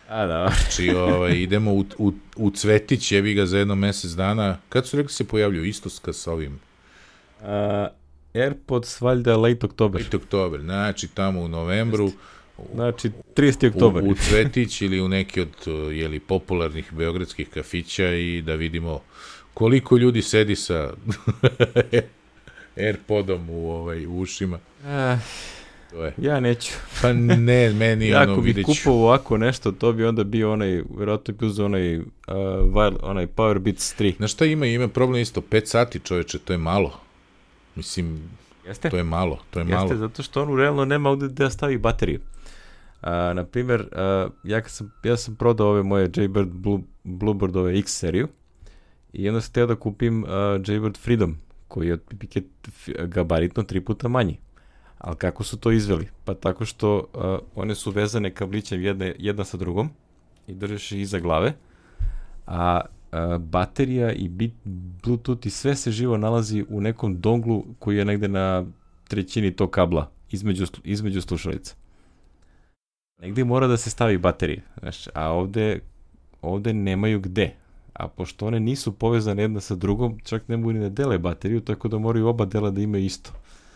[0.09, 0.51] A, da.
[0.59, 4.57] Znači, ovaj, idemo u, u, u Cvetić, jebi ga za jedno mesec dana.
[4.69, 5.65] Kad su rekli se pojavljuju?
[5.65, 6.59] Isto sa ovim?
[7.41, 7.47] Uh,
[8.33, 10.01] Airpods, valjda late oktober.
[10.01, 12.11] Late oktober, znači tamo u novembru.
[12.73, 13.67] Znači, 30.
[13.69, 14.03] oktober.
[14.03, 19.01] U, u Cvetić ili u neki od jeli, popularnih beogradskih kafića i da vidimo
[19.53, 20.93] koliko ljudi sedi sa
[22.87, 24.59] Airpodom u, ovaj, u ušima.
[24.83, 25.19] Uh,
[25.91, 26.13] to je.
[26.17, 26.71] Ja neću.
[27.01, 30.83] Pa ne, meni ja, ono Ako bih kupao ovako nešto, to bi onda bio onaj,
[30.97, 32.05] vjerojatno bi uzao onaj, uh,
[33.01, 34.15] onaj Power Beats 3.
[34.17, 34.65] Znaš šta ima?
[34.65, 36.99] Ima problem isto, 5 sati čoveče, to je malo.
[37.75, 38.29] Mislim,
[38.67, 38.89] Jeste?
[38.89, 39.85] to je malo, to je Jeste, malo.
[39.85, 42.19] Jeste, zato što on realno nema ovde da stavi bateriju.
[43.01, 47.79] A, na primjer, uh, ja, kad sam, ja sam prodao ove moje Jaybird Blue, Bluebirdove
[47.79, 48.27] X seriju
[49.13, 51.37] i onda sam teo da kupim uh, Jaybird Freedom,
[51.67, 52.41] koji je otprilike
[53.07, 54.37] gabaritno tri puta manji.
[54.97, 56.07] Ali kako su to izveli?
[56.25, 59.89] Pa tako što uh, one su vezane kablićem jedna, jedna sa drugom
[60.47, 61.53] i držeš iza glave,
[62.47, 64.53] a uh, baterija i bit,
[65.03, 68.65] bluetooth i sve se živo nalazi u nekom donglu koji je negde na
[69.07, 71.75] trećini tog kabla između, između slušalica.
[73.21, 75.79] Negde mora da se stavi baterija, znaš, a ovde,
[76.41, 77.51] ovde nemaju gde.
[77.93, 81.61] A pošto one nisu povezane jedna sa drugom, čak ne mogu ni da dele bateriju,
[81.61, 83.31] tako da moraju oba dela da imaju isto.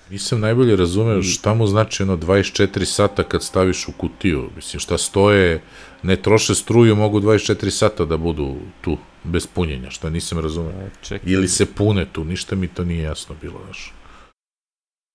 [0.09, 4.49] Nisam najbolje razumeo šta mu znači ono 24 sata kad staviš u kutiju.
[4.55, 5.61] Mislim, šta stoje,
[6.03, 10.89] ne troše struju, mogu 24 sata da budu tu, bez punjenja, šta nisam razumeo.
[11.25, 13.93] Ili se pune tu, ništa mi to nije jasno bilo, znaš.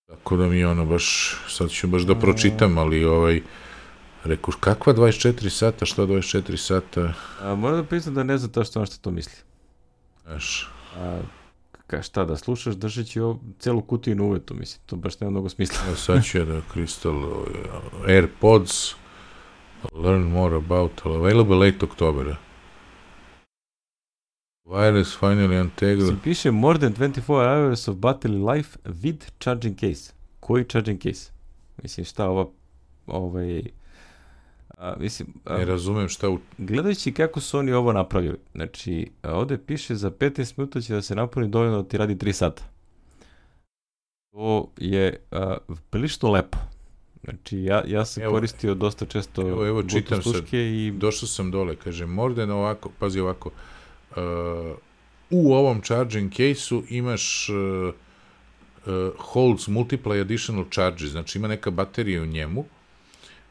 [0.08, 3.42] Tako da mi ono baš, sad ću baš da pročitam, ali ovaj,
[4.24, 7.12] Reku, kakva 24 sata, šta 24 sata?
[7.42, 9.42] A, moram da priznam da ne znam ta što on što to misli.
[10.22, 10.68] Znaš.
[10.96, 11.20] A,
[11.86, 15.48] ka, šta da slušaš držeći ovo, celu kutiju na uvetu, mislim, to baš nema mnogo
[15.48, 15.88] smisla.
[15.88, 17.44] Ja, sad ću ja da Crystal
[18.06, 18.94] AirPods
[19.92, 22.36] learn more about available late October.
[24.64, 26.08] Wireless finally integral.
[26.08, 30.12] Si piše more than 24 hours of battery life with charging case.
[30.40, 31.30] Koji charging case?
[31.82, 32.46] Mislim, šta ova
[33.06, 33.62] ovaj,
[34.78, 36.38] A, mislim, a, ne razumem šta u...
[36.58, 41.14] Gledajući kako su oni ovo napravili, znači, ovde piše za 15 minuta će da se
[41.14, 42.62] napuni dovoljno da ti radi 3 sata.
[44.32, 45.56] To je a,
[45.90, 46.58] prilično lepo.
[47.24, 50.92] Znači, ja, ja sam evo, koristio dosta često evo, evo čitam sad, i...
[50.96, 53.50] došao sam dole, kaže, Morden ovako, pazi ovako,
[54.10, 54.76] uh,
[55.30, 57.94] u ovom charging case-u imaš uh,
[58.86, 62.64] uh, holds multiply additional charges, znači ima neka baterija u njemu,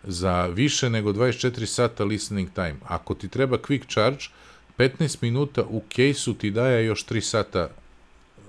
[0.04, 2.76] za više nego 24 sata listening time.
[2.88, 4.26] Ako ti treba quick charge,
[4.78, 8.44] 15 minuta u case-u ti daje još 3 sata uh,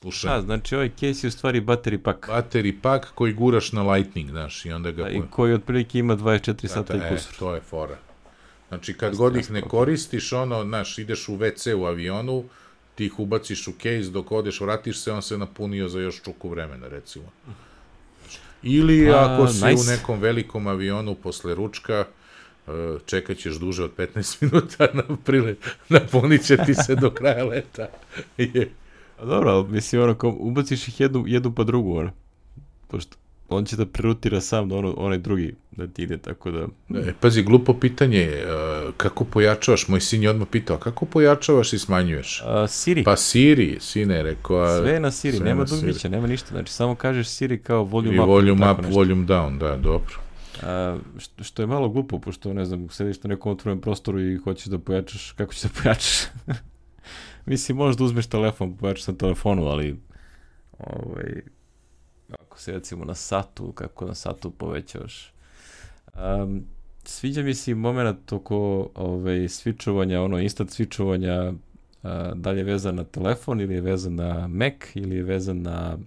[0.00, 0.34] slušanja.
[0.34, 2.28] A, znači ovaj case je u stvari battery pack.
[2.28, 5.08] Battery pack koji guraš na lightning, znaš, i onda ga...
[5.08, 7.32] I koji otprilike ima 24 sata Data, i kusur.
[7.34, 7.96] E, to je fora.
[8.68, 12.44] Znači, kad god ih ne koristiš, ono, znaš, ideš u WC u avionu,
[12.94, 16.48] ti ih ubaciš u case, dok odeš, vratiš se, on se napunio za još čuku
[16.48, 17.24] vremena, recimo.
[18.62, 19.82] Ili pa, ako si nice.
[19.82, 22.04] u nekom velikom avionu posle ručka,
[22.66, 22.70] e,
[23.06, 25.58] čekat ćeš duže od 15 minuta na prilet,
[25.88, 27.88] napunit će ti se do kraja leta.
[28.38, 28.70] je.
[29.18, 32.10] A dobro, ali mislim, ono, ubaciš ih jednu, jednu pa drugu, ono.
[32.88, 33.16] Pošto
[33.52, 36.66] on će da prerutira sam da ono, onaj drugi da ti ide, tako da...
[36.98, 41.78] E, pazi, glupo pitanje, uh, kako pojačavaš, moj sin je odmah pitao, kako pojačavaš i
[41.78, 42.42] smanjuješ?
[42.44, 43.04] A, Siri.
[43.04, 44.56] Pa Siri, sine je rekao.
[44.56, 48.20] A, sve na Siri, nema dugmića, nema ništa, znači samo kažeš Siri kao volume I
[48.20, 48.26] up.
[48.26, 48.94] volume up, nešto.
[48.94, 50.20] volume down, da, dobro.
[50.62, 54.36] A, što, što je malo glupo, pošto, ne znam, sediš na nekom otvorenom prostoru i
[54.36, 56.22] hoćeš da pojačaš, kako ćeš da pojačaš?
[57.46, 59.96] Mislim, možeš da uzmeš telefon, pojačaš na telefonu, ali
[60.78, 61.42] ovaj,
[62.52, 65.32] ako se recimo na satu, kako na satu povećavaš.
[66.14, 66.64] Um,
[67.04, 72.64] sviđa mi se i moment oko ovaj, switchovanja, ono instant switchovanja, uh, da li je
[72.64, 75.98] vezan na telefon ili je vezan na Mac ili je vezan na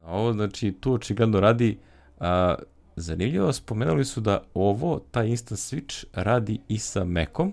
[0.00, 1.78] ovo, znači tu očigledno radi
[2.20, 2.54] a,
[2.96, 7.52] zanimljivo, spomenuli su da ovo, taj instant switch radi i sa Macom,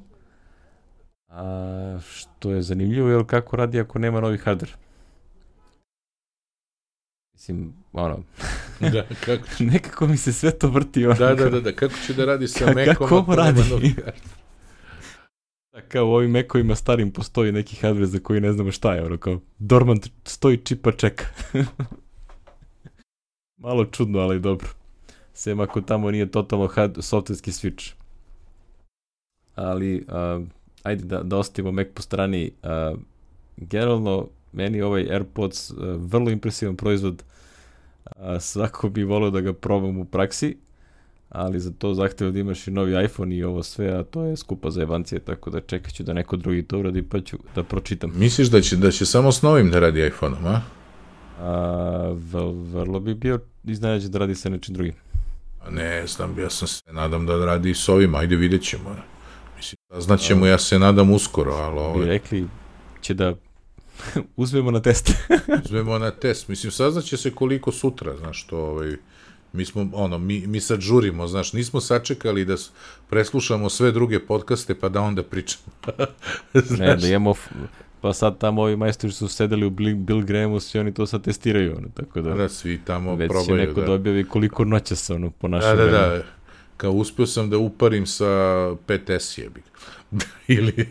[1.27, 4.84] a, što je zanimljivo, jer kako radi ako nema novi hardware.
[7.47, 8.23] Mislim, ono...
[8.93, 9.63] da, kako će...
[9.63, 11.05] Nekako mi se sve to vrti.
[11.05, 12.93] Ono, da, da, da, da, kako će da radi sa mekom?
[12.93, 13.95] Kako ovo radi?
[15.73, 19.05] Da, kao u ovim mekovima starim postoji neki hardware za koji ne znamo šta je,
[19.05, 21.25] ono kao dormant stoji čipa čeka.
[23.65, 24.67] malo čudno, ali dobro.
[25.33, 27.93] Sem ako tamo nije totalno hard, softverski switch.
[29.55, 30.47] Ali, uh,
[30.83, 32.51] ajde da, da ostavimo Mac po strani.
[32.63, 32.99] Uh,
[33.57, 37.23] generalno, meni ovaj AirPods uh, vrlo impresivan proizvod.
[38.05, 40.57] Uh, svako bi volio da ga probam u praksi,
[41.29, 44.37] ali za to zahteva da imaš i novi iPhone i ovo sve, a to je
[44.37, 47.63] skupa za jebancije, tako da čekat ću da neko drugi to uradi pa ću da
[47.63, 48.13] pročitam.
[48.15, 50.61] Misliš da će, da će samo s novim da radi iPhone-om, a?
[51.39, 52.15] A,
[52.73, 54.93] vrlo bi bio iznenađen da radi sa nečim drugim.
[55.69, 58.95] Ne znam, ja sam se nadam da radi s ovim, ajde vidjet ćemo.
[59.57, 61.99] Mislim, znaćemo, ja se nadam uskoro, ali ovo...
[61.99, 62.47] Bi rekli
[63.01, 63.33] će da
[64.35, 65.11] uzmemo na test.
[65.65, 66.47] uzmemo na test.
[66.47, 68.95] Mislim, saznaće se koliko sutra, znaš, to ovaj...
[69.53, 72.55] Mi smo, ono, mi, mi sad žurimo, znaš, nismo sačekali da
[73.09, 75.65] preslušamo sve druge podcaste pa da onda pričamo.
[76.79, 77.33] ne, da imamo
[78.05, 81.77] pa sad tamo ovi majstori su sedeli u Bill Grahamu, svi oni to sad testiraju,
[81.77, 82.33] ono, tako da...
[82.33, 83.87] Da, svi tamo već probaju, Već će neko da.
[83.87, 86.21] dobijavi koliko noća se, ono, po našem Da, da, da,
[86.77, 88.25] kao uspio sam da uparim sa
[88.87, 89.61] 5S jebi.
[90.47, 90.87] Ili...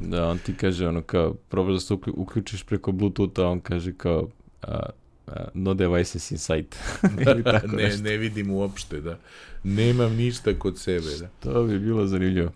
[0.00, 4.28] da, on ti kaže, ono, kao, probaš da se uključiš preko Bluetootha, on kaže kao,
[4.62, 4.82] a,
[5.26, 6.76] a, no devices in sight.
[7.26, 8.02] Ili tako ne, nešto.
[8.02, 9.18] ne vidim uopšte, da.
[9.64, 11.28] Nemam ništa kod sebe, da.
[11.40, 12.52] To bi bilo zanimljivo.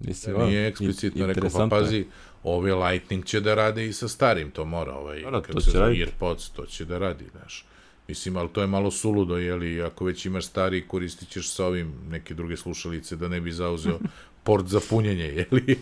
[0.00, 2.04] Mislim, da, nije eksplicitno rekao, pa pazi,
[2.42, 6.00] ove Lightning će da rade i sa starim, to mora, ovaj, da, kako se zove,
[6.00, 7.64] Earpods, to će da radi, znaš.
[8.08, 11.92] Mislim, ali to je malo suludo, jeli, ako već imaš stari, koristit ćeš sa ovim
[12.10, 13.98] neke druge slušalice da ne bi zauzeo
[14.44, 15.78] port za punjenje, jeli,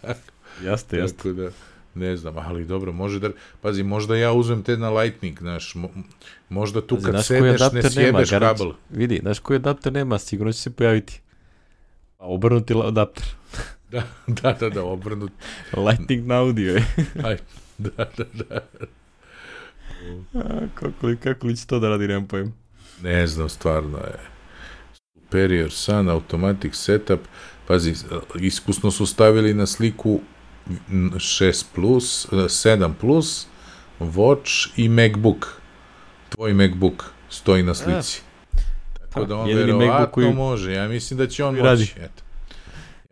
[0.00, 0.20] tako.
[0.64, 1.16] Jaste, jaste.
[1.16, 1.50] Tako da,
[1.94, 3.30] ne znam, ali dobro, može da,
[3.60, 5.88] pazi, možda ja uzmem te na Lightning, znaš, mo,
[6.48, 8.72] možda tu pazi, kad sedneš ne sjebeš nema, kabel.
[8.90, 11.20] Vidi, znaš koji adapter nema, sigurno će se pojaviti.
[12.18, 13.24] A obrnuti adapter.
[13.92, 15.32] Da, da, da, da, obrnut.
[15.76, 16.84] Lightning na audio je.
[17.24, 17.36] Aj,
[17.78, 18.60] da, da, da.
[20.34, 22.54] A, kako, li, kako li će to da radi, nemam pojem.
[23.02, 24.18] Ne znam, stvarno je.
[25.14, 27.20] Superior Sun Automatic Setup.
[27.66, 27.94] Pazi,
[28.40, 30.20] iskusno su stavili na sliku
[30.90, 33.46] 6 plus, 7 plus,
[34.00, 35.60] Watch i MacBook.
[36.28, 38.22] Tvoj MacBook stoji na slici.
[38.54, 38.58] A,
[38.98, 40.34] Tako da on verovatno koji...
[40.34, 40.72] može.
[40.72, 41.64] Ja mislim da će on moći.
[41.64, 41.92] Radi.
[41.96, 42.22] Eto.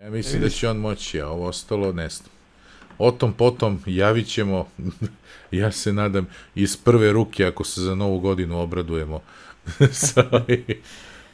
[0.03, 2.31] Ja mislim da će on moći, a ovo ostalo ne znam.
[2.99, 4.69] O tom potom javit ćemo,
[5.51, 9.21] ja se nadam, iz prve ruke ako se za novu godinu obradujemo
[9.93, 10.25] sa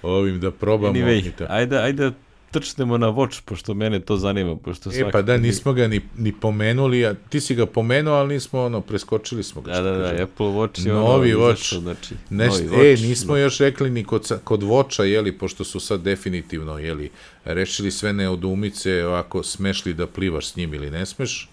[0.02, 0.94] ovim da probamo.
[0.94, 2.12] Anyway, ajde, ajde
[2.50, 4.56] trčnemo na Watch, pošto mene to zanima.
[4.56, 8.34] Pošto e, pa da, nismo ga ni, ni pomenuli, a ti si ga pomenuo, ali
[8.34, 9.72] nismo, ono, preskočili smo ga.
[9.72, 11.58] Da, da, da, Apple Watch je novi ono, Watch.
[11.58, 13.38] Zašto, znači, Neš, novi watch, e, nismo no.
[13.38, 17.10] još rekli ni kod, kod Watcha, jeli, pošto su sad definitivno, jeli,
[17.44, 21.48] rešili sve neodumice, ovako, smeš li da plivaš s njim ili ne smeš,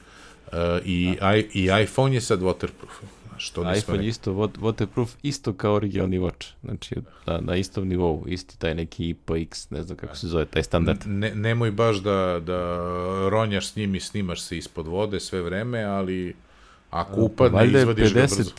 [0.85, 1.17] i,
[1.53, 3.03] i, i iPhone je sad waterproof.
[3.37, 4.07] Što iPhone rekli.
[4.07, 6.51] isto waterproof isto kao originalni watch.
[6.63, 10.63] Znači na, na istom nivou, isti taj neki IPX, ne znam kako se zove taj
[10.63, 10.99] standard.
[11.05, 12.57] Ne, nemoj baš da, da
[13.29, 16.35] ronjaš s njim i snimaš se ispod vode sve vreme, ali
[16.89, 18.51] ako upadne izvadiš 50, ga brzo.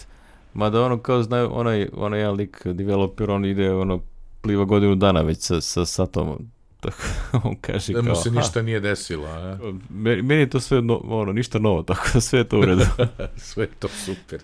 [0.54, 4.00] Mada ono kao znaju, onaj, onaj jedan lik developer, on ide ono
[4.40, 6.50] pliva godinu dana već sa, sa satom
[6.84, 7.02] tako
[7.48, 9.58] on kaže da mu kao, se ništa nije desilo, a?
[9.90, 12.64] Meni, meni je to sve no, ono, ništa novo, tako da sve je to u
[12.64, 12.84] redu.
[13.36, 14.40] sve je to super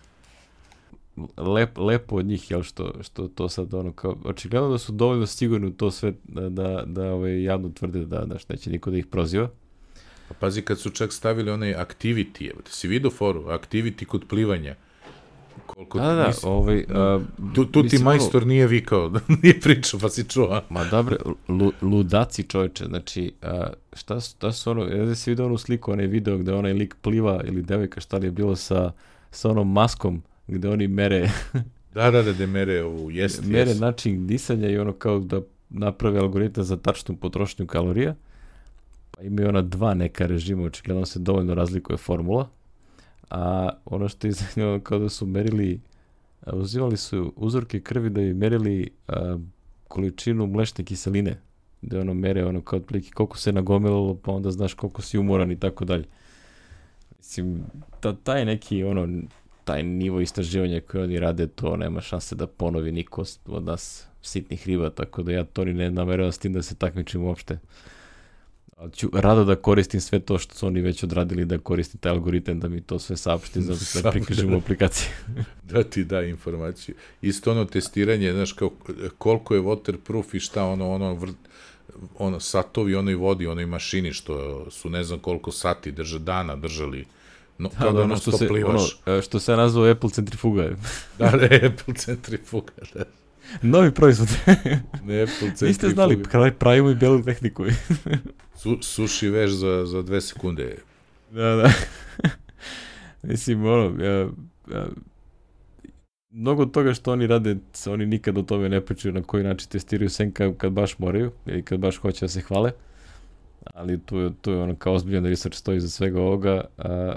[1.37, 5.27] lep, lepo od njih, jel, što, što to sad ono kao, očigledno da su dovoljno
[5.27, 8.99] sigurni u to sve da, da, da ovaj, javno tvrde da, da neće niko da
[8.99, 9.51] ih proziva.
[10.29, 14.75] Pa pazi kad su čak stavili onaj activity, evo, si vidio foru, activity kod plivanja.
[15.67, 17.21] Koliko da, da, nisi, ovaj, a,
[17.55, 19.13] tu, tu ti majstor nije vikao,
[19.43, 20.61] nije pričao, pa si čuo.
[20.71, 21.17] Ma dobre,
[21.49, 25.59] lu, ludaci čoveče, znači, a, šta, su, šta su ono, ja da si vidio onu
[25.59, 28.93] sliku, onaj video gde onaj lik pliva ili devojka šta li je bilo sa,
[29.31, 31.31] sa onom maskom gde oni mere...
[31.95, 33.81] da, da, da, da mere ovu, jest, Mere jest.
[33.81, 38.15] način disanja i ono kao da naprave algoritam za tačnu potrošnju kalorija.
[39.11, 42.49] Pa imaju ona dva neka režima, očigledno se dovoljno razlikuje formula.
[43.31, 45.81] A ono što je zanimljivo kao da su merili,
[46.53, 49.39] uzimali su uzorke krvi da bi merili a,
[49.89, 51.41] količinu mlečne kiseline.
[51.83, 55.51] Da ono mere ono kao otprilike koliko se nagomilalo, pa onda znaš koliko si umoran
[55.51, 56.05] i tako dalje.
[57.19, 57.65] Mislim,
[58.01, 59.09] ta, taj neki ono
[59.65, 64.67] taj nivo istraživanja koje oni rade, to nema šanse da ponovi niko od nas sitnih
[64.67, 67.59] riba, tako da ja to ni ne nameravam s tim da se takmičim uopšte.
[68.81, 72.13] Ali ću rado da koristim sve to što su oni već odradili, da koristim taj
[72.13, 75.09] algoritam, da mi to sve saopšti, zato da prikažem u aplikaciji.
[75.71, 76.95] da ti da informaciju.
[77.23, 78.71] Isto ono testiranje, znaš, kao,
[79.19, 81.29] koliko je waterproof i šta ono, ono, vr,
[82.19, 87.05] ono, satovi onoj vodi, onoj mašini, što su ne znam koliko sati drže, dana držali
[87.61, 89.01] No, da, kao da, ono što se, plivaš.
[89.07, 90.71] Ono, što se nazvao Apple centrifuga.
[91.19, 93.05] da, da, Apple centrifuga, da.
[93.63, 94.29] Novi proizvod.
[95.07, 96.23] ne Apple Niste znali,
[96.59, 97.65] pravimo i belu tehniku.
[98.57, 100.77] Su, suši veš za, za dve sekunde.
[101.31, 101.73] Da, da.
[103.23, 104.29] Mislim, ono, ja,
[104.75, 104.87] ja,
[106.31, 107.57] mnogo toga što oni rade,
[107.87, 111.31] oni nikad o tome ne pričaju na koji način testiraju sem kad, kad baš moraju
[111.47, 112.73] ili kad baš hoće da se hvale.
[113.75, 116.65] Ali tu je, tu je ono kao ozbiljan research stoji za svega ovoga.
[116.79, 117.17] A,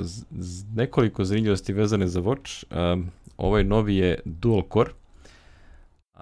[0.00, 2.64] z, z, nekoliko zanimljivosti vezane za Watch.
[2.70, 2.96] A,
[3.36, 4.90] ovaj novi je dual core,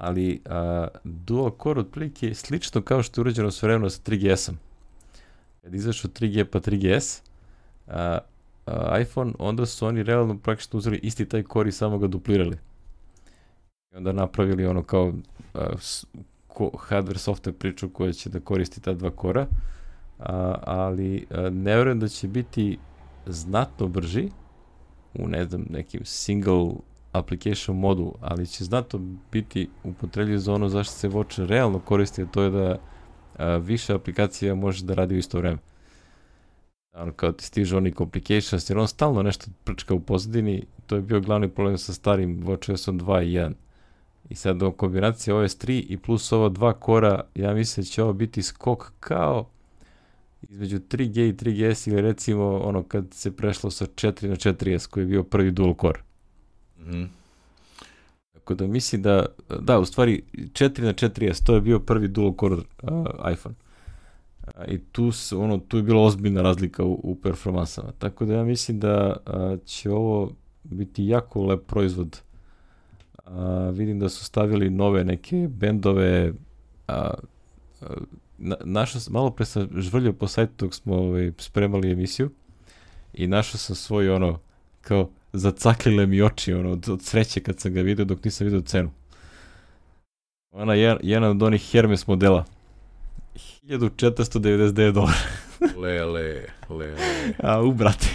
[0.00, 4.54] ali a, dual core otprilike je slično kao što je urađeno s vremena sa 3GS-om.
[5.62, 7.22] Kad izašao 3G pa 3GS,
[7.86, 8.18] a,
[8.66, 12.58] a, iPhone, onda su oni realno praktično uzeli isti taj core i samo ga duplirali.
[13.92, 15.12] I onda napravili ono kao
[15.54, 16.06] a, s,
[16.48, 19.46] ko, hardware software priču koja će da koristi ta dva kora,
[20.18, 22.78] a, ali a, ne verujem da će biti
[23.26, 24.28] znatno brži
[25.14, 26.72] u ne znam nekim single
[27.12, 29.00] application modu, ali će znatno
[29.32, 32.78] biti upotrebljiv za ono zašto se Watch realno koristi, to je da
[33.36, 35.58] a, više aplikacija može da radi u isto vreme.
[36.92, 41.02] Ono kao ti stižu oni complications, jer on stalno nešto prčka u pozadini, to je
[41.02, 43.52] bio glavni problem sa starim WatchOS-om 2 i 1.
[44.28, 48.12] I sad do kombinacije OS3 i plus ova dva kora, ja mislim da će ovo
[48.12, 49.48] biti skok kao
[50.42, 55.02] između 3G i 3GS ili recimo ono kad se prešlo sa 4 na 4S koji
[55.02, 56.09] je bio prvi dual core.
[56.90, 57.08] Mm -hmm.
[58.50, 59.26] Tako da mislim da,
[59.60, 62.62] da, u stvari 4 na 4S, to je bio prvi dual core uh,
[63.32, 63.54] iPhone.
[64.46, 67.92] Uh, I tu, se, ono, tu je bila ozbiljna razlika u, u performansama.
[67.98, 70.32] Tako da ja mislim da uh, će ovo
[70.64, 72.22] biti jako lep proizvod.
[73.26, 73.32] Uh,
[73.72, 76.32] vidim da su stavili nove neke bendove,
[76.88, 76.94] uh,
[77.80, 77.88] uh,
[78.38, 82.30] na, našao sam, malo pre sam žvrljao po sajtu dok smo ovaj, spremali emisiju
[83.14, 84.38] i našao sam svoj ono,
[84.80, 88.60] kao, zacaklile mi oči ono, od, od sreće kad sam ga vidio dok nisam vidio
[88.60, 88.90] cenu.
[90.50, 92.44] Ona je jedan od onih Hermes modela.
[93.62, 95.14] 1499 dolara.
[95.82, 96.96] le, le, le, le.
[97.38, 98.06] A, u, brate.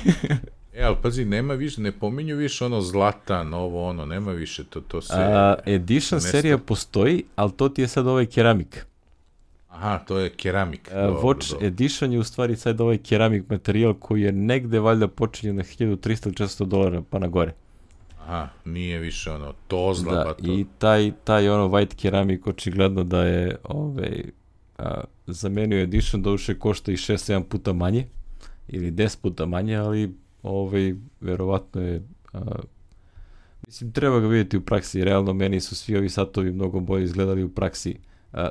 [0.74, 4.82] E, ali pazi, nema više, ne pominju više ono zlata, novo ono, nema više, to,
[4.82, 5.14] to se...
[5.16, 6.32] A, edition mesto...
[6.32, 8.86] serija postoji, ali to ti je sad ovaj keramik.
[9.76, 10.90] Aha, to je keramik.
[10.92, 11.68] Uh, dobro, Watch dobro.
[11.68, 16.66] Edition je u stvari sad ovaj keramik materijal koji je negde valjda počinje na 1300-400
[16.66, 17.54] dolara pa na gore.
[18.20, 20.52] Aha, nije više ono tozla da, pa to.
[20.52, 24.24] i taj, taj ono white keramik očigledno da je ovaj,
[24.78, 28.08] a, zamenio Edition, da uše košta i 6-7 puta manje
[28.68, 32.04] ili 10 puta manje, ali ovaj, verovatno je
[32.34, 32.42] a,
[33.68, 37.44] mislim treba ga vidjeti u praksi, realno meni su svi ovi satovi mnogo bolje izgledali
[37.44, 37.98] u praksi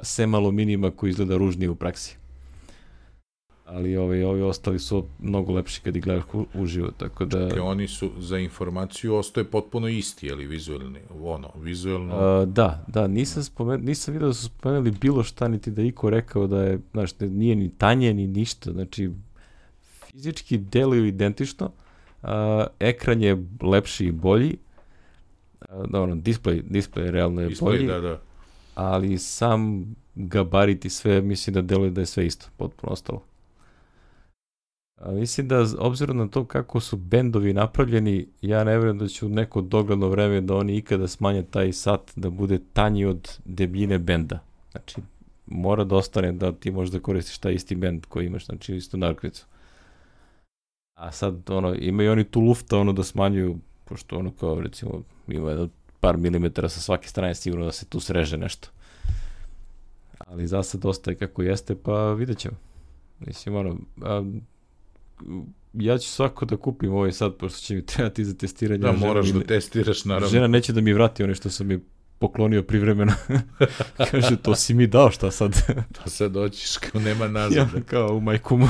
[0.03, 2.17] sem aluminijuma koji izgleda ružnije u praksi.
[3.67, 6.25] Ali ovi, ovi ostali su mnogo lepši kad ih gledaš
[6.55, 7.49] uživo, tako da...
[7.49, 12.15] Čekaj, oni su za informaciju ostaje potpuno isti, ali vizualni, ono, vizualno...
[12.15, 16.11] A, da, da, nisam, spomen, nisam vidio da su spomenuli bilo šta, niti da iko
[16.11, 19.11] rekao da je, znaš, nije ni tanje, ni ništa, znači,
[19.83, 21.71] fizički deluju identično,
[22.23, 24.57] a, ekran je lepši i bolji,
[25.61, 27.87] a, da, ono, display, display realno je display, bolji.
[27.87, 28.21] da, da
[28.75, 29.85] ali sam
[30.15, 33.23] gabarit i sve, mislim da deluje da je sve isto, potpuno ostalo.
[34.97, 39.27] A mislim da, obzirom na to kako su bendovi napravljeni, ja ne vjerujem da će
[39.27, 43.99] u neko dogledno vreme da oni ikada smanje taj sat da bude tanji od debljine
[43.99, 44.39] benda.
[44.71, 45.01] Znači,
[45.47, 48.97] mora da ostane da ti možeš da koristiš taj isti bend koji imaš, znači istu
[48.97, 49.47] narkvicu.
[50.95, 55.51] A sad, ono, imaju oni tu lufta, ono, da smanjuju, pošto ono kao, recimo, ima
[55.51, 55.69] jedan
[56.05, 58.69] par milimetara sa svake strane sigurno da se tu sreže nešto.
[60.19, 62.57] Ali za sad ostaje kako jeste, pa vidjet ćemo.
[63.21, 64.25] Mislim, ono, a,
[65.73, 68.83] ja ću svako da kupim ovaj sad, pošto će mi trebati za testiranje.
[68.83, 70.29] Da, moraš da testiraš, naravno.
[70.29, 71.81] Žena neće da mi vrati ono što sam mi
[72.19, 73.13] poklonio privremeno.
[74.11, 75.53] Kaže, to si mi dao, šta sad?
[75.93, 77.69] to sad doćiš, kao nema nazad.
[77.75, 78.69] ja, kao u majkumu.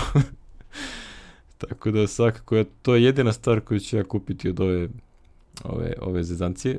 [1.58, 4.88] Tako da svakako, ja, to je jedina stvar koju ću ja kupiti od ove,
[5.64, 6.78] ove, ove zezancije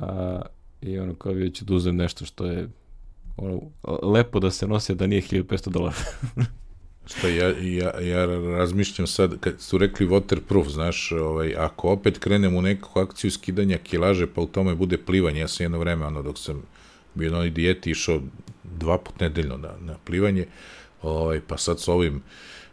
[0.00, 0.42] a,
[0.80, 2.68] i ono kao vidjet ću da uzem nešto što je
[3.36, 3.60] ono,
[4.02, 5.96] lepo da se nosi, da nije 1500 dolara.
[7.06, 8.26] Šta, ja, ja, ja
[8.56, 13.78] razmišljam sad, kad su rekli waterproof, znaš, ovaj, ako opet krenem u neku akciju skidanja
[13.78, 16.62] kilaže, pa u tome bude plivanje, ja sam jedno vreme, ono, dok sam
[17.14, 18.20] bio na onoj dijeti, išao
[18.64, 20.46] dva put nedeljno na, na plivanje,
[21.02, 22.22] ovaj, pa sad s ovim,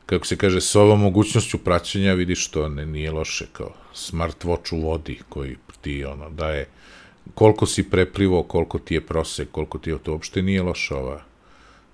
[0.06, 4.81] kako se kaže, s ovom mogućnošću praćenja, vidiš to ne, nije loše, kao smartwatch u
[4.81, 6.68] vodi, koji ti, ono, daje
[7.34, 11.22] koliko si preplivo, koliko ti je prosek, koliko ti je to uopšte nije loša ova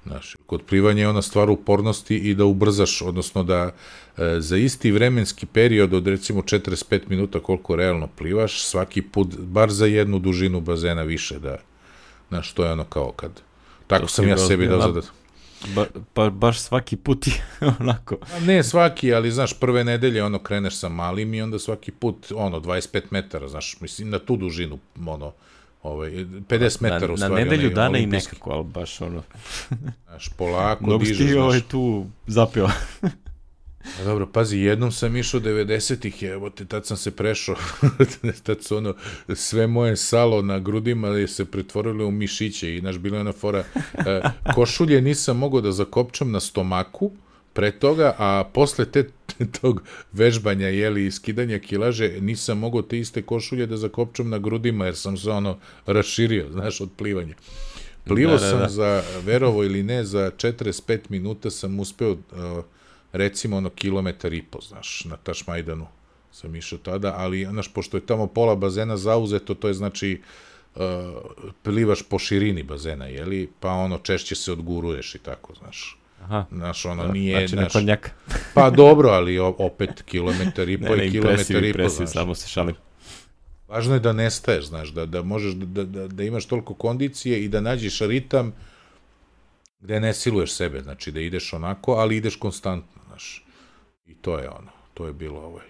[0.05, 3.71] Znaš, kod plivanja je ona stvar upornosti i da ubrzaš, odnosno da
[4.17, 9.71] e, za isti vremenski period od recimo 45 minuta koliko realno plivaš, svaki put, bar
[9.71, 11.57] za jednu dužinu bazena više da,
[12.29, 13.41] znaš, to je ono kao kad,
[13.87, 15.05] tako sam ja sebi dao zadat.
[15.75, 17.33] Ba, pa baš svaki put je
[17.79, 18.17] onako.
[18.35, 22.31] A ne svaki, ali znaš, prve nedelje ono kreneš sa malim i onda svaki put
[22.35, 25.33] ono 25 metara, znaš, mislim na tu dužinu, ono
[25.83, 27.33] ovaj 50 metara na, u stvari.
[27.33, 29.23] Na nedelju onaj, dana i nekako, ali baš ono.
[30.07, 31.43] Znaš, polako Mnogo dižeš, znaš.
[31.43, 32.69] ovaj tu zapio.
[34.01, 37.55] A dobro, pazi, jednom sam išao 90-ih, evo te, tad sam se prešao,
[38.43, 38.95] tad su ono,
[39.35, 43.31] sve moje salo na grudima je se pretvorilo u mišiće i naš bila je ona
[43.31, 43.63] fora,
[43.93, 44.21] e,
[44.55, 47.11] košulje nisam mogao da zakopčam na stomaku,
[47.53, 49.09] pre toga, a posle te,
[49.61, 54.85] tog vežbanja, jeli, i skidanja kilaže, nisam mogao te iste košulje da zakopčam na grudima,
[54.85, 57.35] jer sam se ono raširio, znaš, od plivanja.
[58.05, 58.69] Plivo Da, da, sam da.
[58.69, 62.63] za, verovo ili ne, za 45 minuta sam uspeo, uh,
[63.11, 65.87] recimo, ono, kilometar i po, znaš, na Tašmajdanu
[66.31, 70.21] sam išao tada, ali, znaš, pošto je tamo pola bazena zauzeto, to je znači,
[70.75, 70.81] uh,
[71.63, 75.97] plivaš po širini bazena, jeli, pa ono, češće se odguruješ i tako, znaš.
[76.23, 76.45] Aha.
[76.51, 78.11] Znaš, ono, Da, nije, znači na znaš, kornjaka.
[78.55, 82.11] pa dobro, ali opet kilometar i po Ne, ne, i kilometar i po, znaš.
[82.11, 82.75] samo se šalim.
[83.67, 87.43] Važno je da nestaješ, znaš, da, da možeš da, da, da, da imaš toliko kondicije
[87.43, 88.53] i da nađeš ritam
[89.81, 93.43] gde ne siluješ sebe, znači da ideš onako, ali ideš konstantno, znaš.
[94.07, 95.65] I to je ono, to je bilo ovaj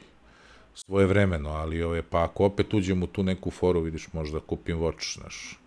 [0.73, 4.77] svoje vremeno, ali ove, pa ako opet uđem u tu neku foru, vidiš, možda kupim
[4.77, 5.57] watch, znaš.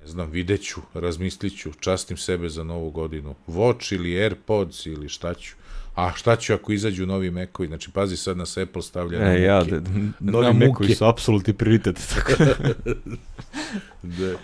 [0.00, 3.34] Ne znam, videću, razmisliću, častim sebe za novu godinu.
[3.48, 5.54] Watch ili Airpods ili šta ću.
[5.94, 7.68] A šta ću ako izađu novi mekovi?
[7.68, 9.70] Znači, pazi sad na Apple stavlja na E, ja, muke.
[9.70, 9.90] da,
[10.20, 12.14] Na novi mekovi su apsolutni prioritet.
[12.14, 12.32] Tako.
[14.18, 14.36] da.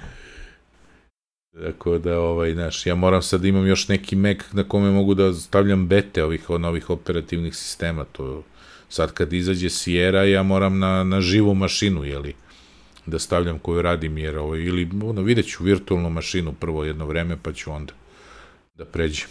[1.63, 5.15] Tako da, ovaj, znaš, ja moram sad da imam još neki Mac na kome mogu
[5.15, 8.05] da stavljam bete ovih novih operativnih sistema.
[8.05, 8.43] To
[8.89, 12.35] sad kad izađe Sierra, ja moram na, na živu mašinu, jeli,
[13.07, 17.37] da stavljam koju radim, jer ovaj, ili, ono, vidjet ću virtualnu mašinu prvo jedno vreme,
[17.43, 17.93] pa ću onda
[18.75, 19.29] da pređem.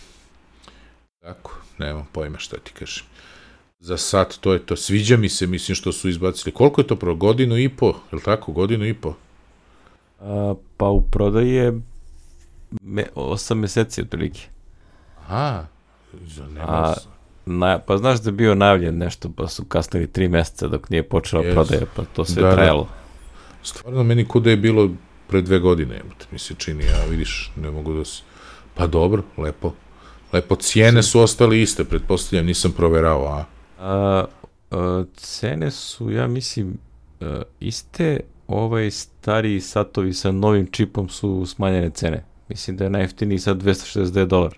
[1.21, 3.05] Tako, nemam pojma šta ti kažem.
[3.79, 4.75] Za sad to je to.
[4.75, 6.53] Sviđa mi se, mislim, što su izbacili.
[6.53, 7.15] Koliko je to pro?
[7.15, 7.87] Godinu i po?
[7.87, 8.51] Je li tako?
[8.51, 9.13] Godinu i po?
[10.19, 11.81] A, pa u prodaji je
[12.81, 14.41] me, 8 meseci otprilike.
[15.27, 15.65] Aha,
[16.27, 16.93] za nema A,
[17.45, 21.03] Na, pa znaš da je bio najavljen nešto, pa su kasnili 3 meseca dok nije
[21.03, 21.53] počela Yes.
[21.53, 22.55] prodaja, pa to sve Da, da.
[22.55, 22.87] trajalo.
[23.63, 24.89] Stvarno meni kuda je bilo
[25.27, 28.21] pre dve godine, mi se čini, a vidiš, ne mogu da se...
[28.73, 29.73] Pa dobro, lepo.
[30.33, 33.45] Lepo, cijene su ostale iste, pretpostavljam, nisam proverao, a?
[33.79, 34.25] A,
[34.71, 36.77] a, cene su, ja mislim,
[37.21, 42.23] a, iste, ovaj stari satovi sa novim čipom su smanjene cene.
[42.49, 44.55] Mislim da je najjeftiniji sad 269 dolara.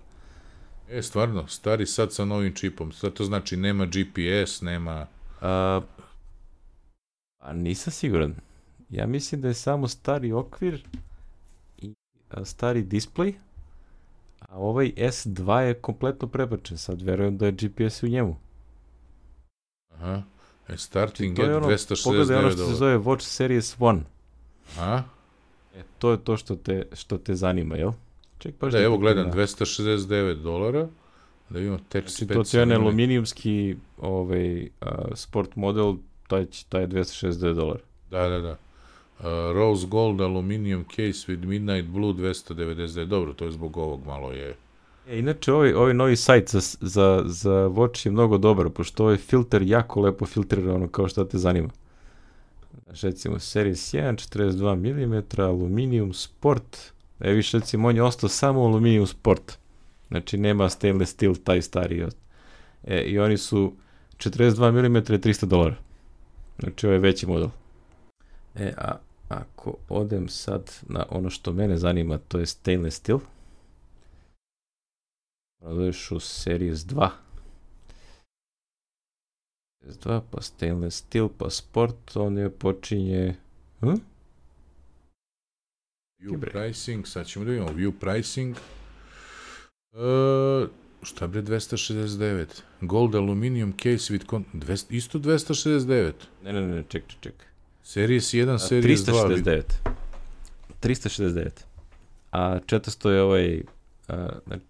[0.89, 5.07] E, stvarno, stari sad sa novim čipom, sad to znači nema GPS, nema...
[5.41, 5.81] A,
[7.39, 8.35] a nisam siguran.
[8.89, 10.85] Ja mislim da je samo stari okvir
[11.77, 11.93] i
[12.29, 13.33] a, stari display,
[14.39, 16.77] a ovaj S2 je kompletno prebačen.
[16.77, 18.37] Sad verujem da je GPS u njemu.
[19.89, 20.21] Aha,
[20.67, 22.77] e, starting To je ono, 269 pogledaj ono što se dolara.
[22.77, 24.01] zove Watch Series 1.
[24.79, 25.03] A?
[25.77, 27.91] E, to je to što te, što te zanima, jel?
[28.37, 29.31] Ček, baš Da, evo pogledam.
[29.31, 30.87] gledam, 269 dolara,
[31.49, 35.95] da imamo text Znači, to ti je onaj aluminijumski ovaj, a, sport model,
[36.27, 37.79] taj, će- taj je 269 dolara.
[38.11, 38.51] Da, da, da.
[39.19, 43.05] Uh, Rose Gold Aluminium Case with Midnight Blue 299.
[43.05, 44.55] Dobro, to je zbog ovog malo je...
[45.07, 49.17] E, inače, ovaj, ovaj novi sajt za, za, za Watch je mnogo dobar, pošto ovaj
[49.17, 51.69] filter jako lepo filtrira ono kao što te zanima.
[52.89, 56.77] Recimo, Series 1, 42 mm, Aluminium Sport.
[57.19, 59.57] E, više, recimo, on je ostao samo Aluminium Sport.
[60.07, 62.05] Znači, nema stainless steel, taj stari.
[62.83, 63.73] E, I oni su
[64.17, 65.75] 42 mm i 300 dolara.
[66.59, 67.49] Znači, ovo je veći model.
[68.55, 68.97] E, a
[69.29, 73.19] ako odem sad na ono što mene zanima, to je stainless steel.
[75.61, 77.09] Prodaješ u Series 2.
[79.79, 83.35] Series 2, pa stainless steel, pa sport, on je počinje...
[83.81, 83.95] Hm?
[86.19, 88.55] View pricing, sad ćemo da vidimo, view pricing.
[89.91, 90.69] Uh,
[91.03, 92.45] šta bre 269?
[92.81, 94.25] Gold Aluminium Case with...
[94.29, 96.13] Con 200, isto 269.
[96.43, 97.33] Ne, ne, ne, ček, ček, ček.
[97.83, 99.29] Series 1, A, Series 2.
[99.29, 99.41] vidi.
[99.41, 99.63] 369.
[100.81, 101.51] 369.
[102.31, 103.61] A 400 je ovaj...
[104.07, 104.63] A, znači,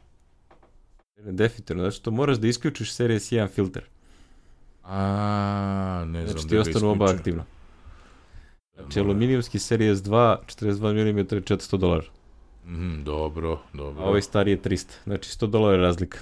[1.16, 3.84] definitivno, znači to moraš da isključiš Series 1 filter.
[4.88, 7.44] A, ne znam Znači da ti ostanu oba aktivno.
[8.76, 12.06] Znači aluminijumski Series 2, 42 mm, 400 dolara.
[12.66, 14.04] Mhm, dobro, dobro.
[14.04, 14.86] a ovaj stari je 300.
[15.04, 16.18] Znači 100 dolara razlika.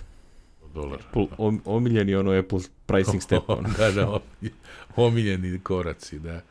[0.73, 0.99] dolar.
[1.09, 3.43] Apple, om, omiljeni ono Apple pricing step.
[3.47, 3.69] Ono.
[3.77, 4.51] da, da, omilj-
[4.95, 6.41] omiljeni koraci, da.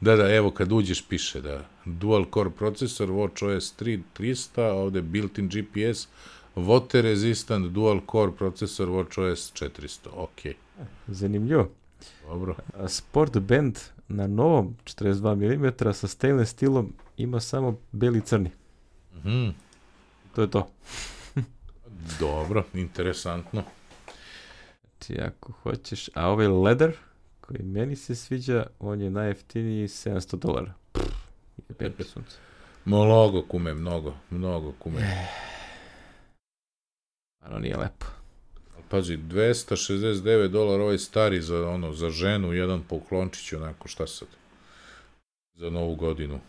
[0.00, 5.02] Da, da, evo kad uđeš piše da dual core procesor, WatchOS 3 300, a ovde
[5.02, 6.08] built-in GPS,
[6.56, 10.08] water resistant dual core procesor WatchOS 400.
[10.14, 10.54] Ok,
[11.08, 11.70] Zanimljivo.
[12.28, 12.56] dobro.
[12.88, 13.78] Sport Band
[14.08, 15.34] na novom 42
[15.88, 18.50] mm sa stainless stilom ima samo beli i crni.
[19.14, 19.48] Mhm.
[20.34, 20.68] To je to.
[22.20, 23.62] Dobro, interesantno.
[24.82, 26.96] Znači, ako hoćeš, a ovaj leather,
[27.40, 30.74] koji meni se sviđa, on je najjeftiniji 700 dolara.
[31.78, 32.36] Ti sunce.
[32.84, 35.26] Mnogo kume, mnogo, mnogo kume.
[37.40, 38.06] Ano nije lepo.
[38.88, 44.28] Pazi, 269 dolara ovaj stari za ono za ženu, jedan poklončić onako šta sad.
[45.54, 46.40] Za novu godinu.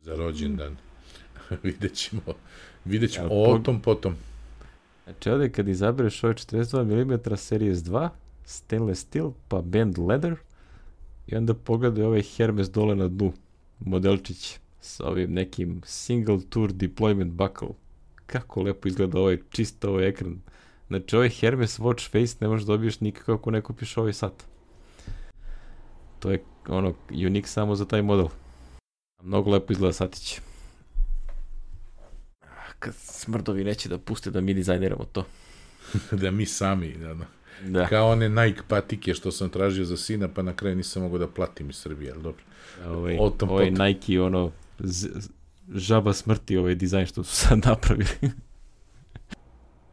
[0.00, 0.76] Za rođendan.
[1.62, 2.22] vidjet ćemo.
[2.84, 3.28] Vidjet ćemo.
[3.28, 4.16] Jel, O pog- tom potom.
[5.04, 8.08] Znači ovdje kad izabereš ovaj 42 mm Series 2,
[8.44, 10.34] stainless steel, pa band leather,
[11.26, 13.32] i onda pogledaj ovaj Hermes dole na dnu,
[13.80, 17.68] modelčić, sa ovim nekim single tour deployment buckle.
[18.26, 20.40] Kako lepo izgleda ovaj, čisto ovaj ekran.
[20.88, 24.44] Znači ovaj Hermes watch face ne možeš dobiješ nikako ako ne kupiš ovaj sat.
[26.18, 28.28] To je ono, unik samo za taj model.
[29.22, 30.40] Mnogo lepo izgleda satić.
[32.40, 35.24] Ah, Kad smrdovi neće da puste da mi dizajniramo to.
[36.22, 37.26] da mi sami, da, da.
[37.64, 37.86] Da.
[37.86, 41.28] Kao one Nike patike što sam tražio za sina, pa na kraju nisam mogao da
[41.28, 42.42] platim iz Srbije, ali dobro.
[42.86, 43.86] Ovaj, O tom ovaj potom.
[43.86, 44.50] Nike, ono,
[45.74, 48.08] žaba smrti ovaj dizajn što su sad napravili.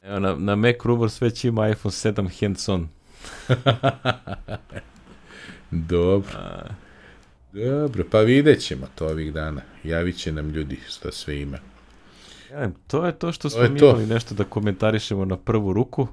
[0.04, 2.88] Evo, na, na Mac Rumors već ima iPhone 7 hands-on.
[5.72, 6.62] Dobro, A,
[7.54, 9.62] dobro, pa vidjet ćemo to ovih dana.
[9.84, 11.58] Javit će nam ljudi šta sve ima.
[12.52, 13.90] ja, to je to što smo mi to.
[13.90, 16.08] imali nešto da komentarišemo na prvu ruku.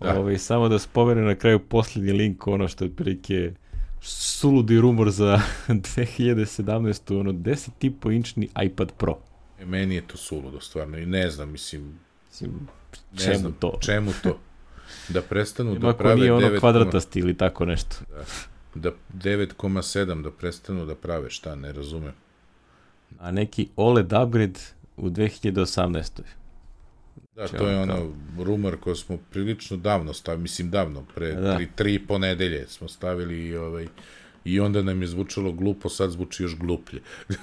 [0.00, 0.18] Da.
[0.20, 3.52] Ovaj, samo da spomenem na kraju posljednji link, ono što je otprilike
[4.00, 7.20] suludi rumor za 2017.
[7.20, 9.18] ono 10,5 inčni iPad Pro.
[9.60, 11.98] E, meni je to suludo, stvarno, i ne znam, mislim,
[12.30, 12.68] Mislim,
[13.24, 13.78] čemu znam, to?
[13.82, 14.38] čemu to?
[15.08, 17.96] Da prestanu da prave nije ono 9, kvadratasti ili tako nešto.
[18.74, 22.12] da 9,7 da prestanu da prave, šta, ne razumem.
[23.18, 24.60] a neki OLED upgrade
[24.96, 26.20] u 2018.
[27.36, 31.32] Da, Če to je on ono rumor koji smo prilično davno stavili, mislim davno, pre
[31.32, 31.56] Da.
[31.56, 33.86] tri, tri i po nedelje smo stavili i, ovaj,
[34.44, 37.00] i onda nam je zvučalo glupo, sad zvuči još gluplje.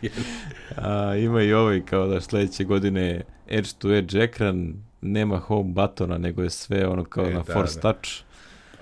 [0.76, 6.18] A, ima i ovaj kao da sledeće godine edge to edge ekran, nema home buttona,
[6.18, 7.80] nego je sve ono kao E, na da, force da.
[7.80, 8.10] touch.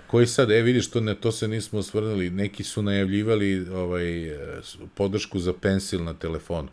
[0.06, 4.05] Koji sad, e vidiš, to, ne, to se nismo osvrnuli, neki su najavljivali ovaj,
[4.94, 6.68] podršku za pensil na telefonu.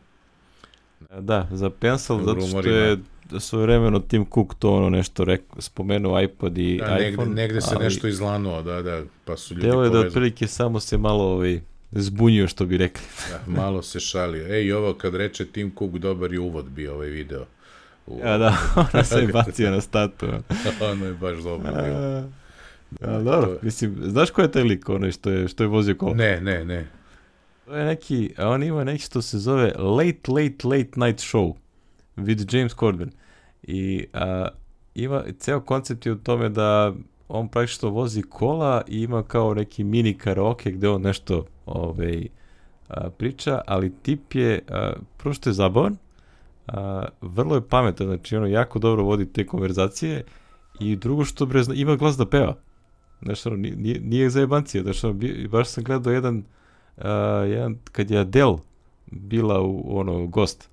[1.19, 2.97] Da, za pencil, zato što rumorima.
[3.31, 7.31] Je svojevremeno Tim Cook to ono nešto rekao, spomenuo iPod i Da, negde, iPhone.
[7.31, 10.80] negde se ali nešto izlanuo, da, da, pa su ljudi Delo je da otprilike samo
[10.80, 11.60] se malo ovaj,
[11.91, 13.03] zbunio što bi rekli.
[13.31, 14.47] Da, malo se šalio.
[14.47, 17.45] Ej, ovo kad reče Tim Cook, dobar je uvod bio ovaj video.
[18.07, 18.57] U, Ja, da,
[18.93, 20.26] ona se je bacio na statu.
[20.91, 21.06] ono.
[21.06, 21.97] je baš dobro bilo.
[21.97, 22.23] A,
[23.01, 25.95] a, dobro, je- mislim, znaš ko je taj lik, onaj što je, što je vozio
[25.95, 26.14] kola?
[26.15, 26.88] Ne, ne, ne.
[27.65, 31.53] To je neki, on ima neki što se zove Late Late Late Night Show
[32.25, 33.11] with James Corden.
[33.63, 34.47] I a,
[34.95, 36.93] ima, ceo koncept je u tome da
[37.27, 42.27] on praktično vozi kola i ima kao neki mini karaoke gde on nešto ovaj,
[42.87, 45.97] a, priča, ali tip je, a, prvo što je zabavan,
[46.67, 50.23] a, vrlo je pametan, znači ono jako dobro vodi te konverzacije
[50.79, 52.55] i drugo što bre, ima glas da peva.
[53.21, 55.19] Znaš, ono, nije, nije- zajebancija, znaš, ono,
[55.49, 56.43] baš sam gledao jedan
[56.97, 57.03] uh,
[57.47, 58.57] jedan, kad je Adele
[59.11, 60.69] bila u ono gost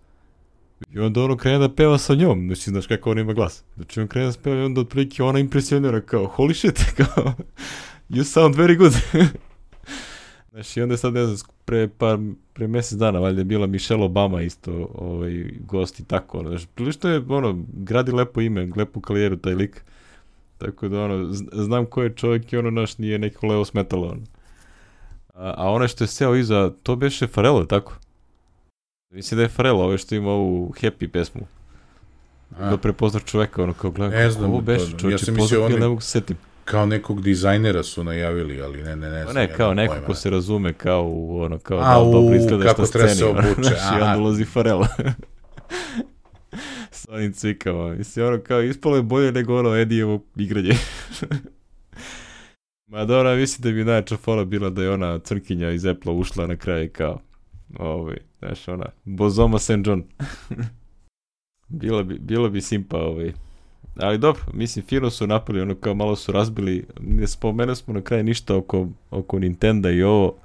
[0.93, 3.65] i onda ono krene da peva sa njom znači znaš kako ona ima glas.
[3.77, 7.33] Znači on krene da peva i onda otprilike ona impresionira kao holy shit kao
[8.11, 8.93] you sound very good.
[10.51, 12.19] Znači onda sad ne znam pre par
[12.53, 16.67] pre mesec dana valjda je bila Michelle Obama isto ovaj gost i tako ono znači
[16.75, 19.85] prilično je ono gradi lepo ime lepu karijeru taj lik.
[20.59, 24.07] Tako da ono zn- znam ko je čovjek i ono naš nije neko levo smetalo
[24.07, 24.23] ono.
[25.35, 27.99] A, a onaj što je seo iza, to beše Farelo, tako?
[29.11, 31.47] Mislim da je Farelo, ovaj što ima ovu Happy pesmu.
[32.53, 35.81] A, Da prepoznaš čoveka, ono kao gledam, Ne znam, ovo ja čovječe, sam poznat onaj-
[35.81, 36.37] ne mogu se setim.
[36.65, 39.35] kao nekog dizajnera su najavili, ali ne, ne, ne Pa znam.
[39.37, 42.37] ne, ja kao neko ko se razume kao u ono, kao A, da u, dobro
[42.37, 43.19] izgledaš kako treba sceni.
[43.19, 44.87] se obuče, znaš, I onda ulazi Farelo.
[46.91, 47.89] S onim cvikama.
[47.89, 50.73] Mislim, ono kao ispalo je bolje nego ono Edijevo igranje.
[52.87, 56.47] Ma dobro, mislim da bi najjača fora bila da je ona crnkinja iz Apple ušla
[56.47, 57.20] na kraju kao
[57.78, 59.87] ovaj, Znaš, ona, Bozoma St.
[59.87, 60.03] John.
[61.69, 63.33] bilo, bi, bilo bi simpa ovaj.
[63.97, 68.01] Ali dobro, mislim, fino su napali, ono kao malo su razbili, ne spomenuli smo na
[68.03, 70.37] kraju ništa oko, oko Nintendo i ovo.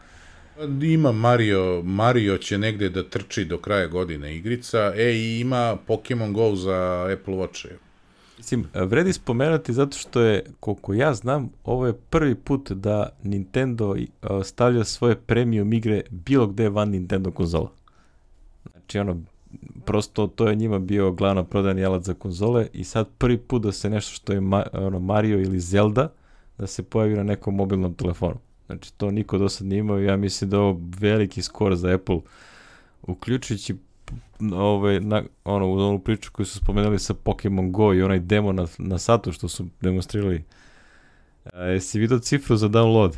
[0.82, 6.34] Ima Mario, Mario će negde da trči do kraja godine igrica, e i ima Pokemon
[6.34, 7.68] Go za Apple Watch.
[8.38, 13.96] Mislim, vredi spomenuti zato što je, koliko ja znam, ovo je prvi put da Nintendo
[14.44, 17.81] stavlja svoje premium igre bilo gde van Nintendo konzola.
[18.92, 19.22] Znači, ono,
[19.86, 23.72] prosto to je njima bio glavno prodani alat za konzole i sad prvi put da
[23.72, 26.14] se nešto što je ma, ono, Mario ili Zelda
[26.58, 28.36] da se pojavi na nekom mobilnom telefonu.
[28.66, 31.76] Znači, to niko do sad nije imao i ja mislim da je ovo veliki skor
[31.76, 32.20] za Apple,
[33.02, 33.76] uključujući
[34.54, 38.52] ovaj, na, ono, u onu priču koju su spomenuli sa Pokemon Go i onaj demo
[38.52, 40.44] na, na satu što su demonstrirali.
[41.54, 43.16] A, jesi vidio cifru za download?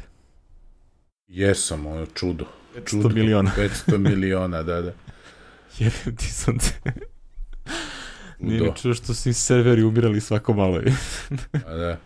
[1.27, 2.45] Jesam, ono čudo.
[2.75, 3.09] 500 čudo.
[3.09, 3.51] miliona.
[3.57, 4.93] 500 miliona, da, da.
[5.79, 6.73] Jebim ti sunce.
[8.39, 10.81] Nije mi čuo što su serveri umirali svako malo.
[11.65, 11.97] A da.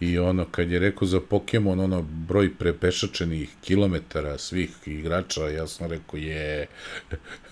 [0.00, 5.90] I ono, kad je rekao za Pokemon, ono, broj prepešačenih kilometara svih igrača, ja sam
[5.90, 6.66] rekao, je,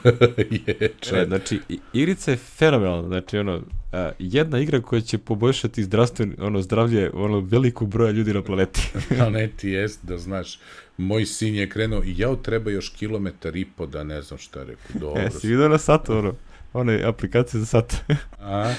[0.66, 1.18] je, čed.
[1.18, 1.60] E, znači,
[1.92, 3.62] igrica je fenomenalna, znači, ono,
[3.92, 8.80] a, jedna igra koja će poboljšati zdravstveno, ono, zdravlje, ono, velikog broja ljudi na planeti.
[9.18, 10.58] planeti jest, da znaš,
[10.96, 14.60] moj sin je krenuo i ja treba još kilometar i po da ne znam šta
[14.60, 15.22] rekao, dobro.
[15.22, 16.34] E, si vidio na satu, ono,
[16.72, 17.96] one aplikacije za sat.
[18.40, 18.74] A?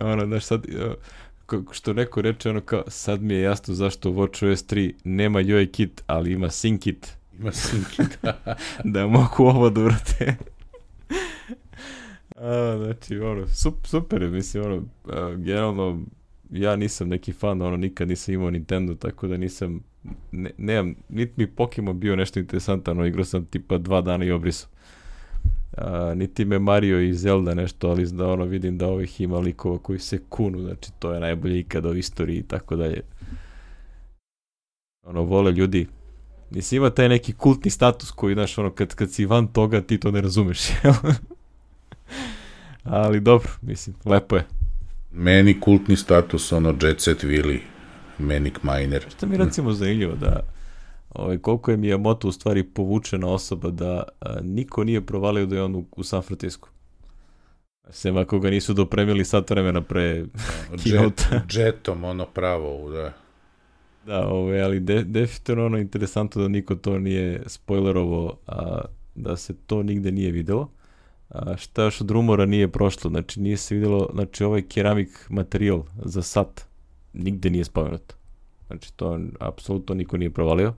[0.00, 0.66] ono, znaš, sad,
[1.72, 6.02] što neko reče, ono kao, sad mi je jasno zašto WatchOS 3 nema UI kit,
[6.06, 6.48] ali ima
[6.80, 7.16] kit.
[7.38, 7.50] Ima
[7.96, 8.18] kit.
[8.94, 10.36] da mogu ovo da urate.
[12.36, 16.04] A, znači, ono, super, super mislim, ono, a, generalno,
[16.50, 19.80] ja nisam neki fan, ono, nikad nisam imao Nintendo, tako da nisam,
[20.32, 24.70] ne, nemam, niti mi Pokemon bio nešto interesantno, igrao sam tipa dva dana i obrisao.
[25.76, 29.78] A, niti me Mario i Zelda nešto, ali da ono vidim da ovih ima likova
[29.78, 33.00] koji se kunu, znači to je najbolje ikada u istoriji i tako dalje.
[35.06, 35.86] Ono, vole ljudi.
[36.50, 39.98] Mislim, ima taj neki kultni status koji, znaš, ono, kad, kad si van toga, ti
[39.98, 40.60] to ne razumeš,
[42.84, 44.46] ali dobro, mislim, lepo je.
[45.12, 47.58] Meni kultni status, ono, Jet Set Willy,
[48.18, 49.06] Manic Miner.
[49.16, 50.40] Što mi recimo zanimljivo da
[51.08, 55.62] ovaj, koliko je Miyamoto u stvari povučena osoba da a, niko nije provalio da je
[55.62, 56.68] on u, u San Francisco.
[57.90, 60.24] Sem ako ga nisu dopremili sat vremena pre
[60.84, 63.12] Jet, jetom, ono pravo, da.
[64.06, 68.80] Da, ovaj, ali de, definitivno ono interesantno da niko to nije spoilerovo, a
[69.14, 70.70] da se to nigde nije videlo.
[71.28, 75.82] A šta još od rumora nije prošlo, znači nije se videlo, znači ovaj keramik materijal
[76.04, 76.66] za sat
[77.12, 78.12] nigde nije spomenut.
[78.66, 80.74] Znači to apsolutno niko nije provalio.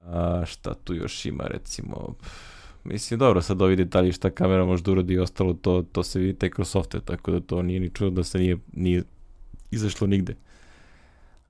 [0.00, 2.14] A šta tu još ima recimo?
[2.84, 6.18] Mislim, dobro, sad ovi detalji šta kamera može da uradi i ostalo, to, to se
[6.20, 9.02] vidi tek kroz software, tako da to nije ni čudo da se nije, nije
[9.70, 10.34] izašlo nigde.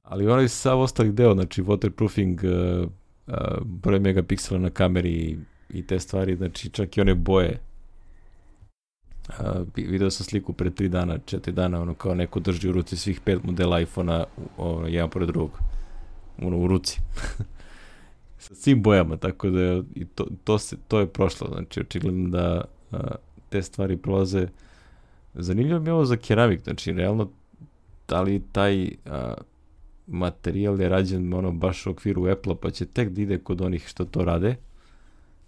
[0.03, 2.45] Ali onaj sav ostalih deo, znači waterproofing,
[2.83, 2.89] uh,
[3.27, 3.35] uh,
[3.65, 5.39] broj megapiksela na kameri i,
[5.70, 7.61] i te stvari, znači čak i one boje.
[9.29, 12.97] Uh, video sam sliku pre 3 dana, 4 dana, ono kao neko drži u ruci
[12.97, 14.25] svih pet modela iPhone-a,
[14.57, 15.59] ono, jedan pored drugog.
[16.43, 17.01] Ono, u ruci.
[18.39, 22.65] sa svim bojama, tako da i to, to, se, to je prošlo, znači očigledno da
[22.93, 23.15] a,
[23.48, 24.48] te stvari prolaze.
[25.35, 27.31] Zanimljivo mi je ovo za keramik, znači realno
[28.09, 29.35] da li taj a,
[30.06, 33.89] materijal je rađen ono baš u okviru Apple-a pa će tek da ide kod onih
[33.89, 34.56] što to rade,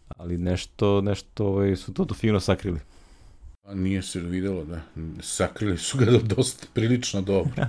[0.09, 2.81] ali nešto, nešto ovaj, su to to fino sakrili.
[3.65, 4.81] A nije se videlo, da.
[5.21, 6.07] Sakrili su ga
[6.37, 7.53] dosta prilično dobro.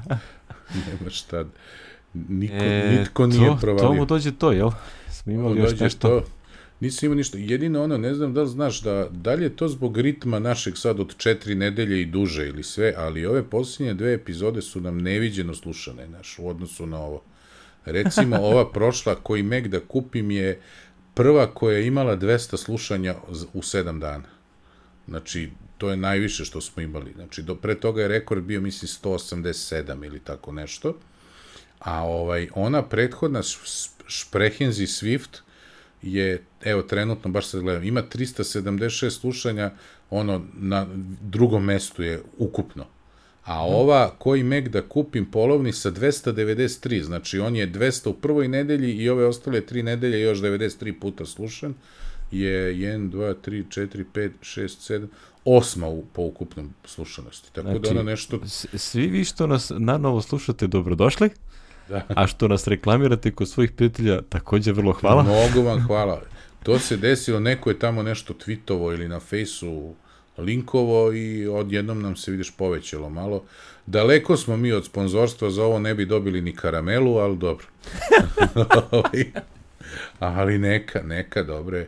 [0.87, 1.45] Nema šta.
[2.13, 3.87] Niko, e, nitko nije to, provalio.
[3.87, 4.71] To mu dođe to, jel?
[5.23, 6.07] Smo imali još nešto.
[6.07, 6.25] To,
[6.79, 7.37] nisam imao ništa.
[7.37, 10.77] Jedino ono, ne znam da li znaš da, da li je to zbog ritma našeg
[10.77, 14.97] sad od četiri nedelje i duže ili sve, ali ove posljednje dve epizode su nam
[14.97, 17.21] neviđeno slušane, naš, u odnosu na ovo.
[17.85, 20.59] Recimo, ova prošla koji meg da kupim je
[21.13, 23.15] prva koja je imala 200 slušanja
[23.53, 24.29] u 7 dana.
[25.07, 27.11] Znači, to je najviše što smo imali.
[27.15, 30.93] Znači, do, pre toga je rekord bio, mislim, 187 ili tako nešto.
[31.81, 33.41] A ovaj, ona prethodna
[34.07, 35.41] Sprehenzi Swift
[36.01, 39.71] je, evo, trenutno, baš sad gledam, ima 376 slušanja,
[40.09, 40.87] ono, na
[41.21, 42.85] drugom mestu je ukupno.
[43.45, 43.75] A mhm.
[43.75, 48.91] ova, koji Mac da kupim polovni sa 293, znači on je 200 u prvoj nedelji
[48.91, 51.73] i ove ostale tri nedelje još 93 puta slušan,
[52.31, 55.07] je 1, 2, 3, 4, 5, 6, 7,
[55.45, 57.53] osma u, po ukupnom slušanosti.
[57.53, 58.39] Tako da znači, da ono nešto...
[58.75, 61.29] Svi vi što nas na novo slušate, dobrodošli.
[61.91, 62.01] Da.
[62.21, 65.23] A što nas reklamirate kod svojih prijatelja, takođe vrlo hvala.
[65.23, 66.21] Mnogo vam hvala.
[66.63, 69.93] to se desilo, neko je tamo nešto twitovo ili na fejsu
[70.37, 73.43] linkovo i odjednom nam se, vidiš, povećalo malo.
[73.85, 77.65] Daleko smo mi od sponzorstva, za ovo ne bi dobili ni karamelu, ali dobro.
[80.19, 81.87] ali neka, neka, dobre.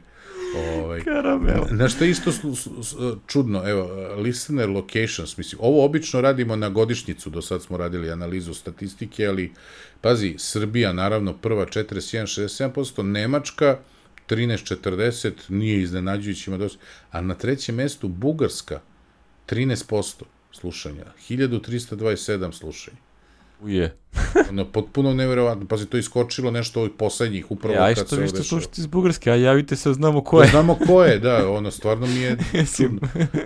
[0.56, 1.64] Ovaj, Karamel.
[1.68, 2.96] Znaš što isto slu- slu- s-
[3.28, 3.84] čudno, evo,
[4.16, 9.54] listener locations, mislim, ovo obično radimo na godišnjicu, do sad smo radili analizu statistike, ali,
[10.02, 13.78] pazi, Srbija, naravno, prva 41-67%, Nemačka
[14.30, 16.80] 13-40, nije iznenađujući, ima dosta,
[17.12, 18.80] a na trećem mestu Bugarska
[19.48, 22.98] 13% slušanja, 1327 slušanja.
[23.64, 23.98] Uje.
[24.50, 28.16] Ono, potpuno neverovatno, pazi, to je iskočilo nešto ovih poslednjih, upravo E, aj kad se
[28.16, 28.44] ovo dešava.
[28.44, 30.50] slušate iz Bugarske, a javite se, znamo ko Da je.
[30.50, 33.00] znamo ko je, da, ono, stvarno mi je Mislim,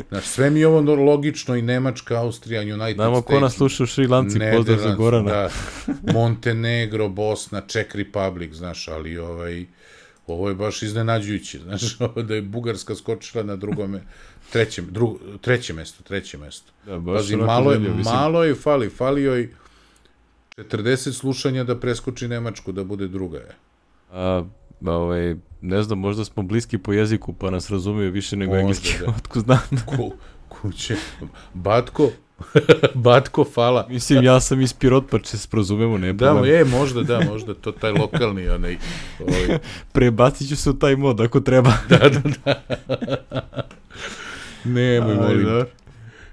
[0.10, 3.85] Znaš, sve mi je ovo logično i Nemačka, Austrija, United znamo ko nas sluša u
[3.85, 5.31] Šrilanci, pozdrav za Nederlands, Gorana.
[5.31, 5.49] Da,
[6.14, 9.65] Montenegro, Bosna, Czech Republic, znaš, ali ovaj,
[10.27, 14.02] ovo je baš iznenađujuće, znaš, da je Bugarska skočila na drugome,
[14.52, 16.72] trećem, dru, treće mesto, treće mesto.
[16.85, 19.49] Da, baš Pazi, malo je, malo je fali, fali joj
[20.57, 23.55] 40 slušanja da preskoči Nemačku, da bude druga je.
[24.11, 24.43] A,
[24.85, 28.93] ovaj, ne znam, možda smo bliski po jeziku, pa nas razumiju više nego Možda, engleski,
[28.99, 29.11] da.
[29.17, 29.59] otko znam.
[29.85, 30.13] Ku,
[30.49, 30.95] kuće,
[31.53, 32.09] Batko,
[33.05, 33.88] Batko, fala.
[33.89, 37.53] Mislim, ja sam iz Pirot, pa će se prozumemo, ne Da, je, možda, da, možda
[37.53, 38.77] to taj lokalni, onaj,
[39.19, 39.59] ovaj,
[39.91, 41.73] Prebacit ću se u taj mod ako treba.
[41.89, 42.63] da, da, da.
[44.63, 45.65] Nemoj, molim, da.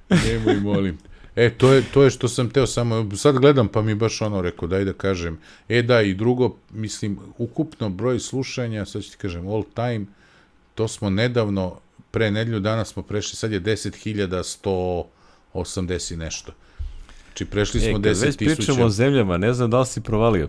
[0.09, 0.99] nemoj, molim.
[1.37, 4.43] E, to je, to je što sam teo samo, sad gledam pa mi baš ono
[4.43, 5.39] rekao, daj da kažem.
[5.69, 10.07] E da, i drugo, mislim, ukupno broj slušanja, sad ću ti kažem, all time,
[10.75, 11.81] to smo nedavno,
[12.11, 16.53] pre nedelju dana smo prešli, sad je 10.180 i nešto.
[17.27, 18.57] Znači, prešli E, smo već 10.000.
[18.57, 20.49] pričamo o zemljama, ne znam da li si provalio,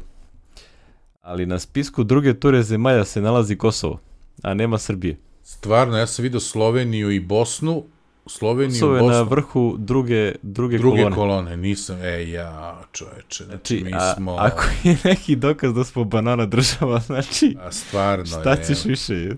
[1.21, 3.99] ali na spisku druge ture zemalja se nalazi Kosovo,
[4.41, 5.17] a nema Srbije.
[5.43, 7.83] Stvarno, ja sam vidio Sloveniju i Bosnu,
[8.27, 11.15] Sloveniju, je Bosnu, na vrhu druge, druge, druge kolone.
[11.15, 11.57] kolone.
[11.57, 16.03] nisam, e, ja, čoveče, znači, Znači, mi a, smo, ako je neki dokaz da smo
[16.03, 19.29] banana država, znači, a stvarno šta je, ćeš više?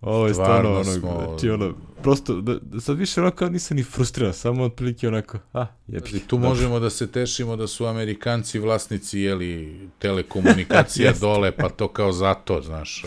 [0.00, 3.76] Ovo je Stvarno stvarno ono, smo- znači ono, prosto, da, da sad više onako nisam
[3.76, 6.10] ni frustriran, samo otprilike onako, a, jebi.
[6.10, 11.88] I tu možemo da se tešimo da su Amerikanci vlasnici, jeli, telekomunikacija dole, pa to
[11.88, 13.04] kao zato, znaš.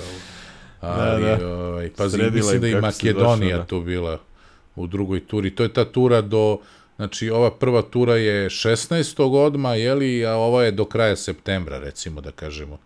[0.81, 1.47] Ali, Da, da.
[1.47, 3.65] Ovaj, pazi, mislim im da i Makedonija došlo, da.
[3.65, 4.19] tu bila
[4.75, 5.51] u drugoj turi.
[5.51, 6.57] To je ta tura do,
[6.95, 9.13] znači, ova prva tura je 16.
[9.37, 12.77] odma, jeli, a ova je do kraja septembra, recimo, da kažemo.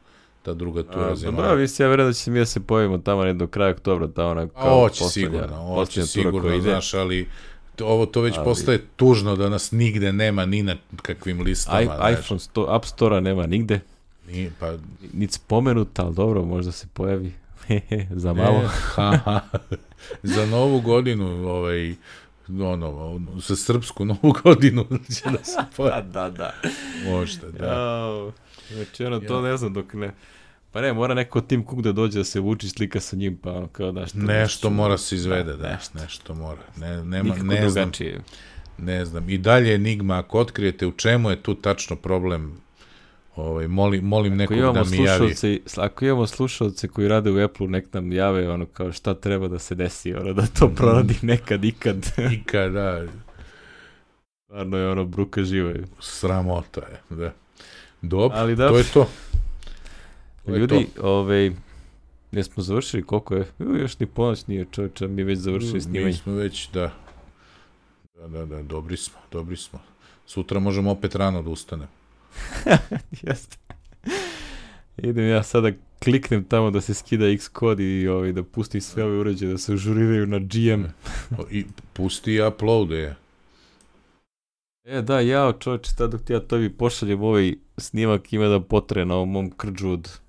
[0.41, 1.47] Ta druga tura A, pa zemalja.
[1.47, 4.07] da, mislim, ja verujem da će mi da se pojavimo tamo ne do kraja oktobra,
[4.07, 6.61] tamo na A kao Oće poslednja- sigurno, oće sigurno, ide.
[6.61, 7.27] znaš, ali
[7.75, 11.81] to- ovo to već Ali- postaje tužno da nas nigde nema ni na kakvim listama.
[11.81, 12.13] I, znaš.
[12.13, 13.79] iPhone sto, App Store-a nema nigde,
[14.27, 14.73] Nije, pa,
[15.13, 17.31] nic spomenuta, ali dobro, možda se pojavi.
[18.11, 18.57] za malo.
[18.57, 19.41] E, ha, ha.
[20.23, 21.95] za novu godinu, ovaj,
[22.49, 26.11] ono, za srpsku novu godinu će da se pojavi.
[26.11, 26.53] da, da.
[27.05, 27.65] Možda, da.
[27.65, 28.31] Jao,
[28.73, 29.41] znači ono, to Ja.
[29.41, 30.11] ne znam dok ne...
[30.71, 33.51] Pa ne, mora neko Tim Cook da dođe da se vuči slika sa njim, pa
[33.51, 34.17] ono kao da što...
[34.17, 35.99] Nešto mora se izvede, Da, da, nešto.
[35.99, 36.61] nešto mora.
[36.77, 38.19] Ne, nema, Nikako ne znam, drugačije.
[38.77, 39.29] ne znam.
[39.29, 42.61] I dalje enigma, ako otkrijete u čemu je tu tačno problem,
[43.41, 45.35] ovaj, molim, molim Ako nekog da mi javi.
[45.77, 49.59] ako imamo slušalce koji rade u Apple, nek nam jave ono kao šta treba da
[49.59, 52.05] se desi, ono da to proradi nekad, ikad.
[52.33, 53.05] Ikada,
[54.43, 55.73] Stvarno je ono bruka živa.
[55.99, 57.33] sramota je, da.
[58.01, 59.07] Dobro, Ali da, to je to.
[60.45, 61.51] To je ljudi, ovaj,
[62.31, 63.45] jesmo završili koliko je?
[63.59, 66.13] U, još ni ponoć nije čovječe, mi već završili Mi snimanje.
[66.13, 66.91] smo već, da.
[68.15, 69.79] Da, da, da, dobri smo, dobri smo.
[70.25, 71.87] Sutra možemo opet rano da ustane.
[73.23, 73.57] Jeste.
[74.97, 75.71] Idem ja sada
[76.03, 79.57] kliknem tamo da se skida X kod i ovaj, da pustim sve ove uređaje da
[79.57, 80.83] se ažuriraju na GM.
[81.51, 83.15] I pusti i uploade je.
[84.83, 89.05] E da, ja čovječe, tad dok ti ja tebi pošaljem ovaj snimak ima da potre
[89.05, 90.19] na ovom mom krđu od...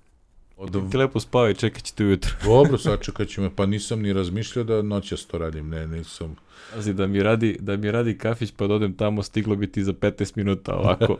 [0.61, 2.31] Od, Ti lepo spavaj, čekat ćete ujutro.
[2.45, 6.35] dobro, sačekat ću me, pa nisam ni razmišljao da noćas to radim, ne, nisam.
[6.73, 9.83] Pazi, da mi radi, da mi radi kafić pa da odem tamo, stiglo bi ti
[9.83, 11.17] za 15 minuta ovako.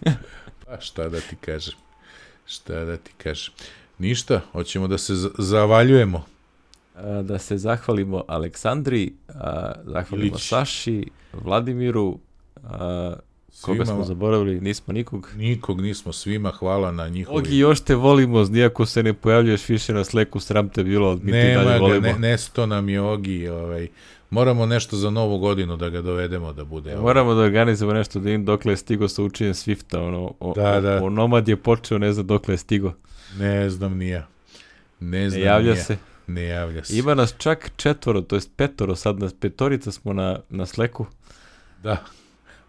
[0.66, 1.74] Pa šta da ti kažem,
[2.46, 3.54] šta da ti kažem.
[3.98, 6.24] Ništa, hoćemo da se zavaljujemo.
[6.94, 10.48] A, da se zahvalimo Aleksandri, a, zahvalimo Ilić.
[10.48, 12.18] Saši, Vladimiru,
[12.64, 13.16] a,
[13.62, 15.28] koga smo zaboravili, nismo nikog.
[15.36, 17.38] nikog nismo, svima hvala na njihovi...
[17.38, 21.32] Ogi, još te volimo, nijako se ne pojavljuješ više na sleku, sram te bilo, mi
[21.32, 22.06] Nema dalje ga, volimo.
[22.06, 23.88] ne, nesto nam je Ogi, ovaj,
[24.30, 26.90] moramo nešto za novu godinu da ga dovedemo da bude.
[26.92, 27.02] ovaj.
[27.02, 30.80] Moramo da organizujemo nešto da im dokle je stigo sa učenjem Swifta, ono, o, Da,
[30.80, 31.04] da.
[31.04, 32.92] o, Nomad je počeo, ne znam dokle je stigo.
[33.38, 34.26] Ne znam ni ja.
[35.00, 35.84] Ne Ne znam javlja ni ja.
[35.84, 35.96] se.
[36.26, 36.98] ne javlja se.
[36.98, 41.06] Ima nas čak četvoro, to jest petoro, sad nas petorica smo na, na sleku.
[41.82, 41.96] Da.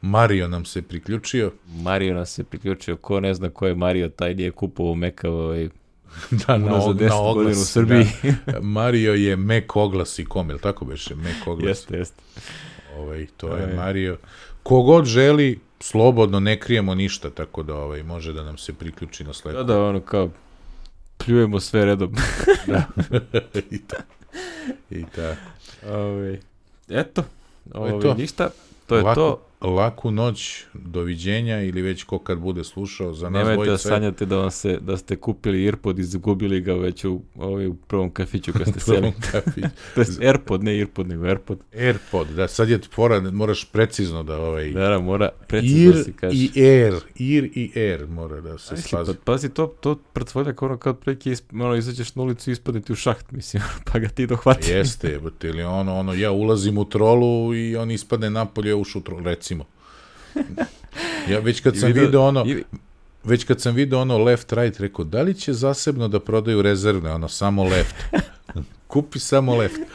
[0.02, 1.52] Mario nam se priključio.
[1.68, 5.70] Mario nas se priključio, ko ne zna ko je Mario, taj nije kupovao meka ovaj,
[6.48, 7.58] da, na, og, 10 na godina oglas.
[7.58, 8.06] u Srbiji.
[8.46, 8.60] Da.
[8.78, 11.16] Mario je Mek oglas i kom, jel tako beše?
[11.16, 11.68] Mek oglas.
[11.70, 12.22] jeste, jeste.
[12.98, 13.74] Ovaj, to je Aj.
[13.74, 14.18] Mario.
[14.64, 19.34] Kogod želi, slobodno, ne krijemo ništa, tako da ovaj, može da nam se priključi na
[19.34, 19.58] sledu.
[19.58, 20.30] Da, da, ono kao,
[21.18, 22.16] pljujemo sve redom.
[22.68, 22.84] da.
[23.72, 23.98] I, ta,
[24.90, 25.42] I tako.
[25.96, 26.40] Ovaj,
[26.90, 27.24] eto,
[27.74, 28.50] ovaj, ništa,
[28.88, 29.42] to je Laku- to.
[29.62, 34.38] Laku noć, doviđenja ili već ko kad bude slušao za nas Nemojte da sanjate da,
[34.38, 38.54] vam se, da ste kupili Earpod i izgubili ga već u, ovaj, u prvom kafiću
[38.54, 39.14] kad ste seli.
[39.32, 39.64] Kafić.
[39.96, 41.60] to je Airpod, ne Earpod, nego Airpod.
[41.74, 44.72] Airpod, da, sad je fora, moraš precizno da ovaj...
[44.72, 46.38] Da, da, mora precizno da Ir se kaže.
[46.38, 49.14] i air, ir i air mora da se slazi.
[49.14, 52.82] pa, pazi, to, to predstavljak ono kad preki isp, ono, izađeš na ulicu i ispadne
[52.82, 54.72] ti u šaht, mislim, pa ga ti dohvati.
[54.72, 59.00] Jeste, jebote, ili ono, ono, ja ulazim u trolu i on ispadne napolje, ja ušu
[59.00, 59.49] u trolu, recimo.
[61.30, 62.64] Ja već kad I sam video- video ono, i-
[63.24, 67.12] već kad sam video ono left right, rekao, da li će zasebno da prodaju rezervne,
[67.12, 67.96] ono, samo left.
[68.88, 69.80] Kupi samo left.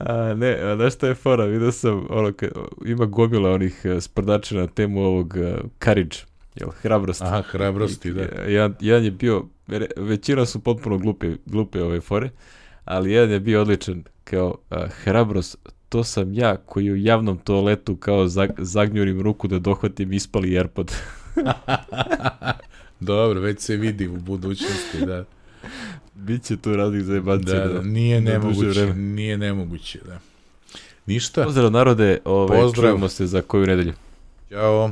[0.00, 2.46] A, ne, a znaš šta je fora, vidio sam, ono, ka,
[2.86, 5.44] ima gomila onih uh, sprdača na temu ovog uh,
[5.80, 6.16] courage,
[6.54, 7.22] jel, hrabrost.
[7.22, 8.22] Aha, hrabrosti, da.
[8.22, 9.44] I- Jedan, jedan je bio,
[9.96, 12.30] većina su potpuno glupe, glupe ove fore,
[12.84, 15.56] ali jedan je bio odličan, kao uh, hrabrost,
[15.88, 20.92] to sam ja koji u javnom toaletu kao zag, zagnjurim ruku da dohvatim ispali Airpod.
[23.00, 25.24] Dobro, već se vidi u budućnosti, da.
[26.14, 27.66] Biće tu raznih zajebancija.
[27.66, 30.18] Da, da, nije nemoguće, nije nemoguće, da.
[31.06, 32.90] Ništa, Pozdrav narode, ovaj, Pozdrav.
[32.90, 33.92] čujemo se za koju nedelju.
[34.50, 34.90] ćao.